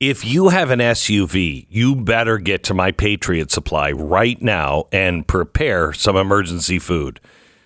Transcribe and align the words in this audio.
if 0.00 0.24
you 0.24 0.50
have 0.50 0.70
an 0.70 0.80
SUV, 0.80 1.66
you 1.70 1.96
better 1.96 2.38
get 2.38 2.62
to 2.64 2.74
my 2.74 2.92
Patriot 2.92 3.50
Supply 3.50 3.90
right 3.92 4.40
now 4.42 4.88
and 4.92 5.26
prepare 5.26 5.92
some 5.94 6.16
emergency 6.16 6.78
food 6.78 7.18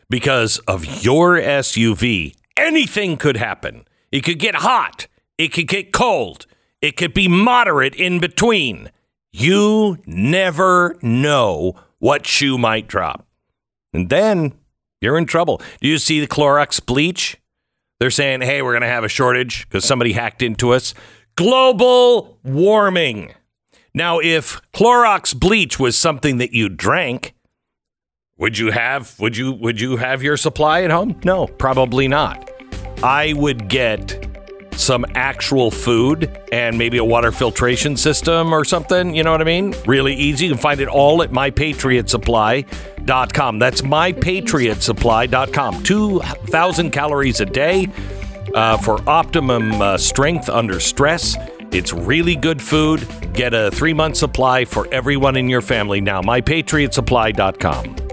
because 0.08 0.58
of 0.60 1.04
your 1.04 1.36
SUV. 1.36 2.34
Anything 2.56 3.16
could 3.16 3.36
happen. 3.36 3.84
It 4.12 4.20
could 4.20 4.38
get 4.38 4.56
hot. 4.56 5.08
It 5.38 5.48
could 5.48 5.66
get 5.66 5.92
cold. 5.92 6.46
It 6.80 6.96
could 6.96 7.14
be 7.14 7.26
moderate 7.26 7.94
in 7.96 8.20
between. 8.20 8.90
You 9.32 9.98
never 10.06 10.96
know 11.02 11.74
what 11.98 12.26
shoe 12.26 12.58
might 12.58 12.86
drop. 12.86 13.26
And 13.92 14.08
then 14.08 14.52
you're 15.00 15.18
in 15.18 15.26
trouble. 15.26 15.60
Do 15.80 15.88
you 15.88 15.98
see 15.98 16.20
the 16.20 16.28
Clorox 16.28 16.84
bleach? 16.84 17.38
They're 17.98 18.10
saying, 18.10 18.40
hey, 18.40 18.62
we're 18.62 18.72
going 18.72 18.82
to 18.82 18.88
have 18.88 19.04
a 19.04 19.08
shortage 19.08 19.68
because 19.68 19.84
somebody 19.84 20.12
hacked 20.12 20.42
into 20.42 20.72
us. 20.72 20.94
Global 21.40 22.38
warming. 22.44 23.32
Now, 23.94 24.18
if 24.18 24.60
Clorox 24.74 25.34
bleach 25.34 25.80
was 25.80 25.96
something 25.96 26.36
that 26.36 26.52
you 26.52 26.68
drank, 26.68 27.32
would 28.36 28.58
you 28.58 28.72
have 28.72 29.18
would 29.18 29.38
you 29.38 29.52
would 29.52 29.80
you 29.80 29.96
have 29.96 30.22
your 30.22 30.36
supply 30.36 30.82
at 30.82 30.90
home? 30.90 31.18
No, 31.24 31.46
probably 31.46 32.08
not. 32.08 32.50
I 33.02 33.32
would 33.32 33.70
get 33.70 34.26
some 34.72 35.06
actual 35.14 35.70
food 35.70 36.30
and 36.52 36.76
maybe 36.76 36.98
a 36.98 37.04
water 37.04 37.32
filtration 37.32 37.96
system 37.96 38.52
or 38.52 38.66
something, 38.66 39.14
you 39.14 39.22
know 39.22 39.32
what 39.32 39.40
I 39.40 39.44
mean? 39.44 39.74
Really 39.86 40.12
easy. 40.14 40.44
You 40.44 40.52
can 40.52 40.60
find 40.60 40.78
it 40.78 40.88
all 40.88 41.22
at 41.22 41.30
mypatriotsupply.com. 41.30 43.58
That's 43.58 43.80
mypatriotsupply.com. 43.80 45.82
2000 45.84 46.90
calories 46.90 47.40
a 47.40 47.46
day 47.46 47.88
uh, 48.54 48.76
for 48.78 48.98
optimum 49.08 49.80
uh, 49.80 49.96
strength 49.96 50.48
under 50.48 50.80
stress. 50.80 51.36
It's 51.72 51.92
really 51.92 52.36
good 52.36 52.60
food. 52.60 53.06
Get 53.32 53.54
a 53.54 53.70
three 53.70 53.94
month 53.94 54.16
supply 54.16 54.64
for 54.64 54.86
everyone 54.92 55.36
in 55.36 55.48
your 55.48 55.62
family 55.62 56.00
now. 56.00 56.20
MyPatriotSupply.com. 56.22 58.09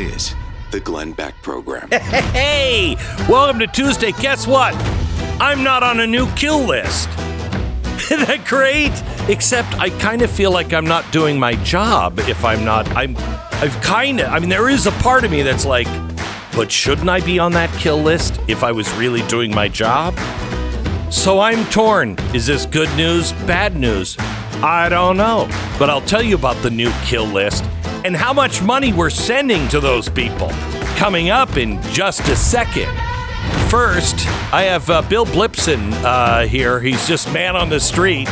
is 0.00 0.34
the 0.70 0.80
Glenn 0.80 1.12
Beck 1.12 1.34
Program. 1.42 1.88
Hey, 2.32 2.96
welcome 3.28 3.58
to 3.58 3.66
Tuesday. 3.66 4.12
Guess 4.12 4.46
what? 4.46 4.74
I'm 5.40 5.62
not 5.62 5.82
on 5.82 6.00
a 6.00 6.06
new 6.06 6.26
kill 6.32 6.60
list. 6.60 7.08
Isn't 8.10 8.26
that 8.26 8.44
great? 8.46 8.92
Except 9.28 9.68
I 9.78 9.90
kind 9.90 10.22
of 10.22 10.30
feel 10.30 10.52
like 10.52 10.72
I'm 10.72 10.86
not 10.86 11.10
doing 11.12 11.38
my 11.38 11.54
job 11.64 12.18
if 12.20 12.44
I'm 12.44 12.64
not. 12.64 12.88
I'm. 12.96 13.14
I've 13.62 13.78
kind 13.82 14.20
of. 14.20 14.32
I 14.32 14.38
mean, 14.38 14.48
there 14.48 14.70
is 14.70 14.86
a 14.86 14.92
part 14.92 15.24
of 15.24 15.30
me 15.30 15.42
that's 15.42 15.66
like, 15.66 15.86
but 16.56 16.72
shouldn't 16.72 17.08
I 17.08 17.20
be 17.20 17.38
on 17.38 17.52
that 17.52 17.70
kill 17.78 17.98
list 17.98 18.40
if 18.48 18.64
I 18.64 18.72
was 18.72 18.90
really 18.94 19.22
doing 19.22 19.54
my 19.54 19.68
job? 19.68 20.18
So 21.10 21.40
I'm 21.40 21.64
torn. 21.66 22.16
Is 22.32 22.46
this 22.46 22.64
good 22.64 22.94
news? 22.96 23.32
Bad 23.46 23.76
news? 23.76 24.16
I 24.62 24.88
don't 24.88 25.16
know. 25.16 25.48
But 25.78 25.90
I'll 25.90 26.00
tell 26.00 26.22
you 26.22 26.36
about 26.36 26.56
the 26.62 26.70
new 26.70 26.90
kill 27.04 27.26
list 27.26 27.64
and 28.04 28.16
how 28.16 28.32
much 28.32 28.62
money 28.62 28.92
we're 28.92 29.10
sending 29.10 29.68
to 29.68 29.80
those 29.80 30.08
people. 30.08 30.48
Coming 30.96 31.30
up 31.30 31.56
in 31.56 31.80
just 31.92 32.20
a 32.28 32.36
second. 32.36 32.88
First, 33.68 34.26
I 34.52 34.62
have 34.62 34.88
uh, 34.90 35.02
Bill 35.02 35.24
Blipson 35.24 35.92
uh, 36.04 36.46
here. 36.46 36.80
He's 36.80 37.06
just 37.06 37.32
man 37.32 37.56
on 37.56 37.68
the 37.68 37.80
street, 37.80 38.28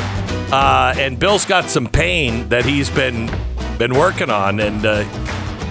uh, 0.52 0.94
and 0.96 1.18
Bill's 1.18 1.44
got 1.44 1.64
some 1.70 1.86
pain 1.86 2.48
that 2.48 2.64
he's 2.64 2.90
been 2.90 3.30
been 3.78 3.94
working 3.94 4.30
on. 4.30 4.60
And 4.60 4.84
uh, 4.84 5.04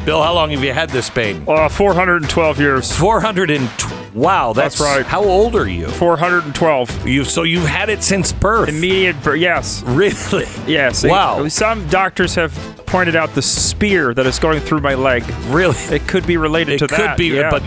Bill, 0.06 0.24
how 0.24 0.34
long 0.34 0.52
have 0.52 0.64
you 0.64 0.74
had 0.74 0.90
this 0.90 1.10
pain? 1.10 1.44
Uh, 1.48 1.68
412 1.70 2.60
years. 2.60 2.96
Four 2.96 3.20
hundred 3.20 3.52
and 3.52 3.70
wow, 4.14 4.54
that's, 4.54 4.78
That's 4.80 4.98
right. 4.98 5.06
How 5.06 5.24
old 5.24 5.56
are 5.56 5.68
you? 5.68 5.88
412. 5.88 7.08
You 7.08 7.24
so 7.24 7.44
you've 7.44 7.66
had 7.66 7.90
it 7.90 8.04
since 8.04 8.32
birth? 8.32 8.70
Immediate, 8.70 9.22
birth. 9.24 9.40
yes. 9.40 9.84
Really? 9.84 10.46
Yes. 10.68 11.04
Wow. 11.06 11.48
Some 11.48 11.88
doctors 11.88 12.36
have 12.36 12.54
pointed 12.86 13.16
out 13.16 13.34
the 13.36 13.42
spear 13.42 14.14
that 14.14 14.26
is 14.26 14.38
going 14.40 14.60
through 14.60 14.82
my 14.82 14.96
leg. 14.96 15.24
Really? 15.48 15.78
It 15.94 16.08
could 16.08 16.26
be 16.28 16.38
related 16.38 16.82
It 16.82 16.88
to 16.88 16.96
could 16.96 17.16
be, 17.18 17.28
yeah. 17.28 17.50
but 17.50 17.64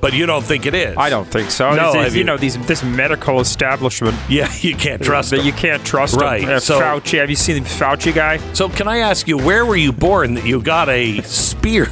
but 0.00 0.14
you 0.14 0.24
don't 0.24 0.42
think 0.44 0.64
it 0.64 0.74
is. 0.74 0.96
I 0.96 1.10
don't 1.10 1.26
think 1.28 1.50
so. 1.50 1.68
No, 1.74 1.90
It's- 1.90 1.94
it's, 1.94 2.04
have 2.04 2.12
you 2.14 2.18
you- 2.20 2.24
know 2.24 2.36
these 2.38 2.56
this 2.66 2.82
medical 2.82 3.40
establishment 3.40 4.16
Yeah, 4.28 4.50
you 4.60 4.74
can't 4.74 5.02
trust 5.02 5.30
that 5.30 5.38
them. 5.38 5.46
you 5.46 5.52
can't 5.52 5.84
trust. 5.84 6.16
Right, 6.16 6.42
Uh, 6.44 6.58
so- 6.60 6.80
Fauci. 6.80 7.18
Have 7.18 7.28
you 7.30 7.36
seen 7.36 7.62
the 7.62 7.68
Fauci 7.68 8.14
guy? 8.14 8.38
So 8.54 8.68
can 8.68 8.88
I 8.88 8.98
ask 8.98 9.28
you, 9.28 9.36
where 9.36 9.64
were 9.66 9.76
you 9.76 9.92
born 9.92 10.34
that 10.34 10.46
you 10.46 10.60
got 10.62 10.88
a 10.88 11.20
spear 11.22 11.86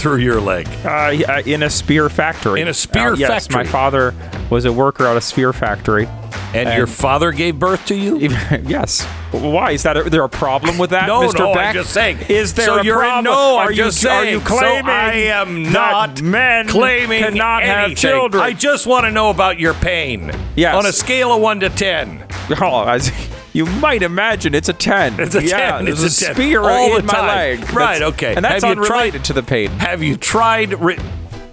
through 0.00 0.16
your 0.18 0.40
leg? 0.40 0.66
Uh, 0.84 0.88
uh, 0.88 1.42
in 1.46 1.62
a 1.62 1.70
spear 1.70 2.08
factory. 2.08 2.60
In 2.60 2.68
a 2.68 2.74
spear 2.74 3.12
Uh, 3.12 3.16
yes, 3.16 3.46
factory. 3.46 3.64
my 3.64 3.70
father 3.70 4.14
was 4.50 4.64
a 4.64 4.72
worker 4.72 5.06
at 5.06 5.16
a 5.16 5.20
spear 5.20 5.52
factory. 5.52 6.08
And, 6.52 6.68
your 6.76 6.88
father 6.88 7.30
gave 7.30 7.60
birth 7.60 7.86
to 7.86 7.94
you? 7.94 8.18
yes. 8.66 9.04
Why 9.30 9.70
is 9.72 9.84
that? 9.84 9.96
A, 9.96 10.02
there 10.10 10.24
a 10.24 10.28
problem 10.28 10.78
with 10.78 10.90
that, 10.90 11.06
No, 11.06 11.20
Mr. 11.28 11.38
no, 11.38 11.48
I'm 11.50 11.54
Beck? 11.54 11.74
just 11.74 11.92
saying. 11.92 12.18
Is 12.28 12.54
there 12.54 12.66
So 12.66 12.80
a 12.80 12.84
problem? 12.84 13.24
no, 13.24 13.58
I'm 13.58 13.68
are 13.68 13.72
just 13.72 14.02
you, 14.02 14.08
Are 14.10 14.22
saying. 14.24 14.34
you 14.34 14.40
So 14.40 14.46
claiming 14.46 14.86
I 14.90 15.12
am 15.26 15.70
not 15.72 16.20
men 16.22 16.66
claiming 16.66 17.22
cannot 17.22 17.62
have 17.62 17.94
children? 17.94 18.42
I 18.42 18.52
just 18.52 18.86
want 18.86 19.04
to 19.04 19.12
know 19.12 19.30
about 19.30 19.60
your 19.60 19.74
pain. 19.74 20.32
Yes. 20.56 20.74
On 20.74 20.86
a 20.86 20.92
scale 20.92 21.32
of 21.32 21.40
one 21.40 21.60
to 21.60 21.70
ten. 21.70 22.24
Oh, 22.60 22.82
as 22.84 23.12
you 23.52 23.66
might 23.66 24.02
imagine, 24.02 24.54
it's 24.54 24.68
a 24.68 24.72
ten. 24.72 25.18
It's 25.20 25.34
a 25.34 25.42
yeah, 25.44 25.78
10, 25.78 25.88
it's 25.88 26.02
a 26.02 26.06
a 26.06 26.26
10. 26.26 26.34
spear 26.34 26.60
All 26.62 26.96
in 26.96 27.06
my 27.06 27.12
time. 27.12 27.26
leg. 27.26 27.58
Right, 27.72 27.98
That's- 27.98 28.12
okay. 28.14 28.34
And 28.36 28.44
that's 28.44 28.62
Have 28.64 28.76
you 28.78 28.84
tried- 28.84 28.96
unrelated 28.98 29.24
to 29.24 29.32
the 29.32 29.42
pain. 29.42 29.70
Have 29.72 30.02
you 30.02 30.16
tried? 30.16 30.72
Ri- 30.80 30.98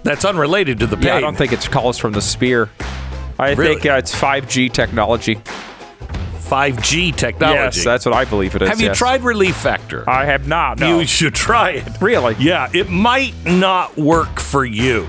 that's 0.04 0.24
unrelated 0.24 0.78
to 0.80 0.86
the 0.86 0.96
pain. 0.96 1.06
Yeah, 1.06 1.16
I 1.16 1.20
don't 1.20 1.36
think 1.36 1.52
it 1.52 1.68
calls 1.70 1.98
from 1.98 2.12
the 2.12 2.22
spear. 2.22 2.70
I 3.38 3.52
Really? 3.52 3.74
think 3.74 3.86
uh, 3.86 3.94
it's 3.98 4.14
5G 4.14 4.72
technology. 4.72 5.40
5G 6.48 7.14
technology. 7.14 7.58
Yes, 7.78 7.84
that's 7.84 8.06
what 8.06 8.14
I 8.14 8.24
believe 8.24 8.54
it 8.56 8.62
is. 8.62 8.68
Have 8.68 8.80
you 8.80 8.86
yes. 8.86 8.98
tried 8.98 9.22
Relief 9.22 9.54
Factor? 9.56 10.08
I 10.08 10.24
have 10.24 10.48
not. 10.48 10.78
No. 10.78 10.98
You 11.00 11.06
should 11.06 11.34
try 11.34 11.70
it. 11.72 12.00
Really? 12.00 12.36
Yeah, 12.38 12.70
it 12.72 12.88
might 12.88 13.34
not 13.44 13.96
work 13.98 14.40
for 14.40 14.64
you. 14.64 15.06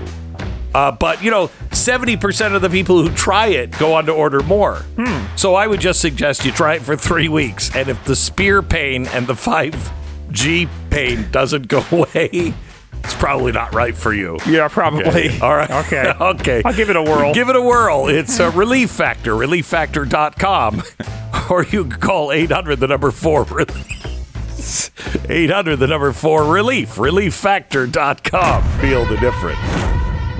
Uh, 0.74 0.92
but, 0.92 1.22
you 1.22 1.30
know, 1.30 1.48
70% 1.70 2.54
of 2.54 2.62
the 2.62 2.70
people 2.70 3.02
who 3.02 3.12
try 3.14 3.48
it 3.48 3.76
go 3.78 3.94
on 3.94 4.06
to 4.06 4.12
order 4.12 4.40
more. 4.40 4.76
Hmm. 4.96 5.36
So 5.36 5.54
I 5.54 5.66
would 5.66 5.80
just 5.80 6.00
suggest 6.00 6.44
you 6.44 6.52
try 6.52 6.74
it 6.74 6.82
for 6.82 6.96
three 6.96 7.28
weeks. 7.28 7.74
And 7.74 7.88
if 7.88 8.04
the 8.04 8.16
spear 8.16 8.62
pain 8.62 9.06
and 9.08 9.26
the 9.26 9.34
5G 9.34 10.68
pain 10.90 11.30
doesn't 11.30 11.68
go 11.68 11.84
away, 11.90 12.54
it's 13.02 13.16
probably 13.16 13.52
not 13.52 13.74
right 13.74 13.96
for 13.96 14.12
you. 14.12 14.38
Yeah, 14.46 14.68
probably. 14.68 15.04
Okay. 15.06 15.40
All 15.40 15.56
right. 15.56 15.70
Okay. 15.70 16.12
okay. 16.20 16.62
I'll 16.64 16.74
give 16.74 16.90
it 16.90 16.96
a 16.96 17.02
whirl. 17.02 17.34
Give 17.34 17.48
it 17.48 17.56
a 17.56 17.62
whirl. 17.62 18.08
It's 18.08 18.38
a 18.38 18.50
Relief 18.50 18.90
Factor, 18.90 19.32
relieffactor.com. 19.32 20.82
or 21.50 21.64
you 21.64 21.84
can 21.84 22.00
call 22.00 22.30
800 22.30 22.76
the 22.76 22.86
number 22.86 23.10
4 23.10 23.44
relief. 23.44 25.28
800 25.28 25.76
the 25.76 25.86
number 25.86 26.12
4 26.12 26.44
relief. 26.44 26.96
Relieffactor.com. 26.96 28.80
Feel 28.80 29.06
the 29.06 29.16
difference. 29.16 29.89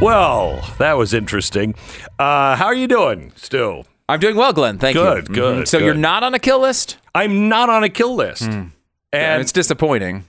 Well, 0.00 0.66
that 0.78 0.94
was 0.94 1.12
interesting. 1.12 1.74
Uh, 2.18 2.56
how 2.56 2.64
are 2.66 2.74
you 2.74 2.86
doing, 2.88 3.32
Stu? 3.36 3.82
I'm 4.08 4.18
doing 4.18 4.34
well, 4.34 4.52
Glenn. 4.54 4.78
Thank 4.78 4.96
Good, 4.96 5.28
you. 5.28 5.34
good, 5.34 5.34
good. 5.34 5.68
So 5.68 5.76
you're 5.78 5.92
not 5.94 6.22
on 6.22 6.32
a 6.34 6.38
kill 6.38 6.58
list, 6.60 6.96
I'm 7.14 7.48
not 7.50 7.68
on 7.68 7.84
a 7.84 7.88
kill 7.90 8.14
list. 8.14 8.42
and 8.42 8.72
And 9.12 9.42
it's 9.42 9.52
disappointing. 9.52 10.24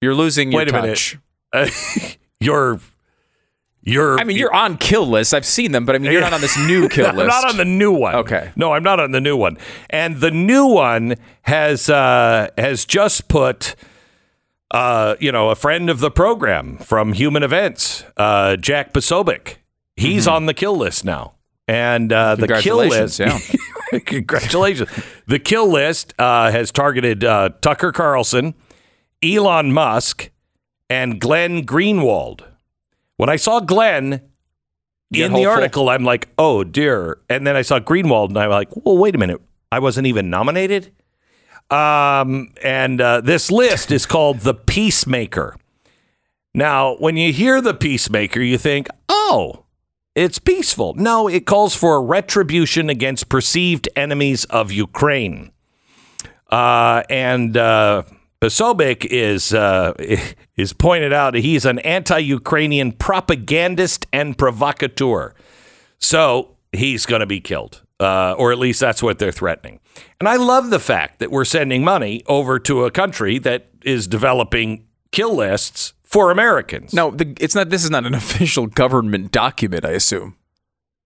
You're 0.00 0.14
losing 0.14 0.52
your 0.52 0.58
wait 0.60 0.68
a 0.68 0.72
touch. 0.72 1.14
minute. 1.16 1.24
Uh, 1.50 1.66
you're 2.40 2.78
you're 3.82 4.20
I 4.20 4.24
mean, 4.24 4.36
you're 4.36 4.52
on 4.52 4.76
kill 4.76 5.06
lists. 5.08 5.32
I've 5.32 5.46
seen 5.46 5.72
them, 5.72 5.86
but 5.86 5.94
I 5.94 5.98
mean, 5.98 6.12
you're 6.12 6.20
not 6.20 6.34
on 6.34 6.42
this 6.42 6.58
new 6.66 6.90
kill 6.90 7.06
I'm 7.06 7.16
list. 7.16 7.26
not 7.28 7.48
on 7.48 7.56
the 7.56 7.64
new 7.64 7.90
one. 7.90 8.14
Okay. 8.16 8.52
No, 8.54 8.72
I'm 8.74 8.82
not 8.82 9.00
on 9.00 9.12
the 9.12 9.20
new 9.22 9.34
one. 9.34 9.56
And 9.88 10.16
the 10.20 10.30
new 10.30 10.66
one 10.66 11.14
has 11.42 11.88
uh, 11.88 12.50
has 12.58 12.84
just 12.84 13.28
put, 13.28 13.76
uh, 14.70 15.16
you 15.20 15.32
know, 15.32 15.50
a 15.50 15.54
friend 15.54 15.88
of 15.90 16.00
the 16.00 16.10
program 16.10 16.76
from 16.78 17.12
Human 17.14 17.42
Events, 17.42 18.04
uh, 18.16 18.56
Jack 18.56 18.92
Posobiec. 18.92 19.56
He's 19.96 20.28
on 20.28 20.46
the 20.46 20.54
kill 20.54 20.76
list 20.76 21.04
now. 21.04 21.34
And 21.66 22.12
uh, 22.12 22.36
the 22.36 22.46
kill 22.48 22.78
Mm-hmm. 22.78 22.90
List, 22.90 23.18
yeah. 23.20 24.00
Congratulations. 24.06 24.88
The 25.26 25.38
kill 25.38 25.68
list 25.70 26.14
uh, 26.18 26.50
has 26.50 26.70
targeted 26.70 27.24
uh, 27.24 27.50
Tucker 27.60 27.92
Carlson, 27.92 28.54
Elon 29.22 29.72
Musk, 29.72 30.30
and 30.88 31.20
Glenn 31.20 31.66
Greenwald. 31.66 32.42
When 33.16 33.28
I 33.28 33.36
saw 33.36 33.60
Glenn 33.60 34.22
Get 35.12 35.26
in 35.26 35.32
the 35.32 35.46
article, 35.46 35.88
I'm 35.88 36.04
like, 36.04 36.28
oh 36.38 36.64
dear. 36.64 37.18
And 37.28 37.46
then 37.46 37.56
I 37.56 37.62
saw 37.62 37.80
Greenwald, 37.80 38.28
and 38.28 38.38
I'm 38.38 38.50
like, 38.50 38.68
well, 38.76 38.96
wait 38.96 39.14
a 39.14 39.18
minute. 39.18 39.40
I 39.72 39.78
wasn't 39.80 40.06
even 40.06 40.30
nominated. 40.30 40.92
Um, 41.70 42.52
and 42.62 43.00
uh, 43.00 43.20
this 43.20 43.50
list 43.50 43.90
is 43.90 44.06
called 44.06 44.40
the 44.40 44.54
Peacemaker. 44.54 45.56
Now, 46.54 46.96
when 46.96 47.16
you 47.16 47.32
hear 47.32 47.60
the 47.60 47.74
Peacemaker, 47.74 48.40
you 48.40 48.58
think, 48.58 48.88
oh, 49.08 49.64
it's 50.14 50.38
peaceful. 50.38 50.94
No, 50.94 51.28
it 51.28 51.46
calls 51.46 51.76
for 51.76 52.02
retribution 52.02 52.90
against 52.90 53.28
perceived 53.28 53.88
enemies 53.94 54.44
of 54.46 54.72
Ukraine. 54.72 55.52
Uh, 56.50 57.02
and 57.08 57.56
uh, 57.56 58.02
Posobiec 58.40 59.04
is 59.04 59.52
uh, 59.52 59.92
is 60.56 60.72
pointed 60.72 61.12
out 61.12 61.34
he's 61.34 61.64
an 61.64 61.78
anti-Ukrainian 61.80 62.92
propagandist 62.92 64.06
and 64.12 64.36
provocateur. 64.36 65.34
So 65.98 66.56
he's 66.72 67.06
going 67.06 67.20
to 67.20 67.26
be 67.26 67.40
killed, 67.40 67.82
uh, 68.00 68.34
or 68.38 68.52
at 68.52 68.58
least 68.58 68.80
that's 68.80 69.02
what 69.02 69.18
they're 69.18 69.32
threatening. 69.32 69.80
And 70.20 70.28
I 70.28 70.36
love 70.36 70.70
the 70.70 70.78
fact 70.78 71.18
that 71.18 71.30
we're 71.30 71.44
sending 71.44 71.84
money 71.84 72.22
over 72.26 72.58
to 72.60 72.84
a 72.84 72.90
country 72.90 73.38
that 73.40 73.68
is 73.84 74.06
developing 74.06 74.86
kill 75.12 75.34
lists 75.36 75.94
for 76.02 76.30
Americans. 76.30 76.94
No, 76.94 77.14
it's 77.18 77.54
not. 77.54 77.70
This 77.70 77.84
is 77.84 77.90
not 77.90 78.06
an 78.06 78.14
official 78.22 78.66
government 78.66 79.32
document. 79.32 79.84
I 79.84 79.90
assume. 79.90 80.36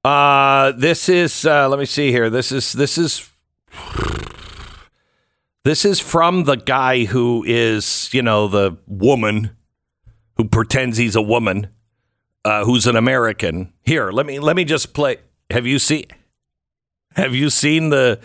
Uh, 0.04 0.72
this 0.72 1.08
is 1.08 1.46
uh, 1.46 1.68
let 1.68 1.78
me 1.78 1.86
see 1.86 2.10
here. 2.10 2.28
This 2.28 2.52
is 2.52 2.72
this 2.72 2.98
is 2.98 3.30
this 5.64 5.84
is 5.84 6.00
from 6.00 6.44
the 6.44 6.56
guy 6.56 7.04
who 7.04 7.44
is 7.46 8.10
you 8.12 8.22
know 8.22 8.48
the 8.48 8.78
woman 8.86 9.56
who 10.36 10.44
pretends 10.44 10.98
he's 10.98 11.14
a 11.14 11.22
woman, 11.22 11.68
uh, 12.44 12.64
who's 12.64 12.86
an 12.86 12.96
American. 12.96 13.72
Here, 13.82 14.10
let 14.10 14.26
me 14.26 14.38
let 14.38 14.56
me 14.56 14.64
just 14.64 14.92
play. 14.92 15.18
Have 15.50 15.66
you 15.66 15.78
seen? 15.78 16.06
Have 17.16 17.34
you 17.34 17.50
seen 17.50 17.90
the 17.90 18.18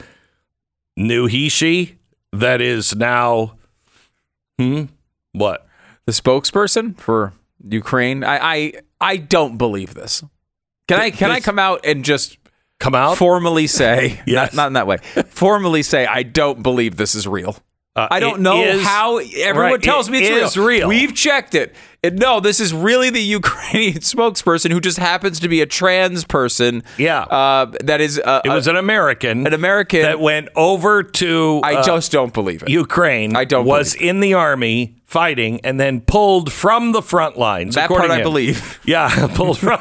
new 0.96 1.26
he 1.28 1.50
she 1.50 1.96
that 2.34 2.62
is 2.62 2.96
now? 2.96 3.56
Hmm. 4.60 4.86
What? 5.34 5.68
The 6.06 6.12
spokesperson 6.12 6.98
for 7.00 7.34
Ukraine. 7.68 8.24
I 8.24 8.38
I, 8.56 8.74
I 9.00 9.18
don't 9.18 9.58
believe 9.58 9.94
this. 9.94 10.24
Can 10.88 11.00
I 11.00 11.12
can 11.12 11.32
I 11.32 11.40
come 11.40 11.60
out 11.60 11.82
and 11.86 12.04
just 12.06 12.38
Come 12.80 12.96
out. 12.96 13.18
formally 13.18 13.68
say, 13.68 14.22
Yes. 14.28 14.54
not, 14.54 14.56
not 14.56 14.68
in 14.68 14.74
that 14.74 14.88
way, 14.88 14.98
formally 15.30 15.84
say, 15.84 16.06
I 16.06 16.24
don't 16.24 16.62
believe 16.64 16.96
this 16.96 17.16
is 17.16 17.28
real. 17.28 17.56
Uh, 17.96 18.08
I 18.12 18.20
don't 18.20 18.42
know 18.42 18.62
is- 18.64 18.84
how 18.86 19.18
everyone 19.18 19.72
right, 19.74 19.82
tells 19.82 20.10
me 20.10 20.20
it's 20.20 20.56
is 20.56 20.58
real. 20.58 20.88
We've 20.88 21.14
checked 21.16 21.56
it. 21.56 21.76
And 22.08 22.20
no, 22.20 22.40
this 22.40 22.60
is 22.62 22.74
really 22.74 23.10
the 23.10 23.22
Ukrainian 23.40 24.00
spokesperson 24.00 24.72
who 24.72 24.80
just 24.80 24.98
happens 24.98 25.40
to 25.42 25.50
be 25.50 25.60
a 25.62 25.66
trans 25.66 26.24
person. 26.24 26.84
Yeah. 26.98 27.22
Uh, 27.24 27.72
that 27.84 28.00
is, 28.00 28.18
uh, 28.20 28.42
It 28.46 28.50
was 28.50 28.68
an 28.68 28.78
American. 28.78 29.46
an 29.46 29.54
American- 29.54 30.04
that 30.04 30.20
went 30.22 30.48
over 30.56 31.04
to. 31.04 31.60
I 31.64 31.76
uh, 31.76 31.84
just 31.84 32.12
don't 32.14 32.34
believe 32.34 32.64
it. 32.64 32.70
Ukraine. 32.70 33.36
I 33.36 33.44
don't 33.44 33.66
was 33.66 33.94
in 33.94 34.22
the 34.22 34.34
army 34.36 34.96
fighting 35.06 35.60
and 35.66 35.80
then 35.80 36.00
pulled 36.02 36.52
from 36.52 36.92
the 36.94 37.02
front 37.02 37.38
lines. 37.38 37.76
that 37.76 37.90
part 37.90 38.10
I 38.10 38.22
believe. 38.22 38.80
Yeah, 38.86 39.28
pulled 39.36 39.58
from 39.58 39.80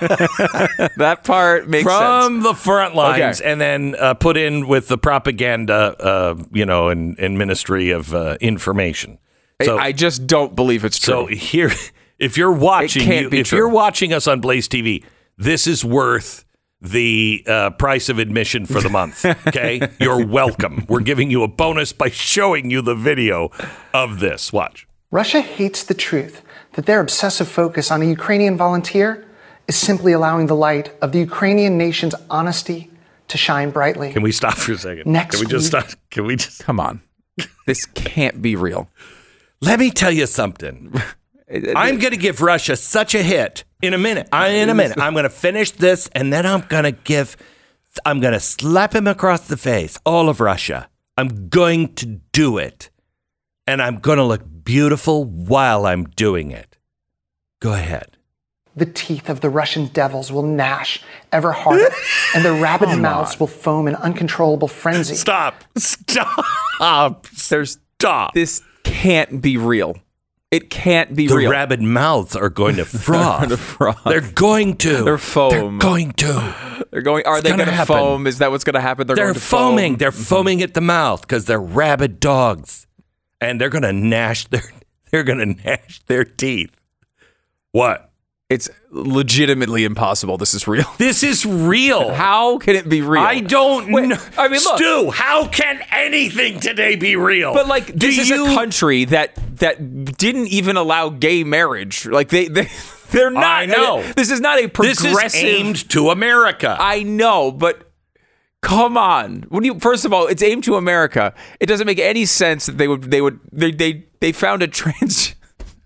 That 0.97 1.21
part 1.25 1.69
makes 1.69 1.89
sense. 1.89 2.25
from 2.25 2.43
the 2.43 2.55
front 2.55 2.95
lines 2.97 3.41
Okay. 3.41 3.51
and 3.53 3.61
then 3.61 3.95
uh, 3.99 4.15
put 4.15 4.37
in 4.37 4.67
with 4.67 4.89
the 4.89 4.99
propaganda, 4.99 5.95
uh, 6.01 6.35
you 6.53 6.67
know, 6.67 6.89
and, 6.89 7.17
and 7.21 7.39
Ministry 7.39 7.91
of 7.91 8.13
uh, 8.15 8.37
Information. 8.41 9.19
So, 9.63 9.79
I 9.79 9.93
just 9.93 10.27
don't 10.27 10.55
believe 10.55 10.85
it's 10.85 10.99
true. 10.99 11.13
so 11.15 11.27
here, 11.27 11.71
if 12.19 12.37
you're 12.37 12.53
watching, 12.53 13.11
you- 13.11 13.29
if 13.33 13.49
true. 13.49 13.59
you're 13.59 13.69
watching 13.69 14.13
us 14.13 14.27
on 14.27 14.41
Blaze 14.41 14.69
TV, 14.69 15.05
this 15.39 15.67
is 15.67 15.85
worth 15.85 16.45
the 16.81 17.43
uh, 17.47 17.71
price 17.71 18.09
of 18.09 18.19
admission 18.19 18.67
for 18.67 18.81
the 18.81 18.89
month. 18.91 19.25
Okay, 19.49 19.81
you're 20.01 20.25
welcome. 20.27 20.85
We're 20.89 21.01
giving 21.01 21.31
you 21.31 21.43
a 21.43 21.49
bonus 21.49 21.93
by 21.93 22.11
showing 22.11 22.71
you 22.71 22.83
the 22.83 22.95
video 22.95 23.51
of 23.95 24.21
this. 24.21 24.53
Watch. 24.53 24.87
Russia 25.11 25.41
hates 25.41 25.85
the 25.85 25.95
truth 25.95 26.43
that 26.75 26.85
their 26.87 27.01
obsessive 27.01 27.49
focus 27.49 27.91
on 27.91 28.03
a 28.03 28.05
Ukrainian 28.05 28.57
volunteer 28.57 29.25
is 29.69 29.77
simply 29.77 30.13
allowing 30.13 30.47
the 30.47 30.55
light 30.57 30.93
of 31.01 31.13
the 31.13 31.19
Ukrainian 31.21 31.79
nation's 31.79 32.15
honesty 32.29 32.91
to 33.29 33.39
shine 33.39 33.71
brightly. 33.71 34.13
Can 34.13 34.23
we 34.23 34.31
stop 34.33 34.55
for 34.57 34.73
a 34.73 34.79
second? 34.79 35.11
Next 35.11 35.37
Can 35.37 35.47
we 35.47 35.51
just 35.51 35.73
week- 35.73 35.85
stop? 35.89 35.99
Can 36.11 36.27
we 36.27 36.37
just? 36.37 36.63
Come 36.63 36.79
on. 36.79 37.01
This 37.67 37.85
can't 37.87 38.41
be 38.43 38.55
real. 38.57 38.89
Let 39.61 39.79
me 39.81 39.91
tell 39.91 40.13
you 40.13 40.27
something. 40.27 40.93
I'm 41.49 41.97
uh, 41.97 41.99
going 41.99 42.11
to 42.11 42.17
give 42.17 42.41
Russia 42.41 42.77
such 42.77 43.15
a 43.15 43.23
hit 43.23 43.65
in 43.81 43.95
a 43.95 43.99
minute. 43.99 44.29
I, 44.33 44.49
in 44.49 44.69
a 44.69 44.75
minute, 44.75 44.99
I'm 44.99 45.13
going 45.13 45.25
to 45.25 45.31
finish 45.31 45.71
this, 45.71 46.09
and 46.13 46.33
then 46.33 46.45
I'm 46.45 46.63
going 46.63 46.85
to 46.85 46.93
give. 46.93 47.37
I'm 48.05 48.21
going 48.21 48.33
to 48.35 48.41
slap 48.41 48.95
him 48.95 49.07
across 49.07 49.47
the 49.47 49.57
face. 49.57 49.99
All 50.05 50.29
of 50.29 50.41
Russia. 50.41 50.89
I'm 51.17 51.49
going 51.49 51.95
to 51.95 52.07
do 52.33 52.59
it, 52.59 52.91
and 53.67 53.81
I'm 53.81 53.99
going 53.99 54.19
to 54.19 54.25
look 54.25 54.43
beautiful 54.65 55.25
while 55.25 55.87
I'm 55.87 56.05
doing 56.05 56.51
it. 56.51 56.77
Go 57.61 57.73
ahead. 57.73 58.19
The 58.75 58.85
teeth 58.85 59.31
of 59.31 59.41
the 59.41 59.49
Russian 59.49 59.87
devils 59.87 60.31
will 60.31 60.43
gnash 60.43 61.03
ever 61.33 61.53
harder, 61.53 61.89
and 62.35 62.45
their 62.45 62.61
rabid 62.61 62.99
mouths 62.99 63.41
will 63.41 63.47
foam 63.47 63.89
in 63.89 63.95
uncontrollable 63.95 64.69
frenzy. 64.69 65.15
Stop. 65.15 65.65
Stop. 65.79 67.27
There's 67.49 67.79
Stop. 67.99 68.35
this 68.35 68.63
can't 68.85 69.41
be 69.41 69.57
real. 69.57 69.97
It 70.53 70.71
can't 70.71 71.17
be 71.17 71.27
the 71.27 71.37
real. 71.37 71.51
rabid 71.51 71.83
mouths 71.83 72.37
are 72.37 72.49
going 72.49 72.77
to 72.77 72.85
froth. 72.85 73.49
to 73.49 73.57
froth. 73.57 74.05
They're 74.05 74.21
going 74.21 74.77
to. 74.79 75.03
They're 75.03 75.19
foam. 75.19 75.51
They're 75.51 75.79
going 75.79 76.13
to. 76.13 76.87
They're 76.91 77.03
going. 77.03 77.27
Are 77.27 77.41
they 77.41 77.51
gonna 77.51 77.65
going 77.65 77.77
to 77.77 77.87
foam? 77.87 78.27
Is 78.27 78.39
that 78.39 78.53
what's 78.53 78.63
going 78.63 78.75
to 78.75 78.81
happen? 78.81 79.07
They're, 79.07 79.17
They're 79.17 79.25
going 79.27 79.35
to 79.35 79.41
foaming. 79.41 79.93
Foam. 79.93 79.99
They're 79.99 80.11
mm-hmm. 80.13 80.23
foaming 80.23 80.63
at 80.63 80.75
the 80.75 80.81
mouth 80.81 81.23
because 81.23 81.47
they're 81.47 81.61
rabid 81.61 82.21
dogs, 82.21 82.87
and 83.41 83.61
they're 83.61 83.71
gonna 83.71 83.93
gnash 83.93 84.47
their. 84.47 84.63
They're 85.13 85.23
gonna 85.23 85.47
gnash 85.47 86.01
their 86.07 86.25
teeth. 86.25 86.75
What? 87.71 88.06
It's 88.49 88.71
legitimately 88.91 89.83
impossible. 89.85 90.39
This 90.39 90.55
is 90.55 90.69
real. 90.69 90.85
This 90.99 91.25
is 91.25 91.45
real. 91.45 92.13
How 92.15 92.59
can 92.59 92.77
it 92.77 92.89
be 92.89 93.03
real? 93.03 93.21
I 93.23 93.41
don't 93.41 93.91
Wait, 93.93 94.07
know. 94.09 94.19
I 94.39 94.47
mean, 94.49 94.61
look. 94.63 94.77
Stu, 94.79 95.11
how 95.11 95.49
can 95.49 95.81
anything 95.91 96.61
today 96.61 96.95
be 96.95 97.17
real? 97.17 97.53
But 97.55 97.67
like, 97.67 97.87
Do 97.87 98.07
this 98.07 98.19
is 98.19 98.29
you- 98.29 98.47
a 98.47 98.55
country 98.55 99.05
that 99.07 99.35
that 99.59 100.17
didn't 100.17 100.49
even 100.49 100.77
allow 100.77 101.09
gay 101.09 101.43
marriage. 101.43 102.07
Like 102.07 102.29
they 102.29 102.47
they 102.47 102.69
they're 103.11 103.31
not. 103.31 103.45
I 103.45 103.67
know. 103.67 104.03
This 104.13 104.31
is 104.31 104.41
not 104.41 104.59
a 104.61 104.67
This 104.69 105.01
progressive. 105.01 105.25
is 105.25 105.35
aimed 105.45 105.89
to 105.91 106.11
America. 106.11 106.77
I 106.79 107.03
know, 107.03 107.51
but 107.51 107.91
come 108.63 108.97
on. 108.97 109.43
When 109.49 109.65
you 109.65 109.81
first 109.81 110.05
of 110.05 110.13
all, 110.13 110.29
it's 110.29 110.43
aimed 110.43 110.63
to 110.65 110.77
America. 110.77 111.35
It 111.59 111.67
doesn't 111.67 111.87
make 111.87 111.99
any 111.99 112.25
sense 112.27 112.67
that 112.67 112.79
they 112.79 112.87
would 112.87 113.11
they 113.11 113.21
would 113.21 113.41
they 113.53 113.73
they 113.73 114.05
they 114.21 114.31
found 114.33 114.63
a 114.63 114.69
trans. 114.69 115.35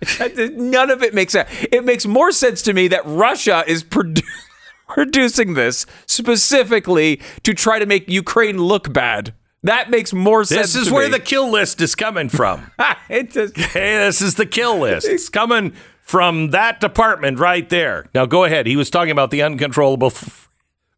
None 0.56 0.90
of 0.90 1.02
it 1.02 1.14
makes 1.14 1.32
sense. 1.32 1.48
It 1.70 1.84
makes 1.84 2.06
more 2.06 2.32
sense 2.32 2.62
to 2.62 2.72
me 2.72 2.88
that 2.88 3.02
Russia 3.04 3.64
is 3.66 3.84
produ- 3.84 4.22
producing 4.88 5.54
this 5.54 5.86
specifically 6.06 7.20
to 7.42 7.54
try 7.54 7.78
to 7.78 7.86
make 7.86 8.08
Ukraine 8.08 8.58
look 8.58 8.92
bad. 8.92 9.34
That 9.62 9.90
makes 9.90 10.12
more 10.14 10.44
sense. 10.44 10.72
this 10.72 10.82
is 10.82 10.88
to 10.88 10.94
where 10.94 11.06
me. 11.06 11.12
the 11.12 11.20
kill 11.20 11.50
list 11.50 11.80
is 11.82 11.94
coming 11.94 12.28
from. 12.30 12.70
it 13.10 13.30
just 13.32 13.56
Hey, 13.56 13.98
this 13.98 14.22
is 14.22 14.36
the 14.36 14.46
kill 14.46 14.78
list. 14.78 15.06
It's 15.06 15.28
coming 15.28 15.74
from 16.00 16.50
that 16.50 16.80
department 16.80 17.38
right 17.38 17.68
there. 17.68 18.06
Now 18.14 18.24
go 18.26 18.44
ahead. 18.44 18.66
He 18.66 18.76
was 18.76 18.88
talking 18.88 19.10
about 19.10 19.30
the 19.30 19.42
uncontrollable 19.42 20.08
f- 20.08 20.48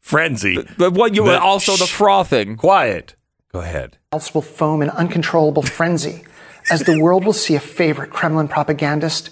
frenzy. 0.01 0.65
But 0.79 0.93
what 0.93 1.15
you 1.17 1.25
The- 1.25 1.41
also 1.41 1.77
the 1.77 1.87
frothing. 1.87 2.57
Quiet. 2.57 3.17
Go 3.53 3.61
ahead. 3.61 3.99
mouths 4.13 4.33
will 4.33 4.41
foam 4.43 4.81
in 4.81 4.89
uncontrollable 4.91 5.63
frenzy 5.63 6.25
as 6.71 6.83
the 6.83 7.01
world 7.01 7.25
will 7.25 7.33
see 7.33 7.55
a 7.55 7.61
favorite 7.61 8.11
Kremlin 8.11 8.49
propagandist 8.49 9.31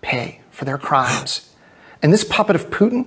pay 0.00 0.40
for 0.50 0.64
their 0.64 0.78
crimes. 0.78 1.50
And 2.02 2.12
this 2.12 2.24
puppet 2.24 2.56
of 2.56 2.70
Putin 2.70 3.06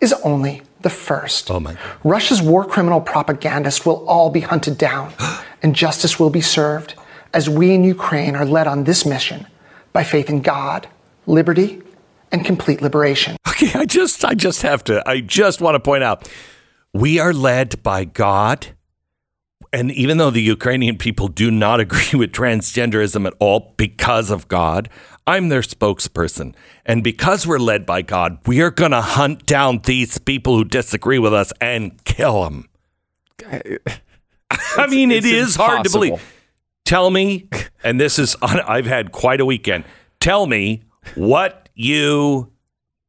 is 0.00 0.12
only 0.24 0.62
the 0.82 0.90
first. 0.90 1.50
Oh, 1.50 1.60
my 1.60 1.76
Russia's 2.04 2.42
war 2.42 2.64
criminal 2.64 3.00
propagandists 3.00 3.86
will 3.86 4.06
all 4.06 4.30
be 4.30 4.40
hunted 4.40 4.78
down, 4.78 5.12
and 5.62 5.74
justice 5.74 6.18
will 6.20 6.30
be 6.30 6.42
served 6.42 6.94
as 7.32 7.48
we 7.50 7.72
in 7.74 7.82
Ukraine 7.84 8.36
are 8.36 8.44
led 8.44 8.66
on 8.66 8.84
this 8.84 9.04
mission 9.04 9.46
by 9.92 10.04
faith 10.04 10.30
in 10.30 10.42
God, 10.42 10.86
liberty, 11.26 11.82
and 12.30 12.44
complete 12.44 12.82
liberation. 12.82 13.36
Okay, 13.48 13.72
I 13.78 13.84
just 13.86 14.24
I 14.24 14.34
just 14.34 14.62
have 14.62 14.84
to 14.84 15.08
I 15.08 15.20
just 15.20 15.60
want 15.60 15.74
to 15.76 15.80
point 15.80 16.04
out 16.04 16.28
we 16.92 17.18
are 17.18 17.32
led 17.32 17.82
by 17.82 18.04
God. 18.04 18.68
And 19.74 19.90
even 19.90 20.18
though 20.18 20.30
the 20.30 20.40
Ukrainian 20.40 20.96
people 20.96 21.26
do 21.26 21.50
not 21.50 21.80
agree 21.86 22.16
with 22.16 22.30
transgenderism 22.30 23.26
at 23.26 23.34
all 23.40 23.74
because 23.76 24.30
of 24.30 24.46
God, 24.46 24.88
I'm 25.26 25.48
their 25.48 25.62
spokesperson. 25.62 26.54
And 26.86 27.02
because 27.02 27.44
we're 27.44 27.58
led 27.58 27.84
by 27.84 28.02
God, 28.02 28.38
we 28.46 28.60
are 28.62 28.70
going 28.70 28.92
to 28.92 29.00
hunt 29.00 29.46
down 29.46 29.80
these 29.84 30.18
people 30.18 30.56
who 30.56 30.64
disagree 30.64 31.18
with 31.18 31.34
us 31.34 31.52
and 31.60 32.02
kill 32.04 32.44
them. 32.44 32.68
I 34.76 34.86
mean, 34.86 35.10
it 35.10 35.24
it's 35.24 35.26
is 35.26 35.56
hard 35.56 35.84
to 35.84 35.90
believe. 35.90 36.22
Tell 36.84 37.10
me, 37.10 37.48
and 37.82 38.00
this 38.00 38.18
is, 38.18 38.36
I've 38.42 38.86
had 38.86 39.10
quite 39.10 39.40
a 39.40 39.44
weekend. 39.44 39.84
Tell 40.20 40.46
me 40.46 40.84
what 41.16 41.68
you 41.74 42.52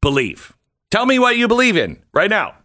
believe. 0.01 0.53
Tell 0.89 1.05
me 1.05 1.19
what 1.19 1.37
you 1.37 1.47
believe 1.47 1.77
in 1.77 2.01
right 2.11 2.29
now. 2.29 2.55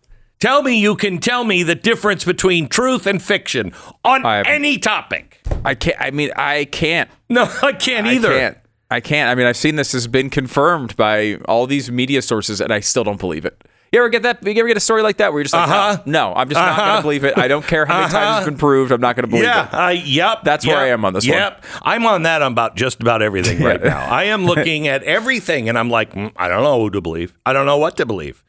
Tell 0.40 0.62
me 0.62 0.78
you 0.78 0.96
can 0.96 1.18
tell 1.18 1.44
me 1.44 1.62
the 1.62 1.74
difference 1.74 2.24
between 2.24 2.68
truth 2.68 3.06
and 3.06 3.22
fiction 3.22 3.72
on 4.04 4.24
any 4.46 4.78
topic. 4.78 5.38
I 5.64 5.74
can't. 5.74 5.96
I 6.00 6.10
mean, 6.10 6.30
I 6.34 6.64
can't. 6.64 7.10
No, 7.28 7.42
I 7.62 7.72
can't 7.72 8.06
either. 8.06 8.28
I 8.32 8.38
can't. 8.38 8.58
I 8.92 9.00
can't. 9.00 9.28
I 9.30 9.34
mean, 9.34 9.46
I've 9.46 9.56
seen 9.58 9.76
this 9.76 9.92
has 9.92 10.06
been 10.06 10.30
confirmed 10.30 10.96
by 10.96 11.34
all 11.46 11.66
these 11.66 11.90
media 11.92 12.22
sources, 12.22 12.60
and 12.60 12.72
I 12.72 12.80
still 12.80 13.04
don't 13.04 13.20
believe 13.20 13.44
it. 13.44 13.62
You 13.92 13.98
ever 14.00 14.08
get 14.08 14.22
that? 14.22 14.42
You 14.46 14.52
ever 14.54 14.68
get 14.68 14.76
a 14.76 14.80
story 14.80 15.02
like 15.02 15.18
that 15.18 15.32
where 15.32 15.40
you're 15.40 15.44
just 15.44 15.52
like, 15.54 15.68
Uh-huh. 15.68 16.02
no, 16.06 16.30
no, 16.30 16.34
I'm 16.34 16.48
just 16.48 16.58
not 16.58 16.70
Uh-huh. 16.70 16.84
going 16.86 16.96
to 16.96 17.02
believe 17.02 17.24
it. 17.24 17.36
I 17.36 17.46
don't 17.48 17.66
care 17.66 17.84
how 17.84 18.00
many 18.00 18.10
times 18.12 18.38
it's 18.38 18.44
been 18.50 18.56
proved. 18.58 18.92
I'm 18.92 19.00
not 19.00 19.16
going 19.16 19.24
to 19.24 19.28
believe 19.28 19.44
Yeah, 19.44 19.66
it. 19.66 19.74
I, 19.74 19.90
yep. 19.92 20.44
That's 20.44 20.66
where 20.66 20.76
I 20.78 20.88
am 20.88 21.04
on 21.04 21.12
this 21.12 21.26
one. 21.28 21.36
Yep, 21.36 21.64
I'm 21.82 22.06
on 22.06 22.22
that 22.22 22.40
on 22.40 22.52
about 22.52 22.76
just 22.76 23.00
about 23.02 23.20
everything 23.20 23.60
right 23.64 23.82
now. 23.82 24.00
I 24.08 24.24
am 24.24 24.44
looking 24.46 24.88
at 24.88 25.02
everything, 25.02 25.68
and 25.68 25.76
I'm 25.78 25.90
like, 25.90 26.14
mm, 26.14 26.32
I 26.36 26.48
don't 26.48 26.62
know 26.62 26.80
who 26.80 26.90
to 26.90 27.00
believe. 27.02 27.34
I 27.44 27.52
don't 27.52 27.66
know 27.66 27.78
what 27.78 27.96
to 27.98 28.06
believe. 28.06 28.42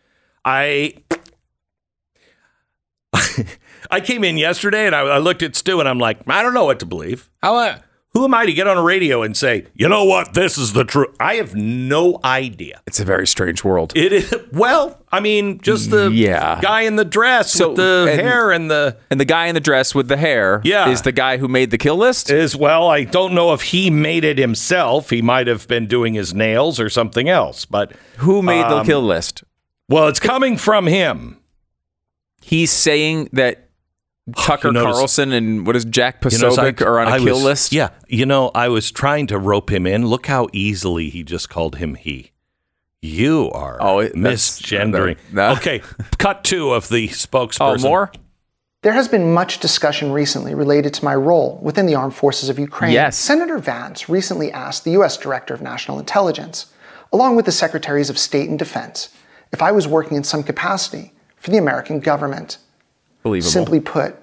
I 0.45 0.93
I 3.91 4.00
came 4.01 4.24
in 4.24 4.38
yesterday, 4.38 4.86
and 4.88 4.95
I, 4.95 5.01
I 5.01 5.17
looked 5.17 5.43
at 5.43 5.55
Stu, 5.55 5.79
and 5.79 5.88
I'm 5.89 6.00
like, 6.00 6.19
I 6.27 6.41
don't 6.41 6.53
know 6.53 6.65
what 6.65 6.79
to 6.79 6.86
believe. 6.86 7.29
How? 7.43 7.55
I, 7.55 7.79
who 8.13 8.25
am 8.25 8.33
I 8.33 8.45
to 8.45 8.51
get 8.51 8.67
on 8.67 8.77
a 8.77 8.81
radio 8.83 9.21
and 9.24 9.38
say, 9.38 9.67
you 9.74 9.88
know 9.88 10.03
what, 10.03 10.33
this 10.33 10.57
is 10.57 10.74
the 10.74 10.83
truth? 10.83 11.15
I 11.21 11.36
have 11.36 11.55
no 11.55 12.19
idea. 12.25 12.81
It's 12.86 13.00
a 13.00 13.05
very 13.05 13.25
strange 13.25 13.63
world. 13.63 13.93
It 13.95 14.12
is 14.12 14.36
well. 14.51 15.01
I 15.13 15.21
mean, 15.21 15.62
just 15.62 15.91
the 15.91 16.10
Yeah. 16.12 16.60
guy 16.62 16.81
in 16.81 16.98
the 16.98 17.05
dress 17.05 17.53
So, 17.53 17.69
with 17.69 17.77
the 17.77 18.07
and- 18.12 18.19
hair 18.19 18.51
and 18.51 18.69
the 18.69 18.98
and 19.10 19.17
the 19.17 19.24
guy 19.25 19.45
in 19.48 19.55
the 19.55 19.62
dress 19.62 19.95
with 19.95 20.10
the 20.10 20.17
hair 20.17 20.60
Yeah. 20.65 20.89
is 20.89 21.03
the 21.03 21.13
guy 21.13 21.38
who 21.38 21.48
made 21.48 21.71
the 21.71 21.77
kill 21.77 21.95
list. 21.95 22.29
is 22.29 22.53
well, 22.53 22.89
I 22.89 23.05
don't 23.05 23.33
know 23.33 23.53
if 23.53 23.62
he 23.62 23.89
made 23.89 24.25
it 24.25 24.38
himself. 24.38 25.10
He 25.10 25.21
might 25.21 25.48
have 25.48 25.65
been 25.69 25.88
doing 25.88 26.13
his 26.13 26.33
nails 26.33 26.81
or 26.81 26.89
something 26.89 27.29
else, 27.29 27.63
but 27.65 27.93
who 28.17 28.41
made 28.41 28.63
the 28.65 28.79
um, 28.79 28.86
kill 28.86 29.03
list? 29.03 29.45
well, 29.88 30.10
it's 30.10 30.19
coming 30.19 30.57
from 30.57 30.86
him. 30.88 31.38
He's 32.41 32.71
saying 32.71 33.29
that 33.31 33.69
Oh, 34.29 34.33
Tucker 34.43 34.67
you 34.69 34.73
notice- 34.73 34.95
Carlson 34.95 35.31
and 35.31 35.65
what 35.65 35.75
is 35.75 35.83
Jack 35.85 36.23
You 36.23 36.37
notice 36.37 36.57
Posobiec 36.57 36.81
I- 36.81 36.85
are 36.85 36.99
on 36.99 37.07
a 37.07 37.11
I 37.11 37.17
kill 37.19 37.35
was- 37.35 37.43
list. 37.43 37.71
Yeah, 37.73 37.89
you 38.07 38.25
know, 38.25 38.51
I 38.53 38.67
was 38.67 38.91
trying 38.91 39.27
to 39.27 39.37
rope 39.37 39.71
him 39.71 39.87
in. 39.87 40.07
Look 40.07 40.27
how 40.27 40.47
easily 40.53 41.09
he 41.09 41.23
just 41.23 41.49
called 41.49 41.77
him 41.77 41.95
he. 41.95 42.31
You 43.01 43.49
are 43.51 43.77
Oh, 43.81 43.99
it- 43.99 44.13
that's- 44.15 44.61
misgendering. 44.61 45.17
no. 45.31 45.51
Okay, 45.53 45.81
cut 46.19 46.43
two 46.43 46.71
of 46.71 46.89
the 46.89 47.07
spokesperson. 47.09 47.79
Oh, 47.85 47.87
more? 47.89 48.11
There 48.83 48.93
has 48.93 49.07
been 49.07 49.31
much 49.33 49.59
discussion 49.59 50.11
recently 50.11 50.53
related 50.55 50.93
to 50.95 51.05
my 51.05 51.13
role 51.15 51.59
within 51.61 51.85
the 51.87 51.95
armed 51.95 52.15
forces 52.15 52.49
of 52.49 52.57
Ukraine. 52.59 52.91
Yes. 52.93 53.17
Senator 53.17 53.57
Vance 53.59 54.07
recently 54.09 54.51
asked 54.51 54.83
the 54.85 54.91
U.S. 54.91 55.17
Director 55.17 55.53
of 55.53 55.61
National 55.61 55.99
Intelligence, 55.99 56.67
along 57.13 57.35
with 57.35 57.45
the 57.45 57.51
Secretaries 57.51 58.09
of 58.09 58.17
State 58.17 58.49
and 58.49 58.57
Defense, 58.57 59.09
if 59.51 59.61
I 59.61 59.71
was 59.71 59.87
working 59.87 60.15
in 60.17 60.23
some 60.23 60.41
capacity 60.43 61.13
for 61.37 61.51
the 61.51 61.57
American 61.57 61.99
government. 61.99 62.57
Believable. 63.23 63.51
Simply 63.51 63.79
put, 63.79 64.15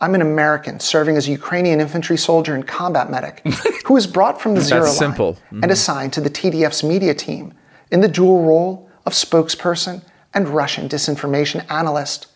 I'm 0.00 0.14
an 0.14 0.20
American 0.20 0.78
serving 0.78 1.16
as 1.16 1.26
a 1.26 1.30
Ukrainian 1.30 1.80
infantry 1.80 2.16
soldier 2.16 2.54
and 2.54 2.66
combat 2.66 3.10
medic 3.10 3.40
who 3.86 3.94
was 3.94 4.06
brought 4.06 4.40
from 4.40 4.54
the 4.54 4.60
Zero 4.60 4.84
Line 4.84 4.92
simple. 4.92 5.32
Mm-hmm. 5.34 5.62
and 5.62 5.72
assigned 5.72 6.12
to 6.14 6.20
the 6.20 6.30
TDF's 6.30 6.84
media 6.84 7.14
team 7.14 7.54
in 7.90 8.00
the 8.00 8.08
dual 8.08 8.44
role 8.44 8.90
of 9.06 9.14
spokesperson 9.14 10.02
and 10.34 10.48
Russian 10.48 10.88
disinformation 10.88 11.64
analyst. 11.70 12.26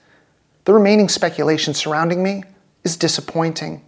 The 0.64 0.72
remaining 0.72 1.08
speculation 1.08 1.74
surrounding 1.74 2.22
me 2.22 2.44
is 2.82 2.96
disappointing. 2.96 3.84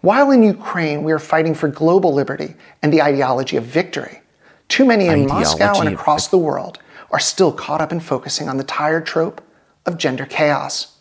While 0.00 0.30
in 0.32 0.42
Ukraine 0.42 1.04
we 1.04 1.12
are 1.12 1.18
fighting 1.18 1.54
for 1.54 1.68
global 1.68 2.12
liberty 2.12 2.54
and 2.82 2.92
the 2.92 3.02
ideology 3.02 3.56
of 3.56 3.64
victory, 3.64 4.20
too 4.68 4.84
many 4.84 5.06
in 5.06 5.26
Moscow 5.26 5.64
and 5.64 5.70
Ideology 5.70 5.94
across 5.94 6.28
the 6.28 6.38
world 6.38 6.80
are 7.12 7.20
still 7.20 7.52
caught 7.52 7.80
up 7.80 7.92
in 7.92 8.00
focusing 8.00 8.48
on 8.48 8.56
the 8.56 8.64
tired 8.64 9.06
trope 9.06 9.40
of 9.84 9.96
gender 9.96 10.26
chaos. 10.26 10.95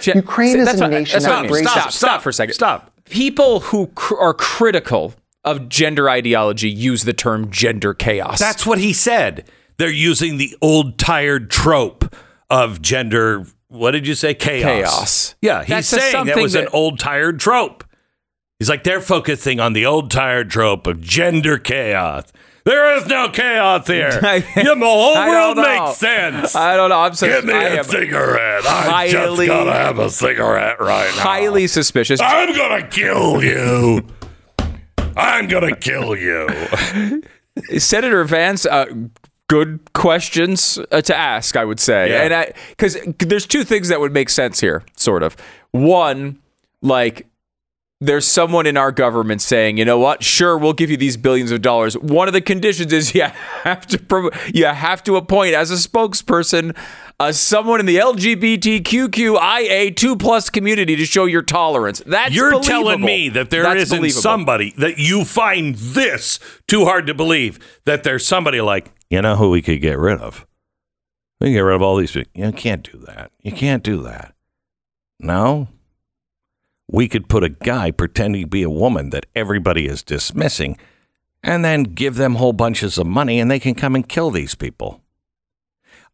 Gen- 0.00 0.16
Ukraine 0.16 0.58
is 0.60 0.66
that's 0.66 0.80
a 0.80 0.84
what- 0.84 0.90
nation 0.90 1.22
that 1.22 1.30
I 1.32 1.36
mean. 1.36 1.44
embraces- 1.46 1.70
Stop, 1.70 1.92
stop 1.92 2.22
for 2.22 2.28
a 2.28 2.32
second. 2.32 2.54
Stop. 2.54 2.92
People 3.08 3.60
who 3.60 3.88
cr- 3.88 4.16
are 4.18 4.34
critical 4.34 5.14
of 5.44 5.68
gender 5.68 6.08
ideology 6.08 6.70
use 6.70 7.04
the 7.04 7.12
term 7.12 7.50
gender 7.50 7.94
chaos. 7.94 8.38
That's 8.38 8.64
what 8.66 8.78
he 8.78 8.92
said. 8.92 9.44
They're 9.78 9.88
using 9.90 10.36
the 10.36 10.56
old 10.60 10.98
tired 10.98 11.50
trope 11.50 12.14
of 12.50 12.82
gender. 12.82 13.46
What 13.68 13.92
did 13.92 14.06
you 14.06 14.14
say? 14.14 14.34
Chaos. 14.34 14.64
Chaos. 14.64 15.34
Yeah, 15.40 15.60
he's 15.60 15.68
That's 15.68 15.88
saying 15.88 16.00
that 16.02 16.10
something 16.12 16.42
was 16.42 16.54
an 16.54 16.68
old 16.72 16.98
tired 16.98 17.40
trope. 17.40 17.84
He's 18.58 18.68
like 18.68 18.84
they're 18.84 19.00
focusing 19.00 19.58
on 19.58 19.72
the 19.72 19.86
old 19.86 20.10
tired 20.10 20.50
trope 20.50 20.86
of 20.86 21.00
gender 21.00 21.56
chaos. 21.56 22.24
There 22.64 22.96
is 22.96 23.06
no 23.06 23.28
chaos 23.30 23.86
here. 23.88 24.20
I- 24.22 24.44
yeah, 24.56 24.62
the 24.74 24.76
whole 24.80 25.16
I 25.16 25.28
world 25.28 25.56
makes 25.56 25.96
sense. 25.98 26.54
I 26.54 26.76
don't 26.76 26.90
know. 26.90 27.00
I'm 27.00 27.14
so 27.14 27.26
Give 27.26 27.44
me 27.44 27.54
I 27.54 27.62
a 27.68 27.84
cigarette. 27.84 28.64
I 28.66 29.08
just 29.10 29.46
gotta 29.46 29.72
have 29.72 29.98
a 29.98 30.10
cigarette 30.10 30.78
right 30.80 31.10
now. 31.16 31.22
highly 31.22 31.66
suspicious. 31.66 32.20
I'm 32.20 32.54
gonna 32.54 32.86
kill 32.86 33.42
you. 33.42 34.06
I'm 35.16 35.48
gonna 35.48 35.74
kill 35.76 36.16
you. 36.16 36.48
Senator 37.78 38.24
Vance, 38.24 38.64
uh, 38.66 38.86
good 39.48 39.80
questions 39.92 40.78
uh, 40.92 41.00
to 41.02 41.16
ask, 41.16 41.56
I 41.56 41.64
would 41.64 41.80
say, 41.80 42.10
Yeah. 42.10 42.22
and 42.44 42.54
because 42.70 42.96
there's 43.18 43.46
two 43.46 43.64
things 43.64 43.88
that 43.88 44.00
would 44.00 44.12
make 44.12 44.30
sense 44.30 44.60
here, 44.60 44.84
sort 44.96 45.22
of. 45.22 45.36
One, 45.72 46.38
like 46.82 47.26
there's 48.00 48.26
someone 48.26 48.66
in 48.66 48.78
our 48.78 48.92
government 48.92 49.42
saying, 49.42 49.76
you 49.76 49.84
know 49.84 49.98
what? 49.98 50.22
Sure, 50.24 50.56
we'll 50.56 50.72
give 50.72 50.90
you 50.90 50.96
these 50.96 51.18
billions 51.18 51.50
of 51.50 51.60
dollars. 51.60 51.98
One 51.98 52.28
of 52.28 52.34
the 52.34 52.40
conditions 52.40 52.92
is 52.92 53.14
you 53.14 53.24
have 53.62 53.86
to 53.88 53.98
pro- 53.98 54.30
you 54.54 54.64
have 54.66 55.02
to 55.04 55.16
appoint 55.16 55.54
as 55.54 55.70
a 55.70 55.74
spokesperson 55.74 56.74
uh, 57.20 57.32
someone 57.32 57.80
in 57.80 57.86
the 57.86 57.96
LGBTQIA 57.96 59.94
two 59.94 60.16
plus 60.16 60.48
community 60.48 60.96
to 60.96 61.04
show 61.04 61.26
your 61.26 61.42
tolerance. 61.42 62.02
That's 62.06 62.34
You're 62.34 62.52
believable. 62.52 62.68
telling 62.84 63.00
me 63.02 63.28
that 63.28 63.50
there 63.50 63.62
not 63.62 63.78
somebody 64.12 64.72
that 64.78 64.98
you 64.98 65.26
find 65.26 65.74
this 65.74 66.38
too 66.66 66.86
hard 66.86 67.06
to 67.06 67.14
believe 67.14 67.58
that 67.84 68.02
there's 68.02 68.26
somebody 68.26 68.62
like, 68.62 68.90
you 69.10 69.20
know 69.20 69.36
who 69.36 69.50
we 69.50 69.60
could 69.60 69.82
get 69.82 69.98
rid 69.98 70.18
of? 70.20 70.46
We 71.40 71.48
can 71.48 71.54
get 71.54 71.60
rid 71.60 71.74
of 71.76 71.82
all 71.82 71.96
these 71.96 72.12
people. 72.12 72.30
You 72.34 72.52
can't 72.52 72.82
do 72.90 72.98
that. 73.06 73.32
You 73.42 73.52
can't 73.52 73.82
do 73.82 74.02
that. 74.02 74.34
No. 75.18 75.68
We 76.92 77.08
could 77.08 77.28
put 77.28 77.44
a 77.44 77.48
guy 77.48 77.90
pretending 77.92 78.42
to 78.42 78.48
be 78.48 78.62
a 78.62 78.70
woman 78.70 79.10
that 79.10 79.26
everybody 79.34 79.86
is 79.86 80.02
dismissing 80.02 80.76
and 81.42 81.64
then 81.64 81.84
give 81.84 82.16
them 82.16 82.34
whole 82.34 82.52
bunches 82.52 82.98
of 82.98 83.06
money 83.06 83.38
and 83.38 83.50
they 83.50 83.60
can 83.60 83.74
come 83.74 83.94
and 83.94 84.08
kill 84.08 84.30
these 84.30 84.54
people. 84.54 85.00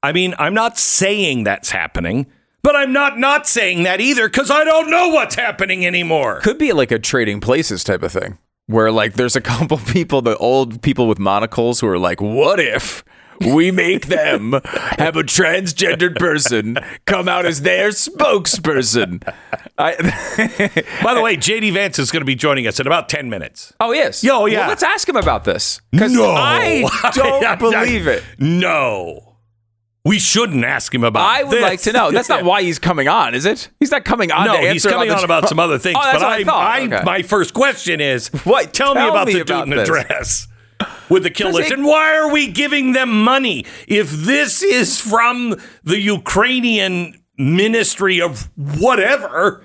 I 0.03 0.13
mean, 0.13 0.35
I'm 0.39 0.55
not 0.55 0.79
saying 0.79 1.45
that's 1.45 1.71
happening, 1.71 2.27
but 2.63 2.77
I'm 2.77 2.93
not 2.93 3.19
not 3.19 3.47
saying 3.47 3.85
that 3.85 4.01
either 4.01 4.29
because 4.29 4.51
I 4.51 4.65
don't 4.65 4.91
know 4.91 5.09
what's 5.09 5.35
happening 5.35 5.87
anymore. 5.87 6.41
could 6.41 6.59
be 6.59 6.73
like 6.73 6.93
a 6.93 6.99
trading 6.99 7.41
places 7.41 7.83
type 7.83 8.03
of 8.03 8.13
thing 8.13 8.39
where 8.67 8.93
like 8.93 9.15
there's 9.15 9.37
a 9.37 9.41
couple 9.41 9.79
people 9.87 10.21
the 10.23 10.37
old 10.37 10.83
people 10.83 11.09
with 11.09 11.19
monocles 11.19 11.81
who 11.81 11.89
are 11.89 11.99
like 11.99 12.21
what 12.21 12.61
if 12.61 13.05
we 13.41 13.71
make 13.71 14.07
them 14.07 14.53
have 14.99 15.17
a 15.17 15.23
transgendered 15.23 16.17
person 16.17 16.79
come 17.05 17.29
out 17.29 17.45
as 17.47 17.63
their 17.63 17.89
spokesperson 17.91 19.23
I, 19.79 19.95
By 21.05 21.15
the 21.15 21.21
way, 21.21 21.37
JD 21.37 21.73
Vance 21.75 21.99
is 21.99 22.11
going 22.11 22.23
to 22.23 22.27
be 22.27 22.35
joining 22.35 22.67
us 22.67 22.81
in 22.81 22.87
about 22.87 23.09
10 23.09 23.29
minutes. 23.29 23.75
oh 23.81 23.93
yes 23.93 24.23
Yo, 24.25 24.47
yeah. 24.47 24.61
well, 24.61 24.69
let's 24.71 24.83
ask 24.83 25.09
him 25.09 25.17
about 25.17 25.45
this 25.45 25.81
because 25.93 26.13
No. 26.13 26.31
i 26.33 26.85
don't 27.15 27.59
believe 27.59 28.07
it 28.07 28.23
No. 28.39 29.23
We 30.05 30.21
shouldn't 30.21 30.65
ask 30.65 30.95
him 30.95 31.03
about 31.03 31.29
I 31.29 31.43
would 31.43 31.53
this. 31.53 31.63
like 31.63 31.81
to 31.81 31.93
know. 31.93 32.13
That's 32.13 32.29
not 32.29 32.45
why 32.45 32.63
he's 32.63 32.79
coming 32.79 33.09
on, 33.09 33.35
is 33.35 33.45
it? 33.45 33.71
He's 33.81 33.91
not 33.91 34.05
coming 34.05 34.31
on. 34.31 34.47
No, 34.47 34.57
he's 34.59 34.87
coming 34.87 35.09
the- 35.09 35.17
on 35.17 35.25
about 35.25 35.49
some 35.49 35.59
other 35.59 35.79
things. 35.81 35.97
Oh, 35.99 36.05
that's 36.05 36.45
but 36.45 36.55
I, 36.55 36.77
I. 36.77 36.79
I- 36.79 36.85
Okay. 36.87 37.03
my 37.05 37.23
first 37.23 37.53
question 37.55 38.01
is, 38.01 38.29
What? 38.45 38.73
Tell, 38.73 38.95
me 38.95 39.01
about 39.01 39.27
me 39.27 39.33
the 39.33 39.41
about 39.41 39.65
dude 39.65 39.73
in 39.73 39.77
the 39.79 39.83
this. 39.83 39.89
dress 39.89 40.49
with 41.09 41.23
the 41.23 41.31
kill 41.31 41.51
list, 41.53 41.71
it- 41.71 41.79
and 41.79 41.87
why 41.87 42.17
are 42.17 42.31
we 42.31 42.47
giving 42.51 42.93
them 42.93 43.23
money 43.25 43.65
if 43.87 44.11
this 44.11 44.63
is 44.63 45.01
from 45.01 45.57
the 45.85 46.01
Ukrainian 46.01 47.23
Ministry 47.39 48.21
of 48.21 48.49
whatever? 48.57 49.63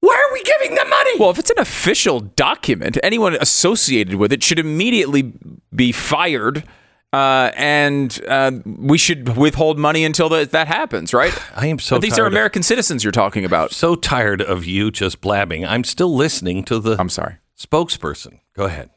Why 0.00 0.14
are 0.14 0.32
we 0.32 0.42
giving 0.42 0.74
them 0.76 0.90
money? 0.90 1.10
Well, 1.18 1.30
if 1.30 1.38
it's 1.38 1.50
an 1.50 1.58
official 1.60 2.20
document, 2.20 2.98
anyone 3.02 3.34
associated 3.40 4.16
with 4.16 4.32
it 4.32 4.42
should 4.42 4.58
immediately 4.58 5.32
be 5.74 5.92
fired, 5.92 6.64
uh, 7.12 7.52
and 7.54 8.20
uh, 8.26 8.50
we 8.64 8.98
should 8.98 9.36
withhold 9.36 9.78
money 9.78 10.04
until 10.04 10.28
the, 10.28 10.44
that 10.46 10.66
happens, 10.66 11.14
right? 11.14 11.32
I 11.56 11.68
am 11.68 11.78
so 11.78 11.96
But 11.96 12.02
these 12.02 12.14
tired 12.14 12.24
are 12.24 12.26
of- 12.26 12.32
American 12.32 12.62
citizens 12.64 13.04
you're 13.04 13.12
talking 13.12 13.44
about. 13.44 13.70
so 13.72 13.94
tired 13.94 14.42
of 14.42 14.64
you 14.64 14.90
just 14.90 15.20
blabbing. 15.20 15.64
I'm 15.64 15.84
still 15.84 16.12
listening 16.14 16.64
to 16.64 16.80
the 16.80 16.96
I'm 16.98 17.08
sorry. 17.08 17.36
spokesperson. 17.56 18.40
Go 18.56 18.64
ahead. 18.64 18.90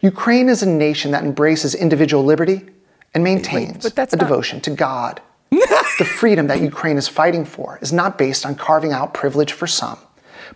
Ukraine 0.00 0.48
is 0.48 0.62
a 0.62 0.68
nation 0.68 1.10
that 1.12 1.24
embraces 1.24 1.74
individual 1.74 2.24
liberty 2.24 2.66
and 3.14 3.22
maintains 3.24 3.90
that's 3.92 4.12
a 4.12 4.16
not- 4.16 4.22
devotion 4.26 4.60
to 4.62 4.70
God. 4.70 5.20
the 5.50 6.04
freedom 6.04 6.46
that 6.46 6.60
Ukraine 6.60 6.96
is 6.96 7.08
fighting 7.08 7.44
for 7.44 7.78
is 7.82 7.92
not 7.92 8.16
based 8.16 8.46
on 8.46 8.54
carving 8.54 8.92
out 8.92 9.12
privilege 9.12 9.52
for 9.52 9.66
some 9.66 9.98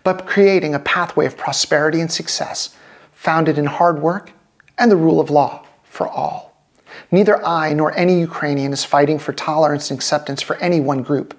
but 0.03 0.25
creating 0.25 0.75
a 0.75 0.79
pathway 0.79 1.25
of 1.25 1.37
prosperity 1.37 2.01
and 2.01 2.11
success 2.11 2.75
founded 3.11 3.57
in 3.57 3.65
hard 3.65 4.01
work 4.01 4.31
and 4.77 4.91
the 4.91 4.95
rule 4.95 5.19
of 5.19 5.29
law 5.29 5.65
for 5.83 6.07
all. 6.07 6.63
Neither 7.11 7.45
I 7.45 7.73
nor 7.73 7.95
any 7.97 8.19
Ukrainian 8.19 8.73
is 8.73 8.83
fighting 8.83 9.19
for 9.19 9.33
tolerance 9.33 9.89
and 9.89 9.97
acceptance 9.97 10.41
for 10.41 10.55
any 10.57 10.79
one 10.79 11.01
group, 11.01 11.35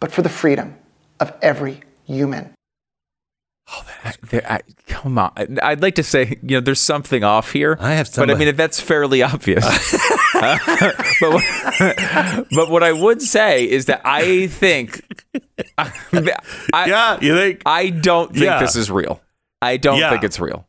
but 0.00 0.12
for 0.12 0.22
the 0.22 0.28
freedom 0.28 0.76
of 1.20 1.32
every 1.42 1.80
human. 2.06 2.52
There- 4.30 4.46
I- 4.50 4.60
come 4.86 5.18
on. 5.18 5.32
I- 5.36 5.70
I'd 5.70 5.82
like 5.82 5.94
to 5.96 6.02
say, 6.02 6.38
you 6.42 6.56
know, 6.56 6.60
there's 6.60 6.80
something 6.80 7.24
off 7.24 7.52
here. 7.52 7.76
I 7.80 7.94
have 7.94 8.10
But 8.14 8.30
I 8.30 8.34
mean, 8.34 8.54
that's 8.56 8.78
fairly 8.80 9.22
obvious. 9.22 9.64
Uh, 10.34 10.58
but, 11.20 11.32
what, 11.32 12.46
but 12.50 12.70
what 12.70 12.82
I 12.82 12.92
would 12.92 13.22
say 13.22 13.68
is 13.68 13.86
that 13.86 14.02
I 14.04 14.46
think. 14.48 15.02
I, 15.78 15.92
Yeah, 16.86 17.18
you 17.20 17.34
think? 17.34 17.62
I 17.64 17.88
don't 17.90 18.32
think 18.32 18.44
Yeah. 18.44 18.60
this 18.60 18.76
is 18.76 18.90
real. 18.90 19.20
I 19.62 19.76
don't 19.78 19.98
Yeah. 19.98 20.10
think 20.10 20.24
it's 20.24 20.38
real. 20.38 20.66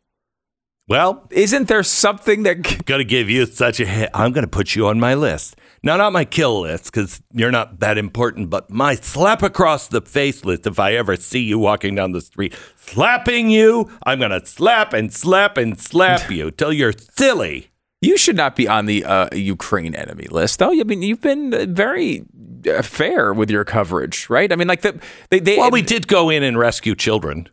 Well, 0.88 1.28
Isn't 1.32 1.68
there 1.68 1.84
something 1.84 2.44
that. 2.44 2.86
going 2.86 3.00
to 3.00 3.06
give 3.06 3.30
you 3.30 3.46
such 3.48 3.80
a 3.80 3.86
hit. 3.86 4.10
I'm 4.14 4.32
going 4.32 4.46
to 4.46 4.50
put 4.50 4.76
you 4.76 4.88
on 4.88 5.00
my 5.00 5.16
list. 5.16 5.56
Now, 5.86 5.98
not 5.98 6.14
my 6.14 6.26
kill 6.26 6.62
list 6.62 6.86
because 6.86 7.22
you're 7.32 7.52
not 7.52 7.80
that 7.80 8.00
important, 8.00 8.50
but 8.50 8.72
my 8.72 8.96
slap 8.96 9.44
across 9.44 9.88
the 9.88 10.02
face 10.02 10.44
list. 10.44 10.66
If 10.66 10.80
I 10.80 10.96
ever 10.96 11.16
see 11.16 11.42
you 11.42 11.60
walking 11.60 11.94
down 11.94 12.12
the 12.12 12.22
street 12.22 12.56
slapping 12.76 13.52
you, 13.52 13.88
I'm 14.04 14.18
going 14.18 14.32
to 14.32 14.44
slap 14.44 14.94
and 14.94 15.14
slap 15.14 15.58
and 15.58 15.80
slap 15.80 16.32
you 16.32 16.50
till 16.50 16.74
you're 16.74 16.94
silly. 17.12 17.70
You 18.02 18.18
should 18.18 18.36
not 18.36 18.56
be 18.56 18.68
on 18.68 18.88
the 18.88 19.06
uh, 19.06 19.30
Ukraine 19.34 19.94
enemy 19.94 20.26
list, 20.30 20.58
though. 20.58 20.72
I 20.72 20.84
mean, 20.84 21.04
you've 21.04 21.22
been 21.22 21.54
uh, 21.54 21.68
very 21.70 22.26
uh, 22.68 22.82
fair 22.82 23.32
with 23.32 23.52
your 23.52 23.64
coverage, 23.64 24.28
right? 24.28 24.52
I 24.52 24.56
mean, 24.56 24.68
like 24.68 24.82
the 24.82 25.00
they, 25.30 25.40
they 25.40 25.58
Well, 25.58 25.70
we 25.70 25.84
did 25.84 26.08
go 26.08 26.32
in 26.32 26.42
and 26.42 26.58
rescue 26.58 26.96
children. 26.96 27.48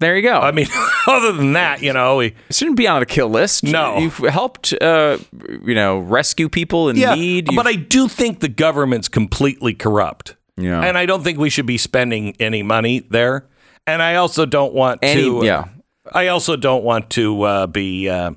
there 0.00 0.16
you 0.16 0.22
go. 0.22 0.40
I 0.40 0.50
mean, 0.50 0.66
other 1.08 1.32
than 1.32 1.52
that, 1.54 1.82
you 1.82 1.92
know, 1.92 2.16
we, 2.16 2.34
shouldn't 2.50 2.76
be 2.76 2.86
on 2.86 3.02
a 3.02 3.06
kill 3.06 3.28
list. 3.28 3.64
No. 3.64 3.98
you've 3.98 4.16
helped, 4.18 4.72
uh, 4.80 5.18
you 5.64 5.74
know, 5.74 5.98
rescue 5.98 6.48
people 6.48 6.88
in 6.88 6.96
yeah, 6.96 7.14
need. 7.14 7.48
but 7.54 7.66
I 7.66 7.74
do 7.74 8.08
think 8.08 8.40
the 8.40 8.48
government's 8.48 9.08
completely 9.08 9.74
corrupt. 9.74 10.36
Yeah. 10.56 10.80
And 10.80 10.96
I 10.96 11.06
don't 11.06 11.22
think 11.22 11.38
we 11.38 11.50
should 11.50 11.66
be 11.66 11.78
spending 11.78 12.36
any 12.38 12.62
money 12.62 13.00
there. 13.10 13.46
And 13.86 14.02
I 14.02 14.16
also 14.16 14.46
don't 14.46 14.72
want 14.72 15.00
Any- 15.02 15.22
to. 15.22 15.44
yeah. 15.44 15.68
I 16.12 16.28
also 16.28 16.56
don't 16.56 16.84
want 16.84 17.10
to 17.10 17.42
uh, 17.42 17.66
be, 17.66 18.08
uh, 18.08 18.32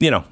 you 0.00 0.10
know, 0.10 0.24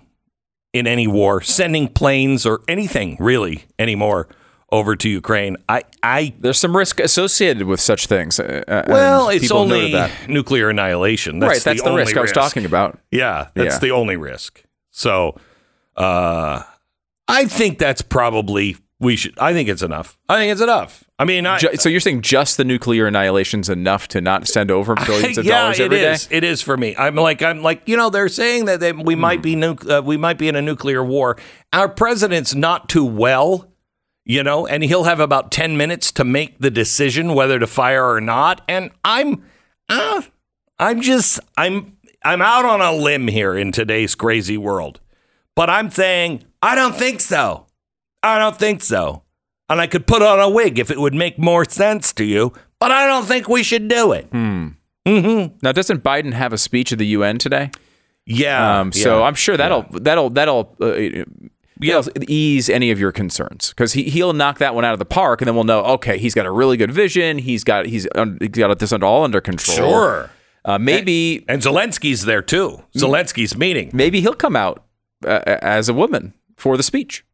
in 0.72 0.87
any 0.87 1.06
war, 1.06 1.40
sending 1.40 1.88
planes 1.88 2.44
or 2.44 2.60
anything 2.68 3.16
really 3.20 3.64
anymore 3.78 4.28
over 4.70 4.94
to 4.96 5.08
Ukraine. 5.08 5.56
I, 5.68 5.82
I 6.02 6.34
there's 6.38 6.58
some 6.58 6.76
risk 6.76 7.00
associated 7.00 7.66
with 7.66 7.80
such 7.80 8.06
things. 8.06 8.38
uh, 8.38 8.62
uh, 8.68 8.82
well, 8.88 9.28
it's 9.30 9.50
only 9.50 9.94
nuclear 10.28 10.68
annihilation. 10.70 11.38
That's 11.38 11.50
right, 11.50 11.62
that's 11.64 11.82
the, 11.82 11.88
only 11.88 12.02
risk 12.02 12.16
I 12.16 12.20
was 12.20 12.32
talking 12.32 12.64
about. 12.64 12.98
Yeah, 13.10 13.48
that's 13.54 13.76
Yeah. 13.76 13.78
the 13.80 13.90
only 13.92 14.16
risk. 14.16 14.62
So, 14.90 15.37
uh, 15.96 16.62
I 17.26 17.44
think 17.46 17.78
that's 17.78 18.02
probably 18.02 18.76
we 19.00 19.16
should. 19.16 19.38
I 19.38 19.52
think 19.52 19.68
it's 19.68 19.82
enough. 19.82 20.18
I 20.28 20.37
think 20.38 20.52
it's 20.52 20.60
enough. 20.60 21.04
I 21.20 21.25
mean, 21.25 21.46
I, 21.46 21.58
so 21.58 21.88
you're 21.88 22.00
saying 22.00 22.22
just 22.22 22.56
the 22.56 22.64
nuclear 22.64 23.06
annihilation's 23.06 23.68
enough 23.68 24.06
to 24.08 24.20
not 24.20 24.46
send 24.48 24.70
over 24.70 24.94
billions 25.06 25.38
of 25.38 25.44
yeah, 25.44 25.60
dollars 25.62 25.80
it 25.80 25.84
every 25.84 25.98
day? 25.98 26.12
is. 26.12 26.28
It 26.30 26.44
is 26.44 26.62
for 26.62 26.76
me. 26.76 26.94
I'm 26.96 27.14
like, 27.16 27.42
I'm 27.42 27.62
like, 27.62 27.82
you 27.87 27.96
know, 27.96 28.10
they're 28.10 28.28
saying 28.28 28.66
that 28.66 28.80
they, 28.80 28.92
we 28.92 29.14
might 29.14 29.42
be 29.42 29.56
nu- 29.56 29.76
uh, 29.88 30.02
we 30.04 30.16
might 30.16 30.38
be 30.38 30.48
in 30.48 30.56
a 30.56 30.62
nuclear 30.62 31.04
war. 31.04 31.37
Our 31.72 31.88
president's 31.88 32.54
not 32.54 32.88
too 32.88 33.04
well, 33.04 33.68
you 34.28 34.44
know, 34.44 34.66
and 34.66 34.85
he'll 34.85 35.04
have 35.04 35.18
about 35.18 35.50
ten 35.50 35.76
minutes 35.76 36.12
to 36.12 36.25
make 36.25 36.61
the 36.61 36.70
decision 36.70 37.35
whether 37.35 37.58
to 37.58 37.66
fire 37.66 38.08
or 38.08 38.20
not. 38.20 38.61
And 38.68 38.90
I'm, 39.04 39.44
uh, 39.88 40.23
I'm 40.78 41.00
just, 41.00 41.40
I'm, 41.56 41.97
I'm 42.25 42.42
out 42.42 42.64
on 42.64 42.80
a 42.80 42.92
limb 42.92 43.26
here 43.26 43.56
in 43.56 43.73
today's 43.73 44.14
crazy 44.14 44.57
world, 44.57 45.00
but 45.57 45.68
I'm 45.68 45.90
saying 45.90 46.44
I 46.62 46.76
don't 46.76 46.94
think 46.94 47.20
so. 47.20 47.66
I 48.22 48.38
don't 48.38 48.57
think 48.57 48.83
so. 48.83 49.22
And 49.68 49.81
I 49.81 49.87
could 49.87 50.07
put 50.07 50.22
on 50.22 50.40
a 50.40 50.48
wig 50.48 50.79
if 50.79 50.90
it 50.90 50.98
would 50.98 51.14
make 51.14 51.38
more 51.38 51.64
sense 51.64 52.12
to 52.14 52.24
you, 52.24 52.53
but 52.79 52.90
I 52.90 53.07
don't 53.07 53.26
think 53.26 53.48
we 53.48 53.62
should 53.62 53.88
do 53.88 54.12
it. 54.12 54.26
Hmm. 54.26 54.68
Mm-hmm. 55.07 55.57
Now, 55.62 55.72
doesn't 55.72 56.03
Biden 56.03 56.33
have 56.33 56.53
a 56.53 56.59
speech 56.59 56.92
at 56.92 56.98
the 56.98 57.07
UN 57.07 57.38
today? 57.38 57.70
Yeah. 58.26 58.81
Um, 58.81 58.92
so 58.92 59.20
yeah. 59.20 59.24
I'm 59.24 59.35
sure 59.35 59.57
that'll 59.57 59.87
that'll 59.90 60.31
that'll 60.31 60.76
uh, 60.83 61.24
that'll 61.81 62.12
ease 62.29 62.69
any 62.69 62.91
of 62.91 62.99
your 62.99 63.12
concerns 63.12 63.71
because 63.71 63.93
he 63.93 64.05
he'll 64.05 64.33
knock 64.33 64.59
that 64.59 64.75
one 64.75 64.85
out 64.85 64.93
of 64.93 64.99
the 64.99 65.05
park, 65.05 65.41
and 65.41 65.49
then 65.49 65.55
we'll 65.55 65.64
know 65.64 65.85
okay, 65.85 66.19
he's 66.19 66.35
got 66.35 66.47
a 66.47 66.51
really 66.51 66.77
good 66.77 66.91
vision. 66.91 67.38
He's 67.38 67.64
got 67.64 67.87
he's 67.87 68.07
he's 68.41 68.49
got 68.51 68.79
this 68.79 68.93
under 68.93 69.07
all 69.07 69.25
under 69.25 69.41
control. 69.41 69.77
Sure. 69.77 70.31
Uh, 70.64 70.79
maybe 70.79 71.45
And 71.49 71.62
Zelensky's 71.62 72.25
there 72.25 72.43
too. 72.43 72.83
Zelensky's 72.95 73.57
meeting. 73.57 73.91
maybe 73.95 74.21
he'll 74.21 74.35
come 74.35 74.57
out 74.57 74.85
uh, 75.25 75.41
as 75.62 75.88
a 75.88 75.95
woman 75.95 76.35
for 76.57 76.77
the 76.77 76.83
speech. 76.83 77.25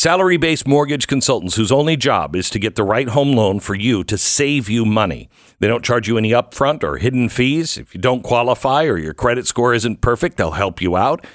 Salary 0.00 0.38
based 0.38 0.66
mortgage 0.66 1.06
consultants 1.06 1.56
whose 1.56 1.70
only 1.70 1.94
job 1.94 2.34
is 2.34 2.48
to 2.48 2.58
get 2.58 2.74
the 2.74 2.82
right 2.82 3.10
home 3.10 3.34
loan 3.34 3.60
for 3.60 3.74
you 3.74 4.02
to 4.02 4.16
save 4.16 4.66
you 4.66 4.86
money. 4.86 5.28
They 5.58 5.68
don't 5.68 5.84
charge 5.84 6.08
you 6.08 6.16
any 6.16 6.30
upfront 6.30 6.82
or 6.82 6.96
hidden 6.96 7.28
fees. 7.28 7.76
If 7.76 7.94
you 7.94 8.00
don't 8.00 8.22
qualify 8.22 8.84
or 8.84 8.96
your 8.96 9.12
credit 9.12 9.46
score 9.46 9.74
isn't 9.74 10.00
perfect, 10.00 10.38
they'll 10.38 10.52
help 10.52 10.80
you 10.80 10.96
out. 10.96 11.26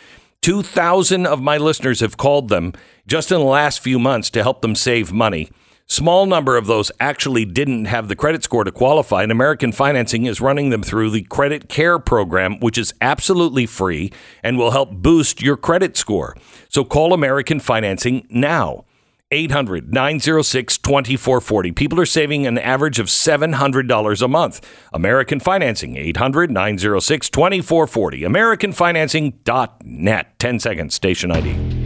2,000 0.42 1.28
of 1.28 1.44
my 1.44 1.58
listeners 1.58 2.00
have 2.00 2.18
called 2.18 2.50
them 2.50 2.74
just 3.06 3.32
in 3.32 3.38
the 3.38 3.46
last 3.46 3.82
few 3.82 4.00
months 4.00 4.32
to 4.32 4.42
help 4.42 4.64
them 4.64 4.74
save 4.74 5.14
money. 5.14 5.52
Small 5.88 6.26
number 6.26 6.58
of 6.58 6.66
those 6.66 6.92
actually 7.00 7.46
didn't 7.46 7.86
have 7.86 8.08
the 8.08 8.16
credit 8.16 8.44
score 8.44 8.64
to 8.64 8.72
qualify, 8.72 9.22
and 9.22 9.32
American 9.32 9.72
Financing 9.72 10.26
is 10.26 10.42
running 10.42 10.72
them 10.72 10.82
through 10.82 11.12
the 11.12 11.22
Credit 11.22 11.70
Care 11.70 12.00
Program, 12.00 12.60
which 12.60 12.80
is 12.80 12.96
absolutely 13.02 13.68
free 13.68 14.12
and 14.42 14.58
will 14.58 14.72
help 14.72 14.92
boost 14.92 15.44
your 15.44 15.56
credit 15.56 15.96
score. 15.96 16.36
So 16.70 16.84
call 16.84 17.14
American 17.14 17.60
Financing 17.60 18.26
now. 18.32 18.86
800 19.32 19.94
906 19.94 20.80
2440. 20.80 21.72
People 21.72 22.00
are 22.00 22.06
saving 22.06 22.48
an 22.48 22.58
average 22.58 22.98
of 23.00 23.06
$700 23.08 24.22
a 24.22 24.28
month. 24.28 24.88
American 24.94 25.40
Financing, 25.40 25.98
800 25.98 26.50
906 26.50 27.30
2440. 27.30 28.22
AmericanFinancing.net. 28.22 30.40
10 30.40 30.60
seconds, 30.60 30.96
station 30.96 31.32
ID. 31.32 31.85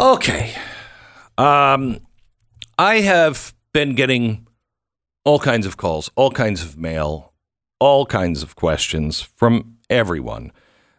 Okay. 0.00 0.54
Um, 1.36 2.00
I 2.78 3.00
have 3.00 3.54
been 3.74 3.94
getting 3.94 4.46
all 5.26 5.38
kinds 5.38 5.66
of 5.66 5.76
calls, 5.76 6.10
all 6.16 6.30
kinds 6.30 6.62
of 6.62 6.78
mail, 6.78 7.34
all 7.78 8.06
kinds 8.06 8.42
of 8.42 8.56
questions 8.56 9.20
from 9.20 9.76
everyone 9.90 10.52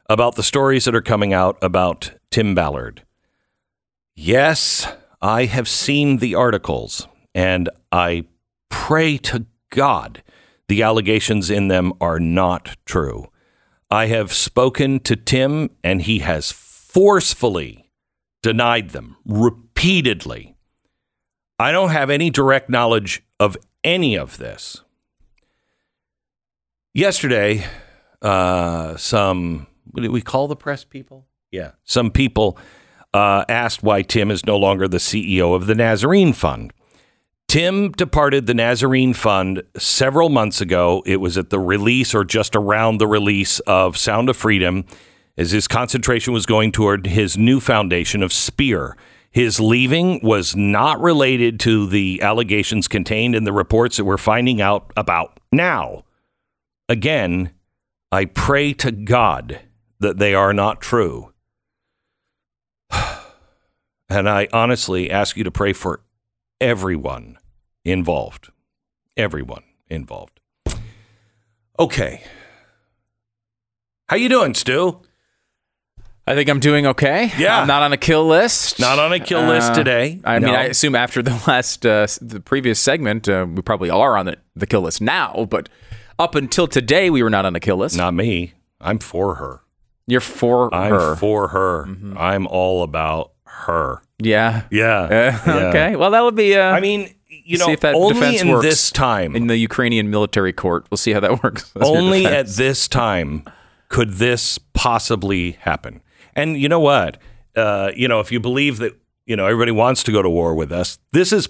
about 0.08 0.36
the 0.36 0.44
stories 0.44 0.86
that 0.86 0.94
are 0.94 1.02
coming 1.02 1.34
out 1.34 1.58
about 1.64 2.12
Tim 2.30 2.54
Ballard. 2.54 3.02
Yes, 4.16 4.88
I 5.20 5.46
have 5.46 5.68
seen 5.68 6.18
the 6.18 6.36
articles, 6.36 7.08
and 7.34 7.72
I 7.92 8.26
pray 8.70 9.18
to 9.18 9.48
God 9.72 10.22
the 10.68 10.84
allegations 10.84 11.50
in 11.50 11.70
them 11.70 11.92
are 12.00 12.20
not 12.20 12.78
true. 12.86 13.32
I 13.90 14.06
have 14.08 14.32
spoken 14.32 15.00
to 15.00 15.16
Tim, 15.16 15.72
and 15.84 16.04
he 16.04 16.20
has 16.20 16.52
forcefully 16.52 17.81
denied 18.42 18.92
them 18.92 19.18
repeatedly. 19.26 20.56
I 21.60 21.72
don't 21.72 21.90
have 21.90 22.10
any 22.10 22.30
direct 22.30 22.70
knowledge 22.70 23.24
of 23.40 23.56
any 23.84 24.18
of 24.18 24.38
this. 24.38 24.84
Yesterday, 26.94 27.66
uh, 28.22 28.98
some, 28.98 29.68
what 29.92 30.04
do 30.04 30.12
we 30.12 30.22
call 30.22 30.48
the 30.48 30.56
press 30.56 30.84
people? 30.84 31.28
Yeah. 31.52 31.72
Some 31.84 32.12
people 32.12 32.58
uh, 33.14 33.46
asked 33.48 33.84
why 33.84 34.02
Tim 34.02 34.32
is 34.32 34.46
no 34.46 34.58
longer 34.58 34.88
the 34.88 34.98
CEO 34.98 35.56
of 35.56 35.68
the 35.68 35.76
Nazarene 35.76 36.34
Fund. 36.34 36.74
Tim 37.48 37.92
departed 37.92 38.46
the 38.46 38.54
Nazarene 38.54 39.14
Fund 39.14 39.64
several 39.78 40.30
months 40.30 40.62
ago. 40.62 41.04
It 41.06 41.18
was 41.18 41.38
at 41.38 41.50
the 41.50 41.60
release 41.60 42.16
or 42.16 42.24
just 42.24 42.56
around 42.56 42.98
the 42.98 43.08
release 43.08 43.60
of 43.62 43.98
Sound 43.98 44.30
of 44.30 44.38
Freedom 44.38 44.86
as 45.42 45.50
his 45.50 45.68
concentration 45.68 46.34
was 46.34 46.46
going 46.46 46.72
toward 46.72 47.08
his 47.08 47.36
new 47.36 47.60
foundation 47.60 48.22
of 48.22 48.32
Spear. 48.32 48.96
His 49.32 49.60
leaving 49.60 50.20
was 50.22 50.56
not 50.56 51.02
related 51.02 51.60
to 51.62 51.88
the 51.88 52.22
allegations 52.22 52.88
contained 52.88 53.34
in 53.34 53.44
the 53.44 53.52
reports 53.52 53.98
that 53.98 54.06
we're 54.06 54.18
finding 54.18 54.62
out 54.62 54.94
about 54.96 55.40
now. 55.52 56.04
Again, 56.88 57.50
I 58.12 58.26
pray 58.26 58.74
to 58.74 58.92
God 58.92 59.62
that 60.00 60.20
they 60.20 60.36
are 60.36 60.54
not 60.54 60.80
true. 60.80 61.34
And 64.10 64.28
I 64.28 64.50
honestly 64.52 65.10
ask 65.10 65.38
you 65.38 65.46
to 65.46 65.52
pray 65.52 65.72
for 65.72 66.02
everyone 66.60 67.38
involved. 67.86 68.52
Everyone 69.16 69.64
involved. 69.90 70.42
Okay. 71.80 72.22
How 74.10 74.18
you 74.18 74.28
doing, 74.28 74.54
Stu? 74.54 75.02
I 76.28 76.36
think 76.36 76.50
I'm 76.50 76.60
doing 76.60 76.86
okay. 76.88 77.32
Yeah. 77.38 77.60
I'm 77.62 77.68
not 77.68 77.82
on 77.82 77.94
a 77.94 77.98
kill 77.98 78.28
list. 78.28 78.80
Not 78.80 79.00
on 79.00 79.12
a 79.12 79.20
kill 79.20 79.42
list 79.42 79.72
Uh, 79.72 79.76
today. 79.76 80.20
I 80.24 80.40
mean, 80.40 80.50
I 80.54 80.66
assume 80.66 80.96
after 80.96 81.22
the 81.24 81.32
last, 81.48 81.86
uh, 81.86 82.06
the 82.22 82.40
previous 82.40 82.80
segment, 82.80 83.28
uh, 83.28 83.48
we 83.50 83.62
probably 83.62 83.90
are 83.90 84.16
on 84.16 84.28
the, 84.28 84.38
the 84.56 84.68
kill 84.68 84.82
list 84.82 85.02
now. 85.02 85.48
But 85.50 85.68
up 86.20 86.36
until 86.36 86.68
today, 86.68 87.10
we 87.10 87.24
were 87.24 87.30
not 87.32 87.46
on 87.46 87.54
the 87.54 87.60
kill 87.60 87.78
list. 87.78 87.98
Not 87.98 88.14
me. 88.14 88.54
I'm 88.80 89.00
for 89.00 89.36
her. 89.36 89.62
You're 90.08 90.22
for 90.22 90.74
I'm 90.74 90.92
her. 90.92 91.00
Mm-hmm. 91.00 91.20
for 91.20 91.48
her. 91.50 91.88
I'm 92.18 92.46
all 92.48 92.84
about 92.84 93.32
her. 93.46 94.02
yeah. 94.20 94.64
Yeah. 94.72 95.02
Uh, 95.02 95.40
Yeah. 95.48 95.54
Okay. 95.70 95.96
Well, 95.96 96.12
that 96.12 96.22
would 96.24 96.36
be. 96.36 96.56
Uh, 96.56 96.72
I 96.72 96.80
mean, 96.82 97.14
you 97.28 97.58
know, 97.58 97.66
see 97.66 97.72
if 97.74 97.80
that 97.82 97.96
only 97.96 98.14
defense 98.14 98.42
in 98.42 98.50
works 98.50 98.66
this 98.66 98.92
time, 98.92 99.36
in 99.36 99.48
the 99.48 99.58
Ukrainian 99.58 100.10
military 100.10 100.54
court. 100.54 100.86
We'll 100.92 100.98
see 100.98 101.12
how 101.14 101.20
that 101.22 101.44
works. 101.44 101.72
your 101.76 101.86
only 101.86 102.26
at 102.26 102.48
this 102.48 102.88
time 102.88 103.44
could 103.90 104.14
this 104.14 104.58
possibly 104.74 105.52
happen. 105.62 106.02
And 106.36 106.60
you 106.60 106.70
know 106.70 106.80
what? 106.80 107.18
Uh, 107.56 107.92
you 107.96 108.08
know, 108.08 108.20
if 108.20 108.32
you 108.32 108.40
believe 108.40 108.78
that, 108.78 108.94
you 109.26 109.36
know, 109.36 109.46
everybody 109.46 109.72
wants 109.72 110.04
to 110.04 110.12
go 110.12 110.22
to 110.22 110.30
war 110.30 110.56
with 110.56 110.72
us, 110.72 111.00
this 111.12 111.32
is 111.32 111.50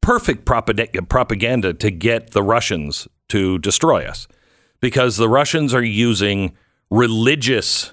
perfect 0.00 0.44
propaganda, 0.44 1.74
to 1.74 1.90
get 1.90 2.30
the 2.30 2.42
Russians 2.42 3.06
to 3.28 3.58
destroy 3.58 4.04
us 4.04 4.26
because 4.80 5.16
the 5.16 5.28
Russians 5.28 5.72
are 5.72 5.84
using 5.84 6.56
religious 6.90 7.92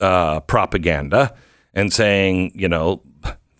uh, 0.00 0.40
propaganda 0.40 1.34
and 1.74 1.92
saying, 1.92 2.52
you 2.54 2.68
know, 2.68 3.02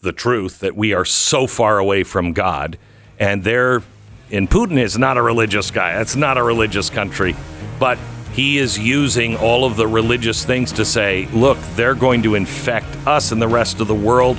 the 0.01 0.13
truth 0.13 0.61
that 0.61 0.77
we 0.77 0.93
are 0.93 1.05
so 1.05 1.47
far 1.47 1.79
away 1.79 2.05
from 2.05 2.33
God. 2.33 2.79
And 3.19 3.43
they're, 3.43 3.83
and 4.31 4.49
Putin 4.49 4.79
is 4.79 4.97
not 4.99 5.17
a 5.17 5.23
religious 5.23 5.71
guy. 5.71 5.95
That's 5.95 6.17
not 6.17 6.39
a 6.39 6.43
religious 6.43 6.91
country. 6.91 7.35
But 7.79 7.99
he 8.35 8.59
is 8.59 8.77
using 8.77 9.37
all 9.37 9.65
of 9.65 9.77
the 9.77 9.87
religious 9.87 10.45
things 10.45 10.73
to 10.73 10.85
say, 10.85 11.27
look, 11.27 11.57
they're 11.77 11.95
going 11.95 12.25
to 12.25 12.35
infect 12.35 12.89
us 13.07 13.31
and 13.31 13.41
the 13.41 13.47
rest 13.47 13.81
of 13.81 13.87
the 13.87 13.95
world, 13.95 14.37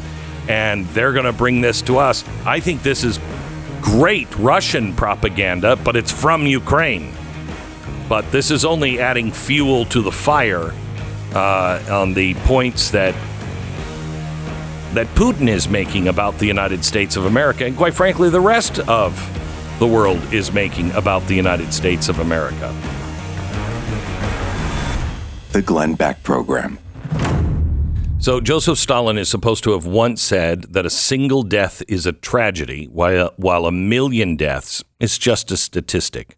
and 0.49 0.85
they're 0.87 1.13
going 1.13 1.25
to 1.25 1.33
bring 1.33 1.61
this 1.61 1.81
to 1.83 1.97
us. 1.97 2.25
I 2.45 2.59
think 2.59 2.83
this 2.83 3.05
is 3.05 3.21
great 3.81 4.33
Russian 4.37 4.93
propaganda, 4.93 5.77
but 5.77 5.95
it's 5.95 6.11
from 6.11 6.45
Ukraine. 6.45 7.13
But 8.09 8.29
this 8.31 8.51
is 8.51 8.65
only 8.65 8.99
adding 8.99 9.31
fuel 9.31 9.85
to 9.85 10.01
the 10.01 10.11
fire 10.11 10.73
uh, 11.33 11.81
on 11.89 12.13
the 12.13 12.33
points 12.33 12.91
that 12.91 13.15
that 14.93 15.07
Putin 15.07 15.49
is 15.49 15.67
making 15.67 16.07
about 16.07 16.37
the 16.37 16.45
United 16.45 16.85
States 16.85 17.17
of 17.17 17.25
America, 17.25 17.65
and 17.65 17.75
quite 17.75 17.93
frankly, 17.93 18.29
the 18.29 18.39
rest 18.39 18.79
of 18.79 19.13
the 19.79 19.87
world 19.87 20.21
is 20.33 20.53
making 20.53 20.91
about 20.91 21.25
the 21.27 21.35
United 21.35 21.73
States 21.73 22.07
of 22.07 22.19
America. 22.19 22.73
The 25.55 25.61
Glenn 25.61 25.93
Beck 25.95 26.21
Program. 26.21 26.77
So 28.19 28.41
Joseph 28.41 28.77
Stalin 28.77 29.17
is 29.17 29.29
supposed 29.29 29.63
to 29.63 29.71
have 29.71 29.85
once 29.85 30.21
said 30.21 30.73
that 30.73 30.85
a 30.85 30.89
single 30.89 31.43
death 31.43 31.81
is 31.87 32.05
a 32.05 32.11
tragedy, 32.11 32.89
while 32.91 33.31
while 33.37 33.65
a 33.65 33.71
million 33.71 34.35
deaths 34.35 34.83
is 34.99 35.17
just 35.17 35.51
a 35.51 35.55
statistic. 35.55 36.37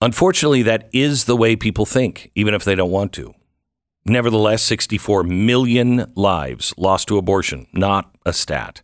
Unfortunately, 0.00 0.62
that 0.62 0.90
is 0.92 1.26
the 1.26 1.36
way 1.36 1.54
people 1.54 1.86
think, 1.86 2.32
even 2.34 2.54
if 2.54 2.64
they 2.64 2.74
don't 2.74 2.90
want 2.90 3.12
to. 3.12 3.34
Nevertheless, 4.04 4.64
64 4.64 5.22
million 5.22 6.10
lives 6.16 6.74
lost 6.76 7.06
to 7.06 7.18
abortion, 7.18 7.68
not 7.72 8.12
a 8.26 8.32
stat. 8.32 8.82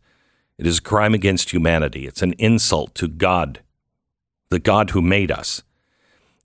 It 0.58 0.66
is 0.68 0.78
a 0.78 0.82
crime 0.82 1.12
against 1.12 1.52
humanity. 1.52 2.06
It's 2.06 2.22
an 2.22 2.34
insult 2.38 2.94
to 2.94 3.08
God, 3.08 3.62
the 4.50 4.60
God 4.60 4.90
who 4.90 5.02
made 5.02 5.32
us. 5.32 5.64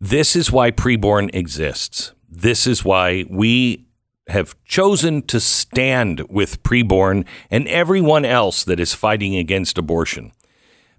This 0.01 0.35
is 0.35 0.51
why 0.51 0.71
preborn 0.71 1.29
exists. 1.35 2.13
This 2.35 2.65
is 2.65 2.83
why 2.83 3.25
we 3.29 3.85
have 4.27 4.55
chosen 4.65 5.21
to 5.23 5.39
stand 5.39 6.21
with 6.29 6.63
preborn 6.63 7.25
and 7.51 7.67
everyone 7.67 8.25
else 8.25 8.63
that 8.63 8.79
is 8.79 8.93
fighting 8.93 9.35
against 9.35 9.77
abortion. 9.77 10.31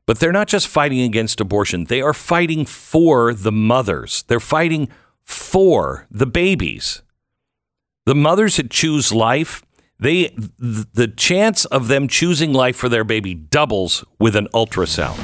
But 0.06 0.20
they're 0.20 0.32
not 0.32 0.48
just 0.48 0.68
fighting 0.68 1.00
against 1.00 1.40
abortion, 1.40 1.84
they 1.84 2.00
are 2.00 2.14
fighting 2.14 2.64
for 2.64 3.34
the 3.34 3.50
mothers. 3.50 4.22
They're 4.28 4.38
fighting 4.38 4.88
for 5.24 6.06
the 6.10 6.26
babies. 6.26 7.02
The 8.06 8.14
mothers 8.14 8.56
that 8.58 8.70
choose 8.70 9.12
life, 9.12 9.64
they 9.98 10.34
the 10.58 11.12
chance 11.16 11.64
of 11.64 11.88
them 11.88 12.06
choosing 12.06 12.52
life 12.52 12.76
for 12.76 12.88
their 12.88 13.04
baby 13.04 13.34
doubles 13.34 14.04
with 14.20 14.36
an 14.36 14.46
ultrasound. 14.54 15.18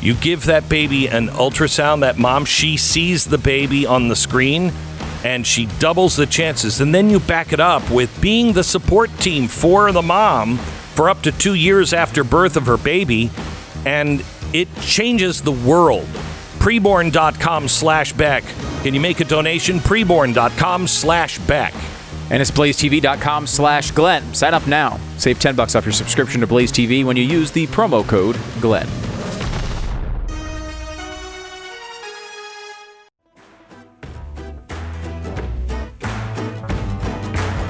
You 0.00 0.14
give 0.14 0.44
that 0.44 0.68
baby 0.68 1.08
an 1.08 1.28
ultrasound, 1.28 2.00
that 2.00 2.18
mom, 2.18 2.44
she 2.44 2.76
sees 2.76 3.24
the 3.24 3.38
baby 3.38 3.86
on 3.86 4.06
the 4.06 4.14
screen 4.14 4.72
and 5.24 5.46
she 5.46 5.66
doubles 5.78 6.16
the 6.16 6.26
chances. 6.26 6.80
And 6.80 6.94
then 6.94 7.10
you 7.10 7.20
back 7.20 7.52
it 7.52 7.60
up 7.60 7.88
with 7.90 8.20
being 8.20 8.52
the 8.52 8.64
support 8.64 9.10
team 9.18 9.48
for 9.48 9.92
the 9.92 10.02
mom 10.02 10.58
for 10.58 11.08
up 11.08 11.22
to 11.22 11.32
two 11.32 11.54
years 11.54 11.92
after 11.92 12.24
birth 12.24 12.56
of 12.56 12.66
her 12.66 12.76
baby. 12.76 13.30
And 13.86 14.24
it 14.52 14.68
changes 14.80 15.42
the 15.42 15.52
world. 15.52 16.06
Preborn.com 16.58 17.68
slash 17.68 18.12
Beck. 18.12 18.44
Can 18.82 18.94
you 18.94 19.00
make 19.00 19.20
a 19.20 19.24
donation? 19.24 19.78
Preborn.com 19.78 20.86
slash 20.86 21.38
Beck. 21.40 21.74
And 22.30 22.42
it's 22.42 22.50
blazetv.com 22.50 23.46
slash 23.46 23.90
Glenn. 23.92 24.34
Sign 24.34 24.54
up 24.54 24.66
now. 24.66 24.98
Save 25.16 25.38
10 25.38 25.56
bucks 25.56 25.74
off 25.74 25.86
your 25.86 25.92
subscription 25.92 26.40
to 26.40 26.46
Blaze 26.46 26.70
TV 26.70 27.04
when 27.04 27.16
you 27.16 27.22
use 27.22 27.50
the 27.50 27.66
promo 27.68 28.06
code 28.06 28.36
Glenn. 28.60 29.07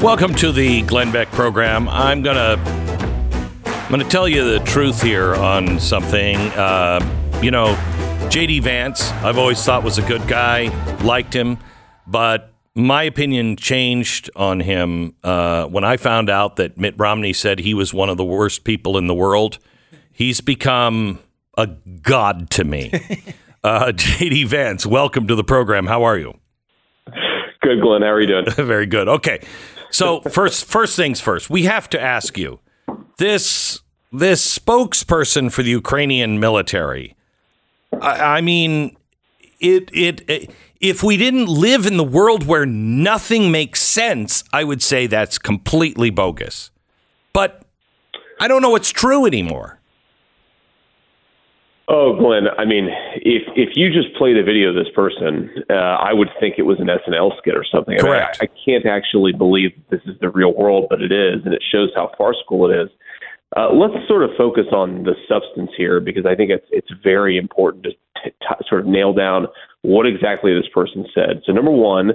Welcome 0.02 0.32
to 0.37 0.52
the 0.52 0.82
Glenn 0.82 1.11
Beck 1.11 1.28
program. 1.32 1.88
I'm 1.88 2.22
gonna 2.22 2.54
I'm 3.64 3.90
gonna 3.90 4.04
tell 4.04 4.28
you 4.28 4.48
the 4.48 4.61
truth 4.61 5.02
here 5.02 5.34
on 5.34 5.80
something. 5.80 6.37
Uh, 6.37 7.00
you 7.42 7.50
know, 7.50 7.74
JD 8.30 8.62
Vance, 8.62 9.11
I've 9.11 9.38
always 9.38 9.61
thought 9.61 9.82
was 9.82 9.98
a 9.98 10.02
good 10.02 10.24
guy, 10.28 10.68
liked 11.02 11.34
him, 11.34 11.58
but 12.06 12.52
my 12.76 13.02
opinion 13.02 13.56
changed 13.56 14.30
on 14.37 14.61
him 14.61 15.16
uh, 15.24 15.66
when 15.66 15.82
I 15.82 15.96
found 15.96 16.30
out 16.30 16.54
that 16.56 16.78
Mitt 16.78 16.94
Romney 16.96 17.32
said 17.32 17.58
he 17.58 17.74
was 17.74 17.92
one 17.92 18.08
of 18.08 18.16
the 18.16 18.24
worst 18.24 18.62
people 18.62 18.98
in 18.98 19.08
the 19.08 19.14
world. 19.14 19.58
He's 20.12 20.40
become 20.40 21.18
a 21.56 21.66
god 21.66 22.50
to 22.50 22.62
me. 22.62 22.92
uh, 23.64 23.87
JD 23.87 24.46
Vance, 24.46 24.87
welcome 24.87 25.26
to 25.26 25.34
the 25.34 25.44
program. 25.44 25.88
How 25.88 26.04
are 26.04 26.16
you? 26.16 26.38
Good, 27.62 27.80
Glenn. 27.82 28.02
How 28.02 28.12
are 28.12 28.20
you 28.20 28.28
doing? 28.28 28.44
Very 28.66 28.87
good. 28.87 29.08
Okay. 29.08 29.40
So 29.90 30.20
first 30.22 30.64
first 30.64 30.96
things 30.96 31.20
first, 31.20 31.51
we 31.51 31.64
have 31.64 31.88
to 31.90 32.01
ask 32.01 32.37
you. 32.38 32.61
This 33.18 33.81
this 34.12 34.59
spokesperson 34.59 35.53
for 35.53 35.62
the 35.62 35.70
Ukrainian 35.70 36.38
military. 36.40 37.16
I, 38.01 38.38
I 38.38 38.40
mean 38.40 38.96
it, 39.61 39.90
it 39.92 40.22
it 40.29 40.51
If 40.81 41.03
we 41.03 41.16
didn't 41.16 41.46
live 41.46 41.87
in 41.87 41.96
the 41.96 42.05
world 42.05 42.46
where 42.46 42.64
nothing 42.64 43.51
makes 43.51 43.83
sense, 43.83 44.44
I 44.53 44.64
would 44.64 44.83
say 44.83 45.07
that's 45.07 45.38
completely 45.38 46.11
bogus. 46.11 46.70
But 47.33 47.62
I 48.40 48.46
don't 48.48 48.62
know 48.62 48.70
what's 48.70 48.90
true 48.90 49.27
anymore. 49.27 49.81
Oh, 51.88 52.14
Glenn, 52.16 52.48
I 52.59 52.64
mean, 52.66 52.90
if 53.29 53.43
if 53.55 53.77
you 53.77 53.93
just 53.93 54.14
played 54.17 54.38
a 54.38 54.43
video 54.43 54.71
of 54.71 54.75
this 54.75 54.88
person, 54.95 55.51
uh, 55.69 55.75
I 56.01 56.14
would 56.14 56.31
think 56.41 56.55
it 56.57 56.62
was 56.62 56.81
an 56.81 56.88
SNL 56.88 57.37
skit 57.37 57.55
or 57.55 57.64
something. 57.64 57.99
I 58.01 58.03
mean, 58.03 58.12
I, 58.12 58.33
I 58.41 58.49
can't 58.64 58.87
actually 58.87 59.33
believe 59.33 59.73
this 59.91 60.01
is 60.07 60.17
the 60.21 60.31
real 60.31 60.55
world, 60.55 60.87
but 60.88 61.03
it 61.03 61.12
is, 61.12 61.45
and 61.45 61.53
it 61.53 61.62
shows 61.71 61.91
how 61.95 62.11
farcical 62.17 62.71
it 62.71 62.75
is. 62.75 62.88
Uh, 63.57 63.73
let's 63.73 63.95
sort 64.09 64.23
of 64.23 64.31
focus 64.37 64.67
on 64.73 65.05
the 65.05 65.14
substance 65.29 65.71
here 65.77 66.01
because 66.01 66.25
I 66.25 66.35
think 66.35 66.51
it's 66.51 66.67
it's 66.71 66.88
very 67.03 67.37
important 67.37 67.85
to 67.85 67.91
t- 67.91 68.31
t- 68.41 68.64
sort 68.67 68.81
of 68.81 68.87
nail 68.87 69.12
down 69.12 69.47
what 69.83 70.07
exactly 70.07 70.55
this 70.55 70.69
person 70.73 71.05
said. 71.14 71.43
So, 71.45 71.53
number 71.53 71.71
one, 71.71 72.12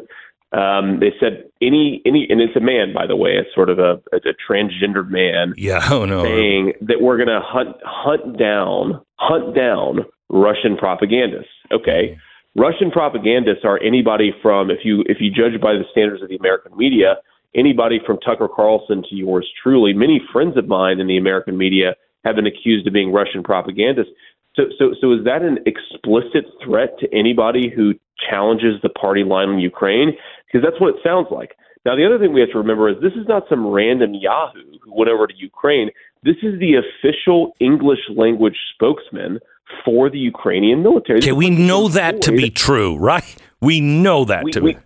um, 0.51 0.99
they 0.99 1.13
said 1.19 1.45
any 1.61 2.01
any, 2.05 2.25
and 2.29 2.41
it's 2.41 2.55
a 2.55 2.59
man, 2.59 2.93
by 2.93 3.05
the 3.05 3.15
way, 3.15 3.31
it's 3.37 3.53
sort 3.53 3.69
of 3.69 3.77
a, 3.77 4.01
it's 4.11 4.25
a 4.25 4.33
transgendered 4.51 5.09
man 5.09 5.53
Yeah, 5.57 5.81
oh 5.91 6.05
no. 6.05 6.23
saying 6.23 6.73
that 6.81 7.01
we're 7.01 7.17
going 7.17 7.29
to 7.29 7.41
hunt 7.43 7.77
hunt 7.83 8.37
down 8.39 9.01
hunt 9.17 9.55
down 9.55 10.05
Russian 10.33 10.75
propagandists. 10.75 11.53
Okay, 11.71 12.17
Russian 12.55 12.89
propagandists 12.89 13.63
are 13.63 13.79
anybody 13.81 14.33
from 14.41 14.71
if 14.71 14.79
you 14.83 15.03
if 15.05 15.17
you 15.21 15.29
judge 15.29 15.61
by 15.61 15.73
the 15.73 15.85
standards 15.91 16.23
of 16.23 16.29
the 16.29 16.35
American 16.35 16.75
media, 16.75 17.17
anybody 17.55 17.99
from 18.05 18.17
Tucker 18.19 18.49
Carlson 18.53 19.03
to 19.09 19.15
yours 19.15 19.47
truly. 19.61 19.93
Many 19.93 20.19
friends 20.33 20.57
of 20.57 20.67
mine 20.67 20.99
in 20.99 21.07
the 21.07 21.17
American 21.17 21.55
media 21.55 21.95
have 22.25 22.35
been 22.35 22.47
accused 22.47 22.87
of 22.87 22.93
being 22.93 23.11
Russian 23.13 23.43
propagandists. 23.43 24.11
So 24.55 24.63
so 24.79 24.95
so 24.99 25.13
is 25.13 25.23
that 25.25 25.43
an 25.43 25.59
explicit 25.67 26.45
threat 26.65 26.97
to 26.99 27.07
anybody 27.13 27.69
who 27.69 27.93
challenges 28.29 28.81
the 28.81 28.89
party 28.89 29.23
line 29.23 29.49
in 29.49 29.59
Ukraine? 29.59 30.17
Because 30.47 30.67
that's 30.67 30.81
what 30.81 30.95
it 30.95 31.01
sounds 31.03 31.27
like. 31.29 31.55
Now, 31.85 31.97
the 31.97 32.05
other 32.05 32.17
thing 32.17 32.33
we 32.33 32.39
have 32.39 32.51
to 32.51 32.57
remember 32.57 32.87
is 32.89 32.95
this 33.01 33.13
is 33.13 33.27
not 33.27 33.43
some 33.49 33.67
random 33.67 34.13
Yahoo 34.13 34.79
who 34.81 34.93
went 34.95 35.09
over 35.09 35.27
to 35.27 35.33
Ukraine. 35.35 35.89
This 36.23 36.37
is 36.41 36.57
the 36.59 36.75
official 36.79 37.57
English 37.59 37.99
language 38.15 38.55
spokesman 38.73 39.39
for 39.83 40.09
the 40.09 40.17
Ukrainian 40.17 40.83
military. 40.83 41.19
Okay, 41.19 41.31
we 41.31 41.49
know 41.49 41.87
that 41.89 42.21
to 42.23 42.31
be 42.31 42.49
true, 42.49 42.97
right? 42.97 43.35
We 43.61 43.79
know 43.79 44.25
that 44.25 44.43
we, 44.43 44.51
to 44.51 44.61
we, 44.61 44.73
be. 44.73 44.79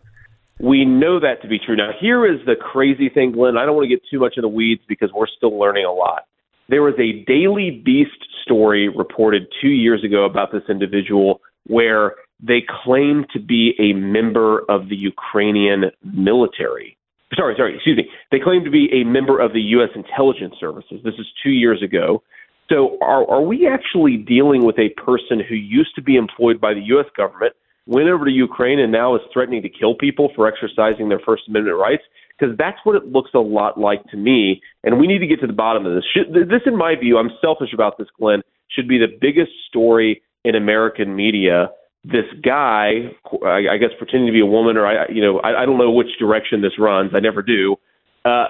we 0.59 0.85
know 0.85 1.19
that 1.19 1.41
to 1.41 1.47
be 1.47 1.59
true. 1.59 1.75
Now, 1.75 1.91
here 1.99 2.25
is 2.25 2.39
the 2.45 2.55
crazy 2.55 3.09
thing, 3.09 3.31
Glenn. 3.31 3.57
I 3.57 3.65
don't 3.65 3.75
want 3.75 3.85
to 3.89 3.95
get 3.95 4.01
too 4.09 4.19
much 4.19 4.33
in 4.37 4.41
the 4.41 4.47
weeds 4.47 4.81
because 4.87 5.09
we're 5.13 5.27
still 5.27 5.57
learning 5.57 5.85
a 5.85 5.91
lot. 5.91 6.25
There 6.69 6.81
was 6.81 6.95
a 6.99 7.23
Daily 7.25 7.81
Beast 7.83 8.27
story 8.43 8.89
reported 8.89 9.47
two 9.61 9.69
years 9.69 10.03
ago 10.03 10.25
about 10.25 10.51
this 10.51 10.63
individual 10.69 11.41
where 11.65 12.15
they 12.41 12.63
claimed 12.83 13.27
to 13.33 13.39
be 13.39 13.73
a 13.79 13.93
member 13.93 14.59
of 14.69 14.89
the 14.89 14.95
Ukrainian 14.95 15.85
military. 16.03 16.97
Sorry, 17.35 17.55
sorry, 17.57 17.75
excuse 17.75 17.97
me. 17.97 18.09
They 18.31 18.39
claimed 18.39 18.65
to 18.65 18.71
be 18.71 18.89
a 18.93 19.03
member 19.03 19.39
of 19.39 19.53
the 19.53 19.61
U.S. 19.75 19.89
intelligence 19.95 20.55
services. 20.59 21.01
This 21.03 21.15
is 21.15 21.25
two 21.43 21.49
years 21.49 21.83
ago. 21.83 22.23
So, 22.69 22.97
are, 23.01 23.29
are 23.29 23.41
we 23.41 23.67
actually 23.67 24.17
dealing 24.17 24.65
with 24.65 24.77
a 24.77 24.89
person 24.99 25.39
who 25.47 25.55
used 25.55 25.95
to 25.95 26.01
be 26.01 26.15
employed 26.15 26.59
by 26.59 26.73
the 26.73 26.81
U.S. 26.87 27.05
government, 27.15 27.53
went 27.85 28.09
over 28.09 28.25
to 28.25 28.31
Ukraine, 28.31 28.79
and 28.79 28.91
now 28.91 29.15
is 29.15 29.21
threatening 29.31 29.61
to 29.61 29.69
kill 29.69 29.95
people 29.95 30.31
for 30.35 30.47
exercising 30.47 31.07
their 31.07 31.21
First 31.25 31.43
Amendment 31.47 31.77
rights? 31.77 32.03
Because 32.37 32.57
that's 32.57 32.77
what 32.83 32.95
it 32.95 33.05
looks 33.05 33.31
a 33.33 33.39
lot 33.39 33.79
like 33.79 34.03
to 34.11 34.17
me, 34.17 34.61
and 34.83 34.99
we 34.99 35.07
need 35.07 35.19
to 35.19 35.27
get 35.27 35.39
to 35.41 35.47
the 35.47 35.53
bottom 35.53 35.85
of 35.85 35.95
this. 35.95 36.03
This, 36.29 36.61
in 36.65 36.77
my 36.77 36.95
view, 36.95 37.17
I'm 37.17 37.31
selfish 37.41 37.69
about 37.73 37.97
this, 37.97 38.07
Glenn, 38.19 38.41
should 38.69 38.87
be 38.87 38.97
the 38.97 39.07
biggest 39.19 39.51
story 39.69 40.21
in 40.43 40.53
American 40.55 41.15
media. 41.15 41.69
This 42.03 42.25
guy, 42.43 43.11
I, 43.43 43.63
I 43.71 43.77
guess, 43.77 43.89
pretending 43.97 44.27
to 44.27 44.33
be 44.33 44.41
a 44.41 44.45
woman, 44.45 44.77
or 44.77 44.85
I, 44.85 45.07
you 45.09 45.21
know, 45.21 45.39
I, 45.39 45.63
I 45.63 45.65
don't 45.65 45.77
know 45.77 45.89
which 45.89 46.19
direction 46.19 46.61
this 46.61 46.77
runs. 46.77 47.11
I 47.15 47.21
never 47.21 47.41
do. 47.41 47.77
Uh, 48.25 48.47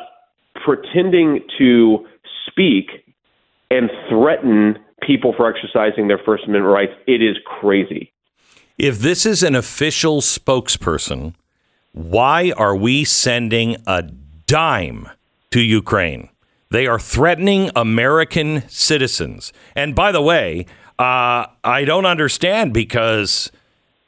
pretending 0.66 1.42
to 1.60 2.06
speak 2.48 3.07
and 3.70 3.90
threaten 4.10 4.80
people 5.02 5.34
for 5.36 5.54
exercising 5.54 6.08
their 6.08 6.20
First 6.20 6.46
Amendment 6.46 6.74
rights. 6.74 6.94
It 7.06 7.22
is 7.22 7.38
crazy. 7.46 8.12
If 8.78 9.00
this 9.00 9.26
is 9.26 9.44
an 9.44 9.56
official 9.56 10.22
spokesperson, 10.22 11.34
why 11.94 12.54
are 12.56 12.76
we 12.76 13.04
sending 13.04 13.78
a 13.88 14.04
dime 14.46 15.10
to 15.52 15.62
Ukraine? 15.62 16.30
They 16.70 16.86
are 16.86 17.00
threatening 17.00 17.72
American 17.76 18.68
citizens. 18.68 19.54
And 19.76 19.96
by 19.96 20.12
the 20.12 20.22
way, 20.22 20.66
uh, 21.00 21.48
I 21.64 21.86
don't 21.86 22.06
understand 22.06 22.74
because, 22.74 23.52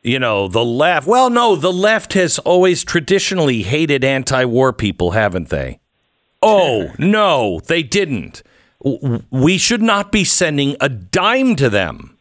you 0.04 0.20
know, 0.20 0.48
the 0.48 0.66
left, 0.66 1.08
well, 1.08 1.30
no, 1.30 1.56
the 1.56 1.74
left 1.74 2.14
has 2.14 2.38
always 2.40 2.84
traditionally 2.84 3.64
hated 3.64 4.04
anti 4.04 4.44
war 4.46 4.74
people, 4.74 5.12
haven't 5.12 5.50
they? 5.50 5.80
Oh, 6.42 6.94
no, 6.98 7.60
they 7.68 7.84
didn't. 7.84 8.44
We 8.82 9.58
should 9.58 9.82
not 9.82 10.12
be 10.12 10.24
sending 10.24 10.78
a 10.80 10.88
dime 10.88 11.56
to 11.58 11.70
them. 11.70 12.16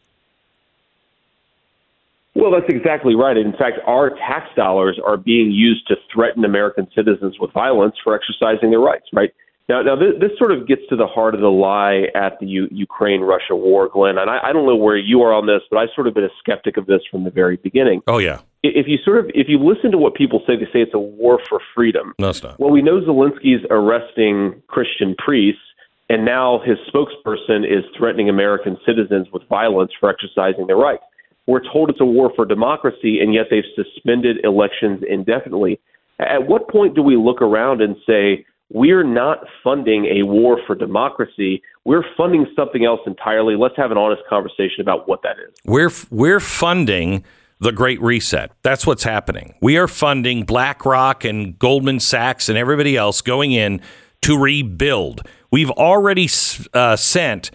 Well, 2.35 2.51
that's 2.51 2.69
exactly 2.69 3.15
right. 3.15 3.35
In 3.35 3.51
fact, 3.53 3.79
our 3.85 4.11
tax 4.11 4.47
dollars 4.55 4.99
are 5.05 5.17
being 5.17 5.51
used 5.51 5.87
to 5.87 5.95
threaten 6.13 6.45
American 6.45 6.87
citizens 6.95 7.37
with 7.39 7.51
violence 7.51 7.95
for 8.03 8.15
exercising 8.15 8.69
their 8.69 8.79
rights, 8.79 9.07
right? 9.13 9.33
Now, 9.67 9.81
now 9.81 9.95
this, 9.95 10.13
this 10.19 10.31
sort 10.37 10.51
of 10.51 10.67
gets 10.67 10.81
to 10.89 10.95
the 10.95 11.05
heart 11.05 11.35
of 11.35 11.41
the 11.41 11.51
lie 11.51 12.07
at 12.15 12.39
the 12.39 12.45
U- 12.45 12.69
Ukraine-Russia 12.71 13.55
war, 13.55 13.87
Glenn. 13.87 14.17
And 14.17 14.29
I, 14.29 14.39
I 14.49 14.53
don't 14.53 14.65
know 14.65 14.75
where 14.75 14.97
you 14.97 15.21
are 15.21 15.33
on 15.33 15.47
this, 15.47 15.61
but 15.69 15.77
I've 15.77 15.89
sort 15.95 16.07
of 16.07 16.13
been 16.13 16.23
a 16.23 16.29
skeptic 16.39 16.77
of 16.77 16.85
this 16.85 17.01
from 17.11 17.23
the 17.23 17.29
very 17.29 17.57
beginning. 17.57 18.01
Oh, 18.07 18.17
yeah. 18.17 18.39
If 18.63 18.87
you 18.87 18.97
sort 19.03 19.19
of, 19.19 19.31
if 19.33 19.47
you 19.47 19.59
listen 19.59 19.91
to 19.91 19.97
what 19.97 20.15
people 20.15 20.41
say, 20.47 20.55
they 20.55 20.65
say 20.65 20.81
it's 20.81 20.93
a 20.93 20.99
war 20.99 21.39
for 21.47 21.59
freedom. 21.75 22.13
No, 22.19 22.29
it's 22.29 22.41
not. 22.41 22.59
Well, 22.59 22.71
we 22.71 22.81
know 22.81 22.99
Zelensky's 23.01 23.65
arresting 23.69 24.61
Christian 24.67 25.15
priests, 25.17 25.61
and 26.09 26.25
now 26.25 26.59
his 26.65 26.77
spokesperson 26.91 27.63
is 27.63 27.85
threatening 27.97 28.29
American 28.29 28.77
citizens 28.85 29.27
with 29.31 29.43
violence 29.47 29.91
for 29.99 30.09
exercising 30.09 30.67
their 30.67 30.77
rights. 30.77 31.03
We're 31.45 31.63
told 31.71 31.89
it's 31.89 32.01
a 32.01 32.05
war 32.05 32.31
for 32.35 32.45
democracy, 32.45 33.19
and 33.19 33.33
yet 33.33 33.45
they've 33.49 33.63
suspended 33.75 34.37
elections 34.43 35.03
indefinitely. 35.07 35.79
At 36.19 36.47
what 36.47 36.67
point 36.69 36.95
do 36.95 37.01
we 37.01 37.15
look 37.15 37.41
around 37.41 37.81
and 37.81 37.95
say, 38.05 38.45
we're 38.71 39.03
not 39.03 39.39
funding 39.63 40.05
a 40.05 40.23
war 40.23 40.59
for 40.67 40.75
democracy. 40.75 41.61
We're 41.85 42.03
funding 42.15 42.45
something 42.55 42.85
else 42.85 42.99
entirely. 43.07 43.55
Let's 43.55 43.75
have 43.77 43.89
an 43.89 43.97
honest 43.97 44.21
conversation 44.29 44.81
about 44.81 45.07
what 45.07 45.21
that 45.23 45.37
is. 45.39 45.55
We're 45.65 45.91
we're 46.11 46.39
funding 46.39 47.23
the 47.59 47.71
Great 47.71 47.99
Reset. 47.99 48.51
That's 48.61 48.85
what's 48.85 49.03
happening. 49.03 49.55
We 49.59 49.77
are 49.77 49.87
funding 49.87 50.43
BlackRock 50.43 51.25
and 51.25 51.57
Goldman 51.57 51.99
Sachs 51.99 52.47
and 52.47 52.57
everybody 52.57 52.95
else 52.95 53.21
going 53.21 53.51
in 53.53 53.81
to 54.21 54.37
rebuild. 54.37 55.21
We've 55.51 55.71
already 55.71 56.29
uh, 56.73 56.95
sent 56.95 57.51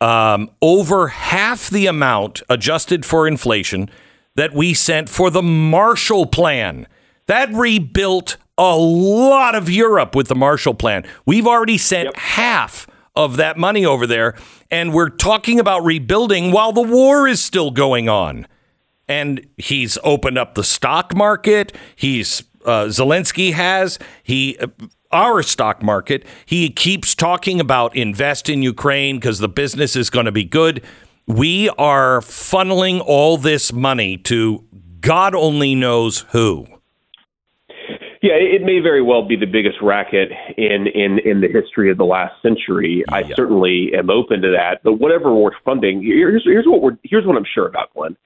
um, 0.00 0.50
over 0.62 1.08
half 1.08 1.70
the 1.70 1.86
amount 1.86 2.42
adjusted 2.48 3.04
for 3.04 3.26
inflation 3.26 3.90
that 4.36 4.54
we 4.54 4.74
sent 4.74 5.08
for 5.08 5.30
the 5.30 5.42
Marshall 5.42 6.26
Plan. 6.26 6.86
That 7.26 7.52
rebuilt 7.52 8.36
a 8.56 8.76
lot 8.76 9.54
of 9.54 9.68
Europe 9.70 10.14
with 10.14 10.28
the 10.28 10.34
Marshall 10.34 10.74
Plan. 10.74 11.04
We've 11.26 11.46
already 11.46 11.78
sent 11.78 12.16
half 12.16 12.86
of 13.16 13.36
that 13.36 13.56
money 13.56 13.84
over 13.84 14.06
there, 14.06 14.36
and 14.70 14.92
we're 14.92 15.10
talking 15.10 15.58
about 15.58 15.84
rebuilding 15.84 16.52
while 16.52 16.72
the 16.72 16.82
war 16.82 17.26
is 17.26 17.40
still 17.40 17.70
going 17.70 18.08
on. 18.08 18.46
And 19.08 19.46
he's 19.56 19.98
opened 20.04 20.38
up 20.38 20.54
the 20.54 20.64
stock 20.64 21.16
market. 21.16 21.74
He's 21.96 22.44
uh, 22.64 22.86
Zelensky 22.86 23.52
has 23.54 23.98
he 24.22 24.58
uh, 24.58 24.66
our 25.10 25.42
stock 25.42 25.82
market. 25.82 26.24
He 26.44 26.70
keeps 26.70 27.14
talking 27.14 27.60
about 27.60 27.96
invest 27.96 28.48
in 28.48 28.62
Ukraine 28.62 29.16
because 29.16 29.38
the 29.38 29.48
business 29.48 29.96
is 29.96 30.10
going 30.10 30.26
to 30.26 30.32
be 30.32 30.44
good. 30.44 30.82
We 31.26 31.68
are 31.70 32.20
funneling 32.20 33.02
all 33.04 33.36
this 33.36 33.72
money 33.72 34.16
to 34.18 34.64
God 35.00 35.34
only 35.34 35.74
knows 35.74 36.20
who. 36.30 36.66
Yeah, 38.20 38.32
it 38.34 38.62
may 38.62 38.80
very 38.80 39.00
well 39.00 39.26
be 39.26 39.36
the 39.36 39.46
biggest 39.46 39.76
racket 39.80 40.30
in 40.56 40.88
in 40.88 41.20
in 41.20 41.40
the 41.40 41.46
history 41.46 41.88
of 41.90 41.98
the 41.98 42.04
last 42.04 42.34
century. 42.42 43.04
I 43.10 43.22
certainly 43.34 43.92
am 43.96 44.10
open 44.10 44.42
to 44.42 44.50
that. 44.50 44.80
But 44.82 44.94
whatever 44.94 45.32
we're 45.32 45.52
funding, 45.64 46.02
here's 46.02 46.42
here's 46.44 46.66
what 46.66 46.82
we're 46.82 46.98
here's 47.04 47.24
what 47.24 47.36
I'm 47.36 47.46
sure 47.54 47.68
about, 47.68 47.94
Glenn. 47.94 48.16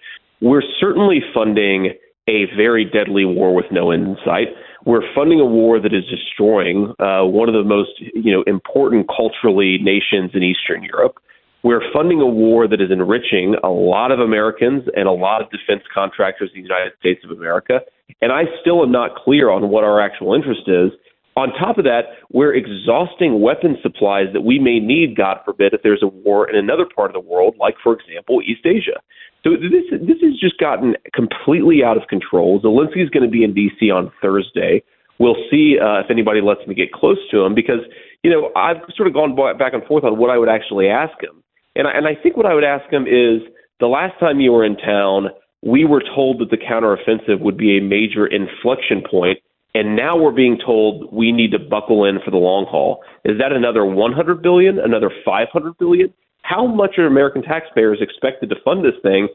We're 0.41 0.63
certainly 0.81 1.21
funding 1.35 1.93
a 2.27 2.47
very 2.57 2.85
deadly 2.87 3.27
war 3.27 3.55
with 3.55 3.67
no 3.71 3.91
end 3.91 4.07
in 4.07 4.17
sight. 4.25 4.49
We're 4.85 5.03
funding 5.15 5.41
a 5.41 5.45
war 5.45 5.81
that 5.81 5.93
is 5.93 6.05
destroying 6.07 6.95
uh, 6.99 7.25
one 7.25 7.49
of 7.49 7.55
the 7.55 7.65
most 7.65 7.91
you 8.01 8.33
know 8.33 8.43
important 8.47 9.09
culturally 9.09 9.79
nations 9.79 10.33
in 10.35 10.43
Eastern 10.43 10.83
Europe. 10.83 11.19
We're 11.63 11.83
funding 11.93 12.21
a 12.21 12.27
war 12.27 12.67
that 12.67 12.81
is 12.81 12.91
enriching 12.91 13.55
a 13.63 13.69
lot 13.69 14.11
of 14.11 14.19
Americans 14.19 14.83
and 14.97 15.07
a 15.07 15.13
lot 15.13 15.41
of 15.41 15.51
defense 15.51 15.83
contractors 15.95 16.51
in 16.55 16.63
the 16.63 16.67
United 16.67 16.93
States 16.99 17.23
of 17.25 17.31
America. 17.31 17.81
And 18.21 18.33
I 18.33 18.45
still 18.61 18.83
am 18.83 18.91
not 18.91 19.15
clear 19.15 19.49
on 19.49 19.69
what 19.69 19.85
our 19.85 20.01
actual 20.01 20.35
interest 20.35 20.63
is. 20.67 20.91
On 21.37 21.49
top 21.59 21.79
of 21.79 21.85
that, 21.85 22.03
we're 22.31 22.55
exhausting 22.55 23.41
weapon 23.41 23.79
supplies 23.83 24.27
that 24.35 24.43
we 24.43 24.59
may 24.59 24.79
need, 24.79 25.17
God 25.17 25.39
forbid, 25.45 25.73
if 25.73 25.83
there's 25.83 26.03
a 26.03 26.07
war 26.07 26.49
in 26.49 26.57
another 26.57 26.85
part 26.85 27.09
of 27.09 27.15
the 27.15 27.27
world, 27.27 27.57
like, 27.59 27.75
for 27.83 27.99
example, 27.99 28.43
East 28.43 28.67
Asia. 28.67 29.01
So 29.45 29.51
this 29.51 29.91
this 29.91 30.19
has 30.23 30.39
just 30.39 30.59
gotten 30.59 30.95
completely 31.15 31.83
out 31.83 31.97
of 31.97 32.07
control. 32.09 32.61
Zelensky's 32.61 33.11
going 33.11 33.25
to 33.25 33.31
be 33.31 33.43
in 33.43 33.55
D.C. 33.55 33.91
on 33.91 34.13
Thursday. 34.21 34.83
We'll 35.19 35.37
see 35.51 35.79
uh, 35.83 36.01
if 36.01 36.11
anybody 36.11 36.41
lets 36.41 36.67
me 36.67 36.75
get 36.75 36.93
close 36.93 37.19
to 37.31 37.41
him 37.45 37.55
because 37.55 37.81
you 38.23 38.31
know 38.31 38.51
I've 38.55 38.77
sort 38.95 39.09
of 39.09 39.15
gone 39.15 39.35
back 39.59 39.73
and 39.73 39.85
forth 39.85 40.05
on 40.05 40.17
what 40.19 40.31
I 40.31 40.39
would 40.39 40.49
actually 40.49 40.89
ask 40.89 41.21
him, 41.21 41.43
and 41.75 41.89
I, 41.89 41.91
and 41.93 42.07
I 42.07 42.15
think 42.15 42.37
what 42.37 42.47
I 42.47 42.55
would 42.55 42.65
ask 42.65 42.91
him 42.93 43.03
is 43.03 43.43
the 43.81 43.89
last 43.89 44.19
time 44.21 44.39
you 44.39 44.53
were 44.53 44.65
in 44.65 44.77
town, 44.77 45.31
we 45.63 45.85
were 45.85 46.03
told 46.15 46.41
that 46.41 46.51
the 46.51 46.57
counteroffensive 46.57 47.41
would 47.41 47.57
be 47.57 47.79
a 47.79 47.83
major 47.83 48.27
inflection 48.27 49.03
point, 49.09 49.39
and 49.75 49.97
now 49.97 50.17
we're 50.17 50.33
being 50.33 50.59
told 50.65 51.13
we 51.13 51.33
need 51.33 51.51
to 51.53 51.59
buckle 51.59 52.05
in 52.05 52.19
for 52.25 52.31
the 52.31 52.37
long 52.37 52.67
haul. 52.69 53.03
Is 53.25 53.39
that 53.39 53.53
another 53.53 53.85
100 53.85 54.43
billion, 54.43 54.79
another 54.79 55.11
500 55.25 55.79
billion? 55.79 56.13
How 56.43 56.67
much 56.67 56.99
are 56.99 57.07
American 57.07 57.43
taxpayers 57.43 57.99
expected 58.01 58.51
to 58.51 58.57
fund 58.65 58.85
this 58.85 59.01
thing? 59.03 59.29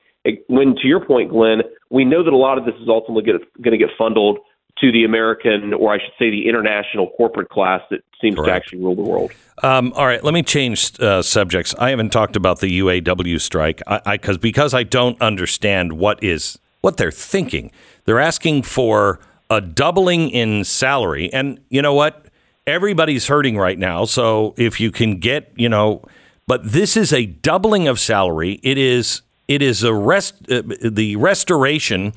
When, 0.48 0.76
to 0.76 0.88
your 0.88 1.04
point, 1.04 1.32
Glenn, 1.32 1.62
we 1.90 2.04
know 2.06 2.24
that 2.24 2.34
a 2.34 2.38
lot 2.38 2.58
of 2.58 2.66
this 2.66 2.76
is 2.82 2.90
ultimately 2.90 3.24
going 3.24 3.72
to 3.72 3.78
get 3.78 3.90
funneled 3.98 4.40
to 4.80 4.92
the 4.92 5.06
American, 5.06 5.74
or 5.74 5.94
I 5.94 5.98
should 5.98 6.14
say, 6.20 6.30
the 6.30 6.48
international 6.48 7.10
corporate 7.18 7.50
class 7.50 7.82
that 7.90 8.02
seems 8.22 8.36
to 8.36 8.52
actually 8.52 8.80
rule 8.80 8.96
the 8.96 9.02
world. 9.02 9.32
Um, 9.64 9.92
all 9.94 10.06
right, 10.06 10.24
let 10.24 10.34
me 10.34 10.44
change 10.44 11.00
uh, 11.00 11.24
subjects. 11.24 11.74
I 11.80 11.90
haven't 11.90 12.12
talked 12.12 12.36
about 12.36 12.60
the 12.60 12.80
UAW 12.80 13.42
strike 13.42 13.82
I, 13.88 14.02
I, 14.06 14.18
cause, 14.18 14.38
because 14.38 14.76
I 14.76 14.84
don't 14.84 15.20
understand 15.20 15.94
what 15.94 16.24
is 16.24 16.60
what 16.82 16.98
they're 16.98 17.12
thinking. 17.12 17.72
They're 18.06 18.20
asking 18.20 18.64
for 18.64 19.20
a 19.50 19.62
doubling 19.62 20.30
in 20.30 20.64
salary, 20.64 21.32
and 21.34 21.60
you 21.70 21.82
know 21.82 21.94
what? 21.94 22.28
Everybody's 22.66 23.28
hurting 23.28 23.58
right 23.58 23.80
now. 23.80 24.04
So 24.06 24.54
if 24.58 24.80
you 24.80 24.92
can 24.92 25.20
get, 25.20 25.54
you 25.56 25.70
know, 25.70 26.04
but 26.48 26.70
this 26.70 26.98
is 26.98 27.14
a 27.14 27.26
doubling 27.26 27.88
of 27.88 28.00
salary. 28.00 28.60
It 28.64 28.78
is 28.78 29.22
it 29.48 29.62
is 29.62 29.84
a 29.84 29.94
rest 29.94 30.36
uh, 30.52 30.64
the 30.82 31.16
restoration 31.16 32.14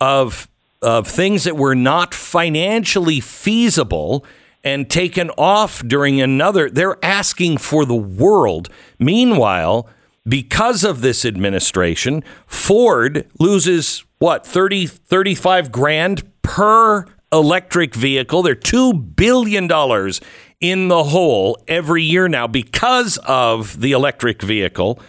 of 0.00 0.48
of 0.82 1.08
things 1.08 1.44
that 1.44 1.56
were 1.56 1.74
not 1.74 2.12
financially 2.12 3.20
feasible 3.20 4.24
and 4.62 4.88
taken 4.90 5.30
off 5.30 5.82
during 5.86 6.20
another. 6.20 6.68
They're 6.68 7.02
asking 7.04 7.58
for 7.58 7.84
the 7.84 7.94
world. 7.94 8.68
Meanwhile, 8.98 9.88
because 10.26 10.84
of 10.84 11.00
this 11.00 11.24
administration, 11.24 12.24
Ford 12.46 13.28
loses 13.38 14.04
what 14.18 14.46
30 14.46 14.86
35 14.86 15.70
grand 15.70 16.30
per 16.44 17.06
electric 17.32 17.96
vehicle. 17.96 18.42
They're 18.42 18.54
2 18.54 18.92
billion 18.92 19.66
dollars 19.66 20.20
in 20.60 20.86
the 20.88 21.04
hole 21.04 21.58
every 21.66 22.02
year 22.02 22.28
now 22.28 22.46
because 22.46 23.18
of 23.26 23.80
the 23.80 23.90
electric 23.92 24.40
vehicle. 24.40 25.00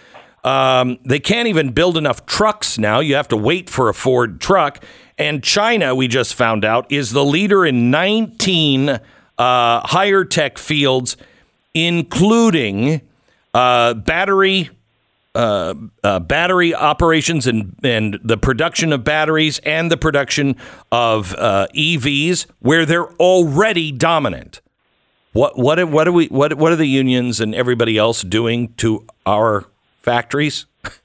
Um, 0.44 0.98
they 1.06 1.20
can't 1.20 1.48
even 1.48 1.72
build 1.72 1.98
enough 1.98 2.26
trucks 2.26 2.78
now. 2.78 3.00
You 3.00 3.16
have 3.16 3.28
to 3.30 3.38
wait 3.38 3.70
for 3.70 3.90
a 3.90 3.94
Ford 3.94 4.42
truck. 4.42 4.84
And 5.18 5.44
China, 5.44 5.96
we 5.96 6.08
just 6.08 6.34
found 6.36 6.66
out, 6.66 6.92
is 6.92 7.12
the 7.12 7.24
leader 7.24 7.66
in 7.66 7.90
19 7.90 8.90
uh, 8.90 9.00
higher 9.38 10.26
tech 10.26 10.58
fields, 10.58 11.18
including 11.74 13.02
uh, 13.54 13.94
battery. 13.96 14.70
Uh, 15.36 15.74
uh, 16.04 16.20
battery 16.20 16.74
operations 16.74 17.46
and, 17.46 17.76
and 17.84 18.18
the 18.24 18.38
production 18.38 18.94
of 18.94 19.04
batteries 19.04 19.60
and 19.60 19.92
the 19.92 19.98
production 19.98 20.56
of 20.94 21.36
uh, 21.36 21.68
EVs, 21.76 22.46
where 22.60 22.86
they're 22.86 23.12
already 23.16 23.92
dominant. 23.92 24.62
What 25.34 25.58
what 25.58 25.84
what 25.90 26.08
are 26.08 26.14
we 26.14 26.28
what 26.28 26.54
what 26.54 26.72
are 26.72 26.78
the 26.78 26.88
unions 26.88 27.42
and 27.42 27.54
everybody 27.54 27.98
else 27.98 28.22
doing 28.22 28.74
to 28.76 29.06
our 29.26 29.66
factories? 30.00 30.66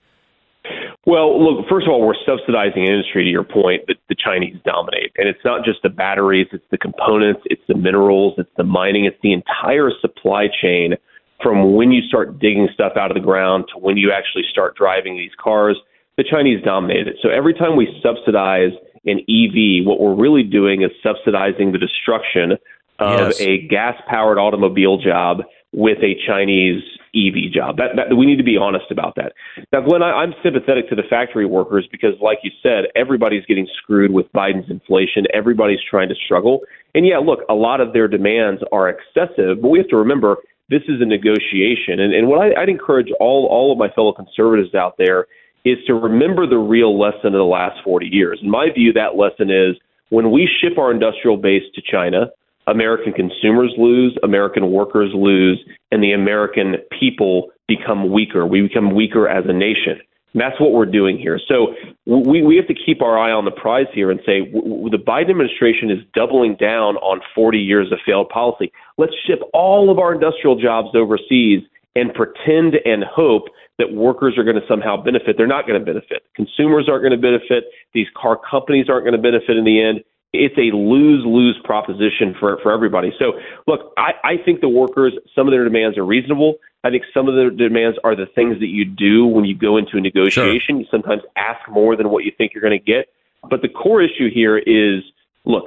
Well, 1.06 1.42
look, 1.42 1.66
first 1.68 1.86
of 1.86 1.92
all, 1.92 2.06
we're 2.06 2.14
subsidizing 2.26 2.84
industry, 2.84 3.24
to 3.24 3.30
your 3.30 3.42
point, 3.42 3.86
that 3.88 3.96
the 4.08 4.14
Chinese 4.14 4.56
dominate. 4.64 5.10
And 5.16 5.28
it's 5.28 5.44
not 5.44 5.64
just 5.64 5.78
the 5.82 5.88
batteries, 5.88 6.46
it's 6.52 6.64
the 6.70 6.78
components, 6.78 7.40
it's 7.46 7.62
the 7.66 7.74
minerals, 7.74 8.34
it's 8.36 8.50
the 8.58 8.64
mining, 8.64 9.06
it's 9.06 9.16
the 9.22 9.32
entire 9.32 9.90
supply 10.00 10.48
chain 10.62 10.94
from 11.42 11.74
when 11.74 11.92
you 11.92 12.02
start 12.02 12.38
digging 12.38 12.68
stuff 12.74 12.92
out 12.96 13.10
of 13.10 13.14
the 13.14 13.22
ground 13.22 13.64
to 13.72 13.78
when 13.78 13.96
you 13.96 14.12
actually 14.12 14.44
start 14.50 14.76
driving 14.76 15.16
these 15.16 15.32
cars. 15.42 15.76
The 16.16 16.24
Chinese 16.24 16.62
dominate 16.64 17.08
it. 17.08 17.16
So 17.22 17.30
every 17.30 17.54
time 17.54 17.76
we 17.76 17.88
subsidize 18.02 18.72
an 19.06 19.20
EV, 19.20 19.86
what 19.86 20.00
we're 20.00 20.14
really 20.14 20.42
doing 20.42 20.82
is 20.82 20.90
subsidizing 21.02 21.72
the 21.72 21.78
destruction 21.78 22.52
of 22.98 23.28
Yes. 23.28 23.40
a 23.40 23.66
gas 23.68 23.94
powered 24.06 24.38
automobile 24.38 24.98
job 24.98 25.42
with 25.72 25.98
a 26.02 26.14
Chinese 26.26 26.82
EV 27.14 27.50
job. 27.52 27.76
That, 27.78 27.96
that 27.96 28.14
we 28.16 28.26
need 28.26 28.36
to 28.36 28.44
be 28.44 28.56
honest 28.56 28.90
about 28.90 29.14
that. 29.16 29.32
Now, 29.72 29.80
Glenn, 29.80 30.02
I, 30.02 30.10
I'm 30.10 30.34
sympathetic 30.42 30.88
to 30.90 30.94
the 30.94 31.02
factory 31.08 31.46
workers 31.46 31.88
because, 31.90 32.14
like 32.20 32.38
you 32.42 32.50
said, 32.62 32.84
everybody's 32.94 33.44
getting 33.46 33.66
screwed 33.82 34.12
with 34.12 34.30
Biden's 34.32 34.70
inflation. 34.70 35.26
Everybody's 35.32 35.80
trying 35.88 36.08
to 36.08 36.14
struggle. 36.14 36.60
And 36.94 37.06
yeah, 37.06 37.18
look, 37.18 37.40
a 37.48 37.54
lot 37.54 37.80
of 37.80 37.92
their 37.92 38.08
demands 38.08 38.62
are 38.72 38.88
excessive, 38.88 39.62
but 39.62 39.68
we 39.68 39.78
have 39.78 39.88
to 39.88 39.96
remember 39.96 40.36
this 40.70 40.82
is 40.88 41.00
a 41.00 41.04
negotiation. 41.04 41.98
And, 42.00 42.14
and 42.14 42.28
what 42.28 42.40
I, 42.40 42.62
I'd 42.62 42.68
encourage 42.68 43.08
all 43.18 43.46
all 43.50 43.72
of 43.72 43.78
my 43.78 43.90
fellow 43.90 44.12
conservatives 44.12 44.74
out 44.74 44.94
there 44.96 45.26
is 45.64 45.76
to 45.86 45.94
remember 45.94 46.46
the 46.46 46.56
real 46.56 46.98
lesson 46.98 47.26
of 47.26 47.32
the 47.32 47.44
last 47.44 47.82
40 47.84 48.06
years. 48.06 48.38
In 48.42 48.48
my 48.48 48.68
view, 48.74 48.92
that 48.94 49.16
lesson 49.16 49.50
is 49.50 49.76
when 50.08 50.30
we 50.30 50.48
ship 50.60 50.78
our 50.78 50.90
industrial 50.90 51.36
base 51.36 51.64
to 51.74 51.82
China, 51.82 52.30
American 52.66 53.12
consumers 53.12 53.72
lose, 53.76 54.16
American 54.22 54.70
workers 54.70 55.10
lose, 55.14 55.60
and 55.90 56.02
the 56.02 56.12
American 56.12 56.76
people 56.98 57.50
become 57.68 58.12
weaker. 58.12 58.46
We 58.46 58.62
become 58.62 58.94
weaker 58.94 59.28
as 59.28 59.44
a 59.46 59.52
nation. 59.52 60.00
And 60.32 60.40
that's 60.40 60.60
what 60.60 60.72
we're 60.72 60.86
doing 60.86 61.18
here. 61.18 61.40
So 61.48 61.74
we, 62.06 62.42
we 62.42 62.56
have 62.56 62.68
to 62.68 62.74
keep 62.74 63.02
our 63.02 63.18
eye 63.18 63.32
on 63.32 63.44
the 63.44 63.50
prize 63.50 63.86
here 63.92 64.10
and 64.10 64.20
say 64.24 64.40
w- 64.46 64.62
w- 64.62 64.90
the 64.90 65.02
Biden 65.02 65.30
administration 65.30 65.90
is 65.90 65.98
doubling 66.14 66.54
down 66.54 66.96
on 66.96 67.20
40 67.34 67.58
years 67.58 67.90
of 67.90 67.98
failed 68.06 68.28
policy. 68.28 68.72
Let's 68.96 69.14
ship 69.26 69.40
all 69.52 69.90
of 69.90 69.98
our 69.98 70.14
industrial 70.14 70.60
jobs 70.60 70.90
overseas 70.94 71.62
and 71.96 72.14
pretend 72.14 72.76
and 72.84 73.02
hope 73.02 73.48
that 73.78 73.92
workers 73.92 74.38
are 74.38 74.44
going 74.44 74.60
to 74.60 74.66
somehow 74.68 75.02
benefit. 75.02 75.36
They're 75.36 75.46
not 75.46 75.66
going 75.66 75.80
to 75.80 75.84
benefit. 75.84 76.22
Consumers 76.36 76.88
aren't 76.88 77.02
going 77.02 77.12
to 77.12 77.18
benefit. 77.18 77.64
These 77.92 78.06
car 78.14 78.38
companies 78.38 78.86
aren't 78.88 79.04
going 79.04 79.16
to 79.16 79.22
benefit 79.22 79.56
in 79.56 79.64
the 79.64 79.82
end. 79.82 80.00
It's 80.32 80.56
a 80.56 80.74
lose 80.74 81.24
lose 81.26 81.58
proposition 81.64 82.36
for, 82.38 82.58
for 82.62 82.72
everybody. 82.72 83.12
So, 83.18 83.32
look, 83.66 83.92
I, 83.96 84.12
I 84.22 84.36
think 84.44 84.60
the 84.60 84.68
workers, 84.68 85.12
some 85.34 85.48
of 85.48 85.52
their 85.52 85.64
demands 85.64 85.98
are 85.98 86.04
reasonable. 86.04 86.54
I 86.84 86.90
think 86.90 87.02
some 87.12 87.28
of 87.28 87.34
their 87.34 87.50
demands 87.50 87.98
are 88.04 88.14
the 88.14 88.26
things 88.34 88.60
that 88.60 88.68
you 88.68 88.84
do 88.84 89.26
when 89.26 89.44
you 89.44 89.56
go 89.56 89.76
into 89.76 89.96
a 89.96 90.00
negotiation. 90.00 90.78
You 90.78 90.86
sometimes 90.90 91.22
ask 91.36 91.68
more 91.68 91.96
than 91.96 92.10
what 92.10 92.24
you 92.24 92.32
think 92.36 92.52
you're 92.54 92.62
going 92.62 92.78
to 92.78 92.84
get. 92.84 93.06
But 93.48 93.62
the 93.62 93.68
core 93.68 94.02
issue 94.02 94.30
here 94.32 94.56
is 94.56 95.02
look, 95.44 95.64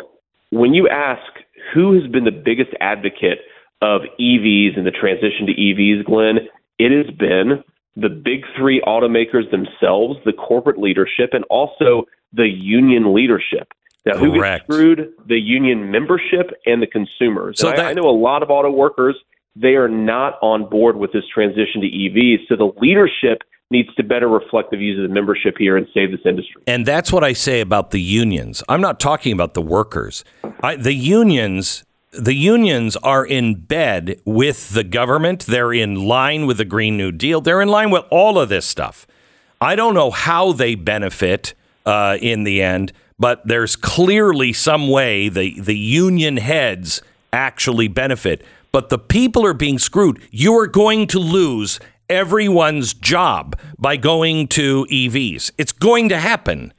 when 0.49 0.73
you 0.73 0.87
ask 0.87 1.21
who 1.73 1.99
has 1.99 2.09
been 2.11 2.23
the 2.23 2.31
biggest 2.31 2.71
advocate 2.79 3.39
of 3.81 4.01
EVs 4.19 4.77
and 4.77 4.85
the 4.85 4.91
transition 4.91 5.47
to 5.47 5.53
EVs, 5.53 6.05
Glenn, 6.05 6.37
it 6.79 6.91
has 6.91 7.13
been 7.15 7.63
the 7.95 8.09
big 8.09 8.45
three 8.57 8.81
automakers 8.81 9.49
themselves, 9.51 10.19
the 10.25 10.33
corporate 10.33 10.79
leadership, 10.79 11.31
and 11.33 11.43
also 11.49 12.05
the 12.33 12.47
union 12.47 13.13
leadership. 13.13 13.71
Now, 14.05 14.17
who 14.17 14.39
gets 14.39 14.63
screwed? 14.65 15.13
The 15.27 15.39
union 15.39 15.91
membership 15.91 16.51
and 16.65 16.81
the 16.81 16.87
consumers. 16.87 17.59
So 17.59 17.69
And 17.69 17.79
I, 17.79 17.83
that- 17.83 17.89
I 17.91 17.93
know 17.93 18.09
a 18.09 18.17
lot 18.17 18.43
of 18.43 18.49
auto 18.49 18.69
workers, 18.71 19.15
they 19.55 19.75
are 19.75 19.87
not 19.87 20.39
on 20.41 20.69
board 20.69 20.97
with 20.97 21.13
this 21.13 21.23
transition 21.33 21.81
to 21.81 21.87
EVs. 21.87 22.47
So 22.49 22.55
the 22.55 22.71
leadership 22.79 23.43
needs 23.71 23.93
to 23.95 24.03
better 24.03 24.27
reflect 24.27 24.71
the 24.71 24.77
views 24.77 24.99
of 24.99 25.07
the 25.07 25.13
membership 25.13 25.55
here 25.57 25.77
and 25.77 25.87
save 25.93 26.11
this 26.11 26.19
industry. 26.25 26.61
And 26.67 26.85
that's 26.85 27.11
what 27.11 27.23
I 27.23 27.33
say 27.33 27.61
about 27.61 27.91
the 27.91 28.01
unions. 28.01 28.61
I'm 28.67 28.81
not 28.81 28.99
talking 28.99 29.31
about 29.31 29.53
the 29.53 29.61
workers. 29.61 30.23
I, 30.61 30.75
the 30.75 30.93
unions, 30.93 31.83
the 32.11 32.33
unions 32.35 32.95
are 32.97 33.25
in 33.25 33.55
bed 33.55 34.21
with 34.25 34.71
the 34.71 34.83
government. 34.83 35.45
They're 35.47 35.73
in 35.73 35.95
line 35.95 36.45
with 36.45 36.57
the 36.57 36.65
Green 36.65 36.97
New 36.97 37.11
Deal. 37.11 37.41
They're 37.41 37.61
in 37.61 37.69
line 37.69 37.89
with 37.89 38.03
all 38.11 38.37
of 38.37 38.49
this 38.49 38.65
stuff. 38.65 39.07
I 39.61 39.75
don't 39.75 39.93
know 39.93 40.11
how 40.11 40.51
they 40.51 40.75
benefit 40.75 41.53
uh, 41.85 42.17
in 42.21 42.43
the 42.43 42.61
end, 42.61 42.91
but 43.23 43.47
there's 43.47 43.77
clearly 43.77 44.51
some 44.51 44.89
way 44.89 45.29
the 45.29 45.57
the 45.57 45.77
union 45.77 46.35
heads 46.35 47.01
actually 47.31 47.87
benefit. 47.87 48.43
But 48.73 48.89
the 48.89 48.99
people 48.99 49.45
are 49.45 49.53
being 49.53 49.79
screwed. 49.79 50.21
You 50.29 50.53
are 50.59 50.67
going 50.67 51.07
to 51.07 51.19
lose 51.19 51.79
everyone's 52.09 52.93
job 52.93 53.57
by 53.79 53.95
going 53.95 54.49
to 54.49 54.85
EVs. 54.91 55.51
It's 55.57 55.71
going 55.71 56.09
to 56.09 56.17
happen. 56.17 56.73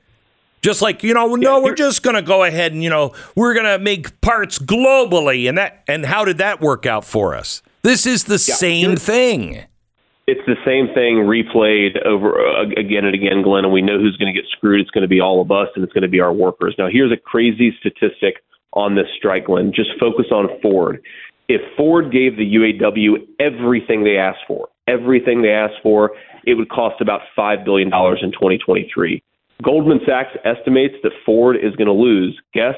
Just 0.60 0.82
like, 0.82 1.02
you 1.02 1.14
know, 1.14 1.34
no, 1.34 1.62
we're 1.62 1.74
just 1.74 2.02
going 2.02 2.16
to 2.16 2.20
go 2.20 2.44
ahead 2.44 2.72
and, 2.72 2.84
you 2.84 2.90
know, 2.90 3.14
we're 3.34 3.54
going 3.54 3.64
to 3.64 3.78
make 3.78 4.20
parts 4.20 4.58
globally 4.58 5.48
and 5.48 5.56
that 5.56 5.82
and 5.88 6.04
how 6.04 6.26
did 6.26 6.36
that 6.36 6.60
work 6.60 6.84
out 6.84 7.06
for 7.06 7.34
us? 7.34 7.62
This 7.80 8.04
is 8.04 8.24
the 8.24 8.38
same 8.38 8.96
thing. 8.96 9.64
It's 10.26 10.40
the 10.46 10.56
same 10.64 10.88
thing 10.94 11.28
replayed 11.28 12.00
over 12.06 12.40
uh, 12.40 12.62
again 12.80 13.04
and 13.04 13.14
again, 13.14 13.42
Glenn, 13.42 13.64
and 13.64 13.72
we 13.72 13.82
know 13.82 13.98
who's 13.98 14.16
going 14.16 14.32
to 14.32 14.40
get 14.40 14.48
screwed. 14.50 14.80
It's 14.80 14.90
going 14.90 15.02
to 15.02 15.08
be 15.08 15.20
all 15.20 15.42
of 15.42 15.50
us, 15.50 15.68
and 15.74 15.84
it's 15.84 15.92
going 15.92 16.02
to 16.02 16.08
be 16.08 16.20
our 16.20 16.32
workers. 16.32 16.74
Now, 16.78 16.88
here's 16.90 17.12
a 17.12 17.16
crazy 17.16 17.76
statistic 17.78 18.42
on 18.72 18.94
this 18.94 19.06
strike, 19.16 19.46
Glenn. 19.46 19.72
Just 19.74 19.90
focus 20.00 20.26
on 20.32 20.48
Ford. 20.62 21.02
If 21.48 21.60
Ford 21.76 22.10
gave 22.10 22.38
the 22.38 22.54
UAW 22.54 23.26
everything 23.38 24.04
they 24.04 24.16
asked 24.16 24.44
for, 24.48 24.68
everything 24.88 25.42
they 25.42 25.52
asked 25.52 25.82
for, 25.82 26.12
it 26.46 26.54
would 26.54 26.70
cost 26.70 27.02
about 27.02 27.20
$5 27.36 27.64
billion 27.64 27.88
in 27.88 28.32
2023. 28.32 29.22
Goldman 29.62 30.00
Sachs 30.06 30.36
estimates 30.44 30.94
that 31.02 31.12
Ford 31.24 31.56
is 31.56 31.76
going 31.76 31.86
to 31.86 31.92
lose, 31.92 32.40
guess, 32.54 32.76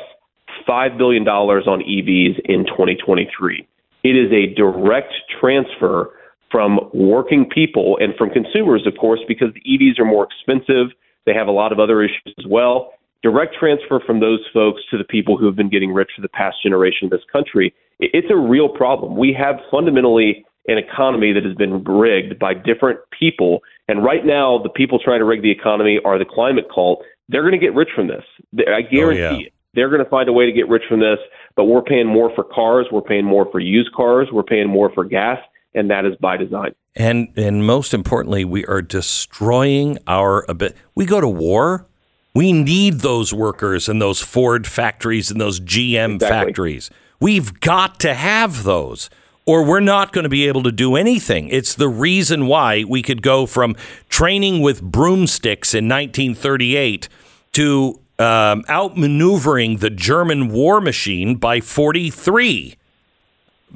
$5 0.69 0.99
billion 0.99 1.27
on 1.29 1.81
EVs 1.81 2.41
in 2.45 2.67
2023. 2.67 3.67
It 4.03 4.09
is 4.09 4.33
a 4.33 4.53
direct 4.55 5.15
transfer 5.41 6.11
from 6.57 6.81
working 6.95 7.45
people 7.45 7.99
and 8.01 8.15
from 8.17 8.31
consumers, 8.31 8.87
of 8.87 8.95
course, 8.99 9.21
because 9.29 9.49
the 9.53 9.61
EVs 9.61 10.01
are 10.01 10.07
more 10.07 10.27
expensive. 10.27 10.87
They 11.27 11.35
have 11.35 11.49
a 11.49 11.53
lot 11.53 11.71
of 11.71 11.79
other 11.79 12.03
issues 12.03 12.35
as 12.39 12.47
well. 12.49 12.95
Direct 13.23 13.55
transfer 13.61 14.01
from 14.07 14.21
those 14.21 14.41
folks 14.55 14.81
to 14.91 14.97
the 14.97 15.05
people 15.05 15.37
who 15.37 15.45
have 15.45 15.55
been 15.55 15.69
getting 15.69 15.93
rich 15.93 16.09
for 16.17 16.23
the 16.23 16.31
past 16.31 16.57
generation 16.63 17.05
of 17.05 17.11
this 17.11 17.21
country, 17.31 17.75
it's 18.01 18.29
a 18.31 18.37
real 18.37 18.71
problem. 18.71 19.19
We 19.19 19.37
have 19.39 19.57
fundamentally 19.71 20.47
an 20.67 20.79
economy 20.79 21.35
that 21.35 21.45
has 21.45 21.55
been 21.57 21.85
rigged 21.85 22.39
by 22.39 22.55
different 22.55 23.01
people. 23.19 23.61
And 23.87 24.03
right 24.03 24.25
now, 24.25 24.59
the 24.63 24.71
people 24.71 24.99
trying 24.99 25.19
to 25.19 25.27
rig 25.27 25.43
the 25.43 25.51
economy 25.51 26.01
are 26.07 26.19
the 26.19 26.25
climate 26.25 26.69
cult. 26.75 27.03
They're 27.29 27.43
going 27.43 27.53
to 27.53 27.59
get 27.59 27.75
rich 27.75 27.91
from 27.95 28.09
this. 28.09 28.25
I 28.67 28.81
oh, 28.81 28.91
guarantee 28.91 29.21
yeah. 29.21 29.47
it. 29.49 29.53
They're 29.75 29.91
going 29.91 30.03
to 30.03 30.09
find 30.09 30.27
a 30.27 30.33
way 30.33 30.47
to 30.47 30.53
get 30.53 30.71
rich 30.71 30.85
from 30.89 31.01
this, 31.01 31.19
but 31.55 31.65
we're 31.65 31.83
paying 31.83 32.07
more 32.07 32.35
for 32.35 32.45
cars. 32.45 32.87
We're 32.91 33.03
paying 33.03 33.27
more 33.27 33.47
for 33.53 33.61
used 33.61 33.93
cars. 33.93 34.29
We're 34.33 34.43
paying 34.43 34.71
more 34.71 34.91
for 34.95 35.05
gas. 35.05 35.39
And 35.77 35.91
that 35.91 36.05
is 36.05 36.17
by 36.17 36.37
design. 36.37 36.75
And 36.97 37.29
and 37.37 37.65
most 37.65 37.95
importantly, 37.95 38.45
we 38.45 38.65
are 38.67 38.83
destroying 38.83 39.99
our 40.09 40.45
abi- 40.51 40.73
we 40.95 41.05
go 41.07 41.21
to 41.21 41.29
war. 41.29 41.87
We 42.35 42.53
need 42.53 43.01
those 43.01 43.33
workers 43.33 43.89
and 43.89 44.01
those 44.01 44.21
Ford 44.21 44.67
factories 44.67 45.31
and 45.31 45.41
those 45.41 45.61
GM 45.61 46.17
Exactly. 46.17 46.29
factories. 46.47 46.91
We've 47.21 47.61
got 47.61 48.01
to 48.01 48.15
have 48.15 48.65
those 48.65 49.09
or 49.47 49.65
we're 49.65 49.81
not 49.81 50.13
going 50.13 50.25
to 50.25 50.29
be 50.29 50.49
able 50.49 50.63
to 50.65 50.73
do 50.73 50.97
anything. 50.97 51.49
It's 51.49 51.75
the 51.75 51.89
reason 51.89 52.47
why 52.47 52.85
we 52.85 53.01
could 53.01 53.23
go 53.23 53.47
from 53.47 53.77
training 54.09 54.61
with 54.61 54.83
broomsticks 54.83 55.73
in 55.73 55.89
1938 55.89 57.09
to 57.53 58.01
um, 58.19 58.65
outmaneuvering 58.65 59.79
the 59.81 59.91
German 59.91 60.49
war 60.49 60.81
machine 60.81 61.37
by 61.37 61.61
43 61.61 62.77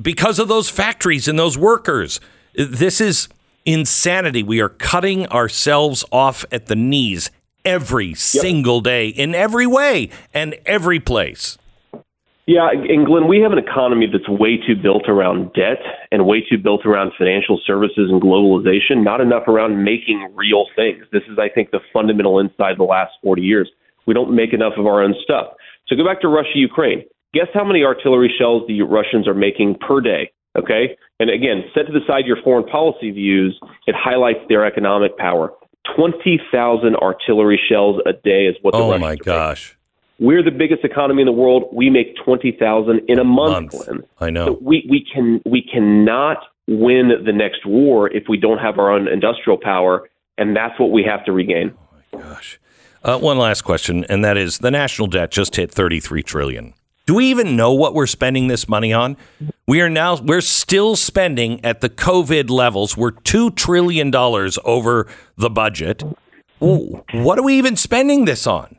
because 0.00 0.38
of 0.38 0.48
those 0.48 0.70
factories 0.70 1.28
and 1.28 1.38
those 1.38 1.56
workers. 1.56 2.20
This 2.54 3.00
is 3.00 3.28
insanity. 3.64 4.42
We 4.42 4.60
are 4.60 4.68
cutting 4.68 5.26
ourselves 5.28 6.04
off 6.10 6.44
at 6.50 6.66
the 6.66 6.76
knees 6.76 7.30
every 7.64 8.14
single 8.14 8.80
day 8.80 9.08
in 9.08 9.34
every 9.34 9.66
way 9.66 10.10
and 10.32 10.56
every 10.66 11.00
place. 11.00 11.58
Yeah, 12.46 12.68
and 12.72 13.06
Glenn, 13.06 13.28
we 13.28 13.40
have 13.42 13.52
an 13.52 13.58
economy 13.58 14.08
that's 14.10 14.28
way 14.28 14.56
too 14.56 14.74
built 14.74 15.08
around 15.08 15.52
debt 15.52 15.78
and 16.10 16.26
way 16.26 16.40
too 16.40 16.58
built 16.58 16.84
around 16.84 17.12
financial 17.16 17.60
services 17.64 18.10
and 18.10 18.20
globalization, 18.20 19.04
not 19.04 19.20
enough 19.20 19.46
around 19.46 19.84
making 19.84 20.32
real 20.34 20.66
things. 20.74 21.04
This 21.12 21.22
is, 21.30 21.38
I 21.38 21.48
think, 21.48 21.70
the 21.70 21.78
fundamental 21.92 22.40
insight 22.40 22.72
of 22.72 22.78
the 22.78 22.84
last 22.84 23.12
40 23.22 23.42
years. 23.42 23.70
We 24.06 24.14
don't 24.14 24.34
make 24.34 24.52
enough 24.52 24.72
of 24.78 24.86
our 24.86 25.00
own 25.00 25.14
stuff. 25.22 25.52
So 25.86 25.94
go 25.94 26.04
back 26.04 26.20
to 26.22 26.28
Russia, 26.28 26.56
Ukraine. 26.56 27.04
Guess 27.32 27.48
how 27.54 27.64
many 27.64 27.84
artillery 27.84 28.32
shells 28.36 28.62
the 28.66 28.82
Russians 28.82 29.28
are 29.28 29.34
making 29.34 29.76
per 29.86 30.00
day? 30.00 30.32
Okay. 30.58 30.96
And 31.20 31.30
again, 31.30 31.64
set 31.74 31.86
to 31.86 31.92
the 31.92 32.00
side 32.06 32.26
your 32.26 32.38
foreign 32.42 32.66
policy 32.66 33.10
views, 33.10 33.58
it 33.86 33.94
highlights 33.96 34.40
their 34.48 34.64
economic 34.64 35.16
power. 35.16 35.52
20,000 35.96 36.96
artillery 36.96 37.60
shells 37.68 38.00
a 38.06 38.12
day 38.12 38.46
is 38.46 38.56
what 38.62 38.72
the 38.72 38.78
Oh 38.78 38.90
Russians 38.90 39.02
my 39.02 39.16
gosh. 39.16 39.76
We're 40.18 40.42
the 40.42 40.50
biggest 40.50 40.84
economy 40.84 41.22
in 41.22 41.26
the 41.26 41.32
world. 41.32 41.70
We 41.72 41.88
make 41.88 42.14
twenty 42.22 42.52
thousand 42.52 43.00
in 43.08 43.18
a 43.18 43.24
month, 43.24 43.72
Month. 43.72 44.04
I 44.20 44.28
know. 44.28 44.46
So 44.46 44.58
we 44.60 44.86
we 44.90 45.02
can 45.02 45.40
we 45.46 45.62
cannot 45.62 46.36
win 46.68 47.10
the 47.24 47.32
next 47.32 47.64
war 47.64 48.12
if 48.12 48.24
we 48.28 48.36
don't 48.36 48.58
have 48.58 48.78
our 48.78 48.90
own 48.90 49.08
industrial 49.08 49.56
power, 49.56 50.10
and 50.36 50.54
that's 50.54 50.78
what 50.78 50.90
we 50.90 51.02
have 51.04 51.24
to 51.24 51.32
regain. 51.32 51.72
Oh 51.74 51.96
my 52.12 52.22
gosh. 52.22 52.60
Uh, 53.02 53.18
one 53.18 53.38
last 53.38 53.62
question, 53.62 54.04
and 54.10 54.22
that 54.22 54.36
is 54.36 54.58
the 54.58 54.70
national 54.70 55.08
debt 55.08 55.30
just 55.30 55.56
hit 55.56 55.70
33 55.70 56.22
trillion. 56.22 56.74
Do 57.10 57.16
we 57.16 57.26
even 57.26 57.56
know 57.56 57.72
what 57.72 57.92
we're 57.92 58.06
spending 58.06 58.46
this 58.46 58.68
money 58.68 58.92
on? 58.92 59.16
We 59.66 59.80
are 59.80 59.90
now 59.90 60.20
we're 60.20 60.40
still 60.40 60.94
spending 60.94 61.58
at 61.64 61.80
the 61.80 61.88
COVID 61.88 62.50
levels. 62.50 62.96
We're 62.96 63.10
two 63.10 63.50
trillion 63.50 64.12
dollars 64.12 64.60
over 64.64 65.08
the 65.36 65.50
budget. 65.50 66.04
Ooh, 66.62 67.02
What 67.12 67.36
are 67.36 67.42
we 67.42 67.54
even 67.54 67.74
spending 67.74 68.26
this 68.26 68.46
on? 68.46 68.76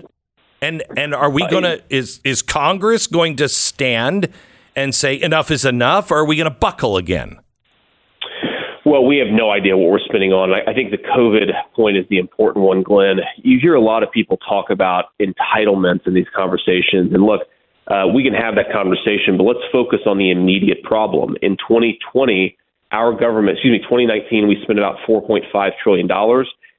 And 0.61 0.81
and 0.95 1.13
are 1.13 1.29
we 1.29 1.45
gonna 1.47 1.79
is 1.89 2.21
is 2.23 2.41
Congress 2.41 3.05
going 3.05 3.35
to 3.35 3.49
stand 3.49 4.29
and 4.77 4.95
say 4.95 5.21
enough 5.21 5.51
is 5.51 5.65
enough, 5.65 6.09
or 6.09 6.19
are 6.19 6.25
we 6.25 6.37
gonna 6.37 6.51
buckle 6.51 6.95
again? 6.95 7.37
Well, 8.85 9.05
we 9.05 9.17
have 9.17 9.27
no 9.27 9.51
idea 9.51 9.75
what 9.75 9.91
we're 9.91 9.99
spending 9.99 10.31
on. 10.31 10.53
I, 10.53 10.71
I 10.71 10.73
think 10.73 10.91
the 10.91 10.97
COVID 10.97 11.51
point 11.75 11.97
is 11.97 12.05
the 12.09 12.17
important 12.17 12.63
one, 12.63 12.81
Glenn. 12.81 13.17
You 13.35 13.59
hear 13.61 13.75
a 13.75 13.81
lot 13.81 14.03
of 14.03 14.11
people 14.13 14.37
talk 14.37 14.69
about 14.69 15.07
entitlements 15.21 16.07
in 16.07 16.13
these 16.13 16.27
conversations. 16.33 17.13
And 17.13 17.23
look, 17.23 17.41
uh, 17.91 18.07
we 18.07 18.23
can 18.23 18.33
have 18.33 18.55
that 18.55 18.71
conversation, 18.71 19.35
but 19.35 19.43
let's 19.43 19.65
focus 19.71 19.99
on 20.05 20.17
the 20.17 20.31
immediate 20.31 20.81
problem. 20.83 21.35
In 21.41 21.57
2020, 21.57 22.55
our 22.91 23.11
government, 23.11 23.57
excuse 23.57 23.73
me, 23.73 23.83
2019, 23.83 24.47
we 24.47 24.57
spent 24.63 24.79
about 24.79 24.95
$4.5 25.07 25.71
trillion. 25.83 26.07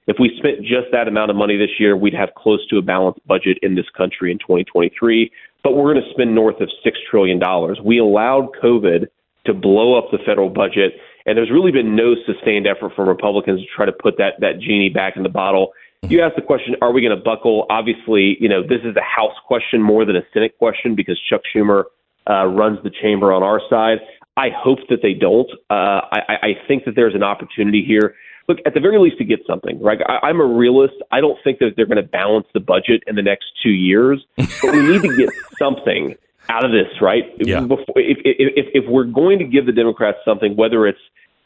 If 0.06 0.16
we 0.18 0.34
spent 0.38 0.62
just 0.62 0.88
that 0.92 1.08
amount 1.08 1.30
of 1.30 1.36
money 1.36 1.58
this 1.58 1.78
year, 1.78 1.96
we'd 1.96 2.14
have 2.14 2.30
close 2.34 2.66
to 2.68 2.78
a 2.78 2.82
balanced 2.82 3.20
budget 3.26 3.58
in 3.60 3.74
this 3.74 3.84
country 3.94 4.32
in 4.32 4.38
2023. 4.38 5.30
But 5.62 5.76
we're 5.76 5.92
going 5.92 6.02
to 6.02 6.10
spend 6.12 6.34
north 6.34 6.60
of 6.60 6.70
$6 6.84 6.92
trillion. 7.10 7.40
We 7.84 7.98
allowed 7.98 8.48
COVID 8.62 9.06
to 9.46 9.54
blow 9.54 9.98
up 9.98 10.10
the 10.10 10.18
federal 10.24 10.48
budget. 10.48 10.94
And 11.26 11.36
there's 11.36 11.50
really 11.50 11.72
been 11.72 11.94
no 11.94 12.14
sustained 12.26 12.66
effort 12.66 12.92
from 12.96 13.08
Republicans 13.08 13.60
to 13.60 13.66
try 13.74 13.84
to 13.84 13.92
put 13.92 14.16
that, 14.18 14.40
that 14.40 14.60
genie 14.60 14.88
back 14.88 15.16
in 15.16 15.22
the 15.22 15.28
bottle. 15.28 15.72
You 16.08 16.20
asked 16.20 16.36
the 16.36 16.42
question, 16.42 16.74
are 16.82 16.92
we 16.92 17.00
going 17.00 17.16
to 17.16 17.22
buckle? 17.22 17.66
Obviously, 17.70 18.36
you 18.40 18.48
know, 18.48 18.62
this 18.62 18.80
is 18.84 18.96
a 18.96 19.02
House 19.02 19.34
question 19.46 19.80
more 19.80 20.04
than 20.04 20.16
a 20.16 20.22
Senate 20.34 20.58
question 20.58 20.94
because 20.96 21.18
Chuck 21.30 21.42
Schumer 21.54 21.84
uh, 22.28 22.46
runs 22.46 22.78
the 22.82 22.90
chamber 22.90 23.32
on 23.32 23.42
our 23.42 23.60
side. 23.70 23.98
I 24.36 24.48
hope 24.56 24.78
that 24.88 24.98
they 25.02 25.14
don't. 25.14 25.50
Uh, 25.70 26.00
I, 26.10 26.38
I 26.42 26.48
think 26.66 26.84
that 26.86 26.96
there's 26.96 27.14
an 27.14 27.22
opportunity 27.22 27.84
here. 27.86 28.14
Look, 28.48 28.58
at 28.66 28.74
the 28.74 28.80
very 28.80 28.98
least, 28.98 29.18
to 29.18 29.24
get 29.24 29.40
something. 29.46 29.80
Right? 29.80 29.98
I, 30.06 30.26
I'm 30.26 30.40
a 30.40 30.44
realist. 30.44 30.94
I 31.12 31.20
don't 31.20 31.38
think 31.44 31.60
that 31.60 31.74
they're 31.76 31.86
going 31.86 32.02
to 32.02 32.08
balance 32.08 32.46
the 32.52 32.60
budget 32.60 33.04
in 33.06 33.14
the 33.14 33.22
next 33.22 33.46
two 33.62 33.70
years, 33.70 34.24
but 34.36 34.72
we 34.72 34.82
need 34.82 35.02
to 35.02 35.16
get 35.16 35.28
something 35.58 36.16
out 36.48 36.64
of 36.64 36.72
this, 36.72 37.00
right? 37.00 37.24
Yeah. 37.38 37.60
Before, 37.60 37.94
if, 37.96 38.18
if, 38.24 38.52
if, 38.56 38.84
if 38.84 38.90
we're 38.90 39.04
going 39.04 39.38
to 39.38 39.44
give 39.44 39.66
the 39.66 39.72
Democrats 39.72 40.18
something, 40.24 40.56
whether 40.56 40.86
it's 40.86 40.98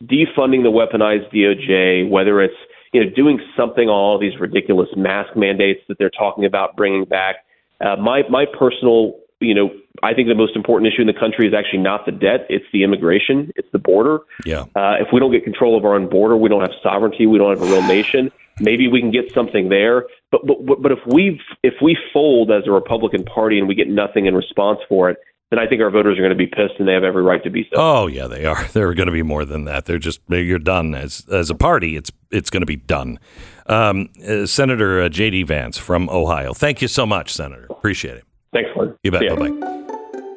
defunding 0.02 0.62
the 0.62 0.72
weaponized 0.72 1.32
DOJ, 1.32 2.08
whether 2.08 2.40
it's 2.40 2.56
you 2.92 3.04
know 3.04 3.10
doing 3.14 3.40
something 3.56 3.88
on 3.88 3.94
all 3.94 4.18
these 4.18 4.38
ridiculous 4.38 4.88
mask 4.96 5.36
mandates 5.36 5.80
that 5.88 5.98
they're 5.98 6.10
talking 6.10 6.44
about 6.44 6.76
bringing 6.76 7.04
back. 7.04 7.36
Uh, 7.80 7.96
my 7.96 8.22
my 8.28 8.44
personal, 8.58 9.14
you 9.40 9.54
know, 9.54 9.70
I 10.02 10.14
think 10.14 10.28
the 10.28 10.34
most 10.34 10.56
important 10.56 10.92
issue 10.92 11.02
in 11.02 11.06
the 11.06 11.18
country 11.18 11.46
is 11.46 11.54
actually 11.54 11.80
not 11.80 12.06
the 12.06 12.12
debt; 12.12 12.46
it's 12.48 12.64
the 12.72 12.82
immigration, 12.84 13.52
it's 13.56 13.68
the 13.72 13.78
border. 13.78 14.20
Yeah. 14.44 14.64
Uh, 14.74 14.96
if 15.00 15.08
we 15.12 15.20
don't 15.20 15.32
get 15.32 15.44
control 15.44 15.76
of 15.76 15.84
our 15.84 15.94
own 15.94 16.08
border, 16.08 16.36
we 16.36 16.48
don't 16.48 16.62
have 16.62 16.74
sovereignty, 16.82 17.26
we 17.26 17.38
don't 17.38 17.58
have 17.58 17.66
a 17.66 17.70
real 17.70 17.82
nation. 17.82 18.30
Maybe 18.58 18.88
we 18.88 19.00
can 19.00 19.10
get 19.10 19.32
something 19.34 19.68
there. 19.68 20.06
But 20.30 20.46
but 20.46 20.82
but 20.82 20.92
if 20.92 21.00
we 21.06 21.40
if 21.62 21.74
we 21.82 21.96
fold 22.12 22.50
as 22.50 22.66
a 22.66 22.70
Republican 22.70 23.24
Party 23.24 23.58
and 23.58 23.68
we 23.68 23.74
get 23.74 23.88
nothing 23.88 24.26
in 24.26 24.34
response 24.34 24.80
for 24.88 25.10
it, 25.10 25.18
then 25.50 25.58
I 25.58 25.66
think 25.66 25.80
our 25.80 25.90
voters 25.90 26.18
are 26.18 26.22
going 26.22 26.30
to 26.30 26.36
be 26.36 26.46
pissed, 26.46 26.74
and 26.78 26.88
they 26.88 26.92
have 26.92 27.04
every 27.04 27.22
right 27.22 27.42
to 27.44 27.50
be 27.50 27.68
so. 27.72 27.76
Oh 27.76 28.06
yeah, 28.06 28.26
they 28.26 28.44
are. 28.44 28.64
They're 28.72 28.94
going 28.94 29.06
to 29.06 29.12
be 29.12 29.22
more 29.22 29.44
than 29.44 29.64
that. 29.64 29.84
They're 29.84 29.98
just 29.98 30.20
you're 30.28 30.58
done 30.58 30.94
as 30.94 31.24
as 31.30 31.50
a 31.50 31.54
party. 31.54 31.96
It's 31.96 32.10
it's 32.36 32.50
going 32.50 32.60
to 32.60 32.66
be 32.66 32.76
done. 32.76 33.18
Um, 33.66 34.08
uh, 34.26 34.46
Senator 34.46 35.02
uh, 35.02 35.08
J.D. 35.08 35.42
Vance 35.44 35.78
from 35.78 36.08
Ohio. 36.10 36.54
Thank 36.54 36.82
you 36.82 36.88
so 36.88 37.06
much, 37.06 37.32
Senator. 37.32 37.66
Appreciate 37.70 38.16
it. 38.18 38.24
Thanks, 38.52 38.70
Glenn. 38.74 38.94
You 39.02 39.10
bet. 39.10 39.28
Bye 39.28 39.48
bye. 39.48 39.86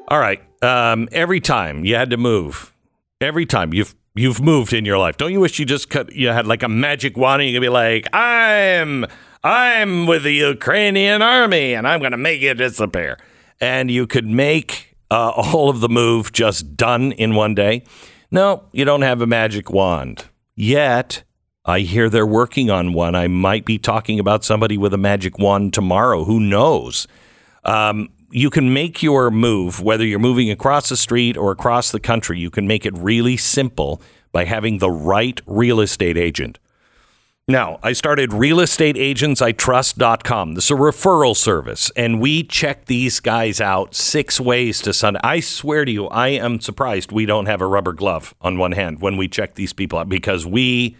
All 0.07 0.19
right. 0.19 0.41
Um, 0.61 1.07
every 1.11 1.39
time 1.39 1.85
you 1.85 1.95
had 1.95 2.09
to 2.09 2.17
move, 2.17 2.73
every 3.21 3.45
time 3.45 3.73
you've 3.73 3.95
you've 4.15 4.41
moved 4.41 4.73
in 4.73 4.85
your 4.85 4.97
life, 4.97 5.17
don't 5.17 5.31
you 5.31 5.39
wish 5.39 5.59
you 5.59 5.65
just 5.65 5.89
cut, 5.89 6.13
you 6.13 6.29
had 6.29 6.47
like 6.47 6.63
a 6.63 6.67
magic 6.69 7.15
wand 7.15 7.41
and 7.41 7.49
you 7.51 7.55
could 7.55 7.63
be 7.63 7.69
like, 7.69 8.07
I'm 8.13 9.05
I'm 9.43 10.07
with 10.07 10.23
the 10.23 10.33
Ukrainian 10.33 11.21
army 11.21 11.73
and 11.73 11.87
I'm 11.87 11.99
going 11.99 12.11
to 12.11 12.17
make 12.17 12.41
it 12.41 12.55
disappear, 12.55 13.17
and 13.61 13.89
you 13.91 14.07
could 14.07 14.25
make 14.27 14.95
uh, 15.11 15.29
all 15.29 15.69
of 15.69 15.79
the 15.79 15.89
move 15.89 16.33
just 16.33 16.75
done 16.75 17.11
in 17.13 17.35
one 17.35 17.55
day. 17.55 17.83
No, 18.31 18.63
you 18.71 18.85
don't 18.85 19.01
have 19.03 19.21
a 19.21 19.27
magic 19.27 19.71
wand 19.71 20.25
yet. 20.55 21.23
I 21.65 21.81
hear 21.81 22.09
they're 22.09 22.25
working 22.25 22.69
on 22.69 22.93
one. 22.93 23.15
I 23.15 23.27
might 23.27 23.65
be 23.65 23.77
talking 23.77 24.19
about 24.19 24.43
somebody 24.43 24.77
with 24.77 24.93
a 24.93 24.97
magic 24.97 25.37
wand 25.37 25.73
tomorrow. 25.73 26.23
Who 26.23 26.39
knows? 26.39 27.07
Um, 27.65 28.09
you 28.31 28.49
can 28.49 28.73
make 28.73 29.03
your 29.03 29.29
move, 29.31 29.81
whether 29.81 30.05
you're 30.05 30.19
moving 30.19 30.51
across 30.51 30.89
the 30.89 30.97
street 30.97 31.35
or 31.35 31.51
across 31.51 31.91
the 31.91 31.99
country, 31.99 32.39
you 32.39 32.49
can 32.49 32.65
make 32.67 32.85
it 32.85 32.97
really 32.97 33.35
simple 33.37 34.01
by 34.31 34.45
having 34.45 34.77
the 34.77 34.91
right 34.91 35.41
real 35.45 35.81
estate 35.81 36.17
agent. 36.17 36.59
Now, 37.47 37.79
I 37.81 37.93
started 37.93 38.29
realestateagentsitrust.com. 38.29 40.53
This 40.53 40.65
is 40.65 40.71
a 40.71 40.75
referral 40.75 41.35
service, 41.35 41.91
and 41.95 42.21
we 42.21 42.43
check 42.43 42.85
these 42.85 43.19
guys 43.19 43.59
out 43.59 43.95
six 43.95 44.39
ways 44.39 44.83
to 44.83 44.93
Sunday. 44.93 45.19
I 45.23 45.39
swear 45.39 45.83
to 45.83 45.91
you, 45.91 46.05
I 46.09 46.27
am 46.27 46.59
surprised 46.59 47.11
we 47.11 47.25
don't 47.25 47.47
have 47.47 47.61
a 47.61 47.65
rubber 47.65 47.93
glove 47.93 48.35
on 48.39 48.59
one 48.59 48.73
hand 48.73 49.01
when 49.01 49.17
we 49.17 49.27
check 49.27 49.55
these 49.55 49.73
people 49.73 49.97
out 49.97 50.09
because 50.09 50.45
we 50.45 50.95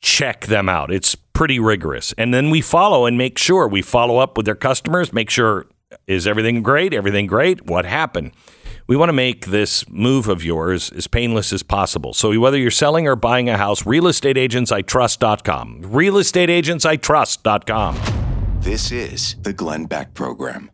check 0.00 0.46
them 0.46 0.68
out. 0.68 0.92
It's 0.92 1.14
pretty 1.14 1.58
rigorous. 1.58 2.12
And 2.18 2.34
then 2.34 2.50
we 2.50 2.60
follow 2.60 3.06
and 3.06 3.16
make 3.16 3.38
sure 3.38 3.68
we 3.68 3.82
follow 3.82 4.18
up 4.18 4.36
with 4.36 4.46
their 4.46 4.54
customers, 4.54 5.12
make 5.12 5.30
sure 5.30 5.66
is 6.06 6.26
everything 6.26 6.62
great? 6.62 6.92
Everything 6.92 7.26
great? 7.26 7.66
What 7.66 7.84
happened? 7.84 8.32
We 8.86 8.96
want 8.96 9.10
to 9.10 9.14
make 9.14 9.46
this 9.46 9.88
move 9.88 10.28
of 10.28 10.44
yours 10.44 10.90
as 10.90 11.06
painless 11.06 11.52
as 11.52 11.62
possible. 11.62 12.14
So 12.14 12.38
whether 12.40 12.56
you're 12.56 12.70
selling 12.70 13.06
or 13.06 13.16
buying 13.16 13.50
a 13.50 13.58
house, 13.58 13.82
realestateagentsitrust.com. 13.82 15.82
Realestateagentsitrust.com. 15.82 17.98
This 18.60 18.90
is 18.90 19.36
the 19.42 19.52
Glenn 19.52 19.84
Beck 19.84 20.14
Program. 20.14 20.70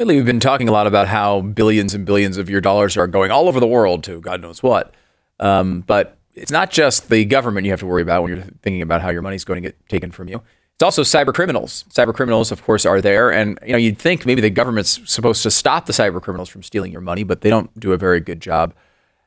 Lately, 0.00 0.16
we've 0.16 0.24
been 0.24 0.40
talking 0.40 0.66
a 0.66 0.72
lot 0.72 0.86
about 0.86 1.08
how 1.08 1.42
billions 1.42 1.92
and 1.92 2.06
billions 2.06 2.38
of 2.38 2.48
your 2.48 2.62
dollars 2.62 2.96
are 2.96 3.06
going 3.06 3.30
all 3.30 3.48
over 3.48 3.60
the 3.60 3.66
world 3.66 4.02
to 4.04 4.18
God 4.22 4.40
knows 4.40 4.62
what. 4.62 4.94
Um, 5.38 5.82
but 5.82 6.16
it's 6.32 6.50
not 6.50 6.70
just 6.70 7.10
the 7.10 7.26
government 7.26 7.66
you 7.66 7.70
have 7.72 7.80
to 7.80 7.86
worry 7.86 8.00
about 8.00 8.22
when 8.22 8.34
you're 8.34 8.44
thinking 8.62 8.80
about 8.80 9.02
how 9.02 9.10
your 9.10 9.20
money's 9.20 9.44
going 9.44 9.62
to 9.62 9.68
get 9.68 9.88
taken 9.90 10.10
from 10.10 10.28
you. 10.28 10.40
It's 10.76 10.82
also 10.82 11.02
cyber 11.02 11.34
criminals. 11.34 11.84
Cyber 11.90 12.14
criminals, 12.14 12.50
of 12.50 12.64
course, 12.64 12.86
are 12.86 13.02
there, 13.02 13.30
and 13.30 13.58
you 13.62 13.72
know 13.72 13.76
you'd 13.76 13.98
think 13.98 14.24
maybe 14.24 14.40
the 14.40 14.48
government's 14.48 15.00
supposed 15.04 15.42
to 15.42 15.50
stop 15.50 15.84
the 15.84 15.92
cyber 15.92 16.22
criminals 16.22 16.48
from 16.48 16.62
stealing 16.62 16.92
your 16.92 17.02
money, 17.02 17.22
but 17.22 17.42
they 17.42 17.50
don't 17.50 17.78
do 17.78 17.92
a 17.92 17.98
very 17.98 18.20
good 18.20 18.40
job 18.40 18.72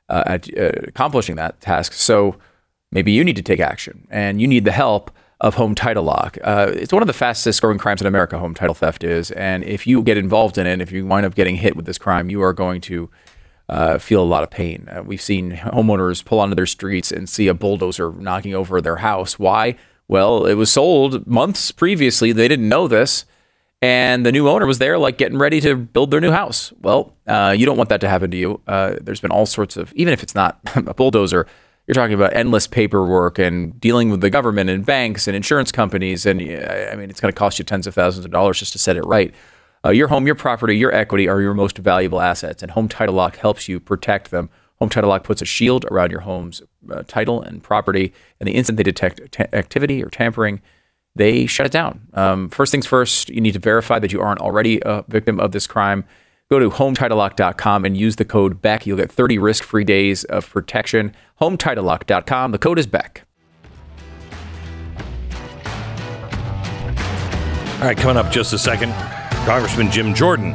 uh, 0.09 0.23
at 0.25 0.57
uh, 0.57 0.71
accomplishing 0.87 1.35
that 1.35 1.61
task. 1.61 1.93
So 1.93 2.37
maybe 2.91 3.11
you 3.11 3.23
need 3.23 3.35
to 3.35 3.43
take 3.43 3.59
action, 3.59 4.07
and 4.09 4.41
you 4.41 4.47
need 4.47 4.65
the 4.65 4.71
help 4.71 5.11
of 5.43 5.55
home 5.55 5.75
title 5.75 6.05
lock. 6.05 6.37
Uh, 6.41 6.71
it's 6.73 6.93
one 6.93 7.03
of 7.03 7.07
the 7.07 7.13
fastest 7.13 7.61
growing 7.61 7.77
crimes 7.77 7.99
in 7.99 8.07
America. 8.07 8.39
Home 8.39 8.55
title 8.55 8.73
theft 8.73 9.03
is, 9.03 9.29
and 9.31 9.63
if 9.65 9.85
you 9.85 10.01
get 10.01 10.17
involved 10.17 10.57
in 10.57 10.65
it, 10.65 10.79
if 10.79 10.91
you 10.91 11.05
wind 11.05 11.25
up 11.25 11.35
getting 11.35 11.57
hit 11.57 11.75
with 11.75 11.85
this 11.85 11.97
crime, 11.97 12.29
you 12.29 12.41
are 12.41 12.53
going 12.53 12.79
to 12.81 13.09
uh, 13.67 13.97
feel 13.97 14.23
a 14.23 14.25
lot 14.25 14.43
of 14.43 14.49
pain. 14.49 14.87
Uh, 14.89 15.03
we've 15.03 15.21
seen 15.21 15.51
homeowners 15.51 16.23
pull 16.23 16.39
onto 16.39 16.55
their 16.55 16.65
streets 16.65 17.11
and 17.11 17.27
see 17.27 17.49
a 17.49 17.53
bulldozer 17.53 18.13
knocking 18.13 18.55
over 18.55 18.79
their 18.81 18.97
house. 18.97 19.37
Why? 19.37 19.75
Well, 20.07 20.45
it 20.45 20.53
was 20.53 20.71
sold 20.71 21.27
months 21.27 21.71
previously. 21.71 22.31
They 22.31 22.47
didn't 22.47 22.69
know 22.69 22.87
this. 22.87 23.25
And 23.81 24.25
the 24.25 24.31
new 24.31 24.47
owner 24.47 24.65
was 24.65 24.77
there, 24.77 24.97
like 24.97 25.17
getting 25.17 25.37
ready 25.37 25.59
to 25.59 25.75
build 25.75 26.09
their 26.11 26.21
new 26.21 26.31
house. 26.31 26.71
Well, 26.79 27.17
uh, 27.27 27.53
you 27.57 27.65
don't 27.65 27.75
want 27.75 27.89
that 27.89 27.99
to 27.99 28.07
happen 28.07 28.31
to 28.31 28.37
you. 28.37 28.61
Uh, 28.65 28.95
there's 29.01 29.19
been 29.19 29.31
all 29.31 29.45
sorts 29.45 29.75
of, 29.75 29.91
even 29.93 30.13
if 30.13 30.23
it's 30.23 30.35
not 30.35 30.61
a 30.75 30.93
bulldozer, 30.93 31.47
you're 31.87 31.95
talking 31.95 32.13
about 32.13 32.33
endless 32.33 32.67
paperwork 32.67 33.37
and 33.39 33.79
dealing 33.79 34.09
with 34.09 34.21
the 34.21 34.29
government 34.29 34.69
and 34.69 34.85
banks 34.85 35.27
and 35.27 35.35
insurance 35.35 35.71
companies. 35.71 36.25
And 36.25 36.41
I 36.41 36.95
mean, 36.95 37.09
it's 37.09 37.19
going 37.19 37.31
to 37.31 37.37
cost 37.37 37.59
you 37.59 37.65
tens 37.65 37.87
of 37.87 37.93
thousands 37.93 38.25
of 38.25 38.31
dollars 38.31 38.59
just 38.59 38.71
to 38.73 38.79
set 38.79 38.95
it 38.95 39.03
right. 39.03 39.33
Uh, 39.85 39.89
your 39.89 40.07
home, 40.07 40.25
your 40.25 40.35
property, 40.35 40.77
your 40.77 40.93
equity 40.93 41.27
are 41.27 41.41
your 41.41 41.53
most 41.53 41.77
valuable 41.77 42.21
assets, 42.21 42.63
and 42.63 42.71
Home 42.71 42.87
Title 42.87 43.15
Lock 43.15 43.35
helps 43.35 43.67
you 43.67 43.81
protect 43.81 44.31
them. 44.31 44.49
Home 44.79 44.87
Title 44.87 45.09
Lock 45.09 45.25
puts 45.25 45.41
a 45.41 45.45
shield 45.45 45.85
around 45.91 46.09
your 46.09 46.21
home's 46.21 46.61
uh, 46.89 47.03
title 47.05 47.41
and 47.41 47.61
property, 47.61 48.13
and 48.39 48.47
the 48.47 48.53
instant 48.53 48.77
they 48.77 48.83
detect 48.83 49.33
ta- 49.33 49.45
activity 49.51 50.01
or 50.01 50.09
tampering, 50.09 50.61
they 51.15 51.45
shut 51.45 51.65
it 51.65 51.71
down. 51.73 52.07
Um, 52.13 52.49
first 52.49 52.71
things 52.71 52.85
first, 52.85 53.27
you 53.29 53.41
need 53.41 53.53
to 53.53 53.59
verify 53.59 53.99
that 53.99 54.13
you 54.13 54.21
aren't 54.21 54.39
already 54.39 54.79
a 54.85 55.03
victim 55.09 55.37
of 55.37 55.51
this 55.51 55.67
crime. 55.67 56.05
Go 56.51 56.59
to 56.59 56.69
HometitleLock.com 56.69 57.85
and 57.85 57.97
use 57.97 58.15
the 58.17 58.25
code 58.25 58.61
BECK. 58.61 58.85
You'll 58.85 58.97
get 58.97 59.11
30 59.11 59.37
risk-free 59.37 59.85
days 59.85 60.23
of 60.25 60.49
protection. 60.49 61.15
HometitleLock.com. 61.41 62.51
The 62.51 62.57
code 62.59 62.77
is 62.79 62.85
BECK. 62.87 63.23
All 67.81 67.89
right, 67.89 67.97
coming 67.97 68.15
up 68.17 68.31
just 68.31 68.53
a 68.53 68.57
second, 68.57 68.93
Congressman 69.45 69.91
Jim 69.91 70.13
Jordan. 70.13 70.53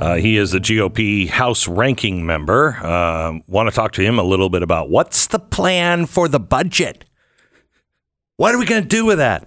Uh, 0.00 0.14
he 0.16 0.36
is 0.38 0.52
the 0.52 0.58
GOP 0.60 1.28
House 1.28 1.68
ranking 1.68 2.24
member. 2.24 2.78
Uh, 2.82 3.38
Want 3.46 3.68
to 3.68 3.74
talk 3.74 3.92
to 3.92 4.02
him 4.02 4.18
a 4.18 4.22
little 4.22 4.48
bit 4.48 4.62
about 4.62 4.88
what's 4.88 5.26
the 5.26 5.38
plan 5.38 6.06
for 6.06 6.26
the 6.26 6.40
budget? 6.40 7.04
What 8.36 8.54
are 8.54 8.58
we 8.58 8.66
going 8.66 8.82
to 8.82 8.88
do 8.88 9.04
with 9.04 9.18
that? 9.18 9.46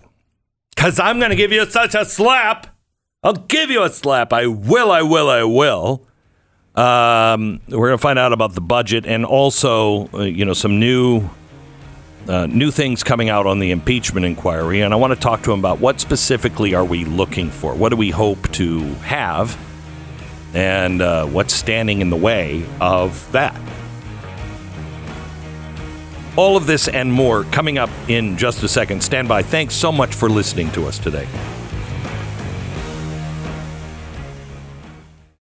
Because 0.75 0.99
I'm 0.99 1.17
going 1.17 1.31
to 1.31 1.35
give 1.35 1.51
you 1.51 1.65
such 1.65 1.95
a 1.95 2.05
slap. 2.05 2.67
I'll 3.23 3.33
give 3.33 3.71
you 3.71 3.83
a 3.83 3.89
slap. 3.89 4.31
I 4.31 4.45
will, 4.45 4.91
I 4.91 5.01
will, 5.01 5.29
I 5.29 5.43
will. 5.43 6.03
Um, 6.75 7.59
we're 7.67 7.87
going 7.87 7.97
to 7.97 8.01
find 8.01 8.19
out 8.19 8.31
about 8.31 8.53
the 8.53 8.61
budget 8.61 9.07
and 9.07 9.25
also, 9.25 10.07
uh, 10.13 10.21
you 10.21 10.45
know, 10.45 10.53
some 10.53 10.79
new 10.79 11.27
uh, 12.27 12.45
new 12.45 12.71
things 12.71 13.03
coming 13.03 13.29
out 13.29 13.47
on 13.47 13.59
the 13.59 13.71
impeachment 13.71 14.25
inquiry, 14.25 14.81
and 14.81 14.93
I 14.93 14.97
want 14.97 15.13
to 15.13 15.19
talk 15.19 15.43
to 15.43 15.53
him 15.53 15.59
about 15.59 15.79
what 15.79 16.01
specifically 16.01 16.75
are 16.75 16.83
we 16.83 17.05
looking 17.05 17.49
for? 17.49 17.73
What 17.73 17.89
do 17.89 17.95
we 17.95 18.09
hope 18.09 18.51
to 18.51 18.81
have, 18.95 19.57
and 20.53 21.01
uh, 21.01 21.25
what's 21.25 21.53
standing 21.53 22.01
in 22.01 22.09
the 22.09 22.17
way 22.17 22.65
of 22.81 23.31
that? 23.31 23.59
All 26.35 26.57
of 26.57 26.67
this 26.67 26.89
and 26.89 27.11
more 27.11 27.45
coming 27.45 27.77
up 27.77 27.89
in 28.09 28.37
just 28.37 28.61
a 28.61 28.67
second. 28.67 29.01
Stand 29.01 29.29
by. 29.29 29.41
Thanks 29.41 29.73
so 29.73 29.91
much 29.91 30.13
for 30.13 30.29
listening 30.29 30.69
to 30.73 30.85
us 30.85 30.99
today. 30.99 31.27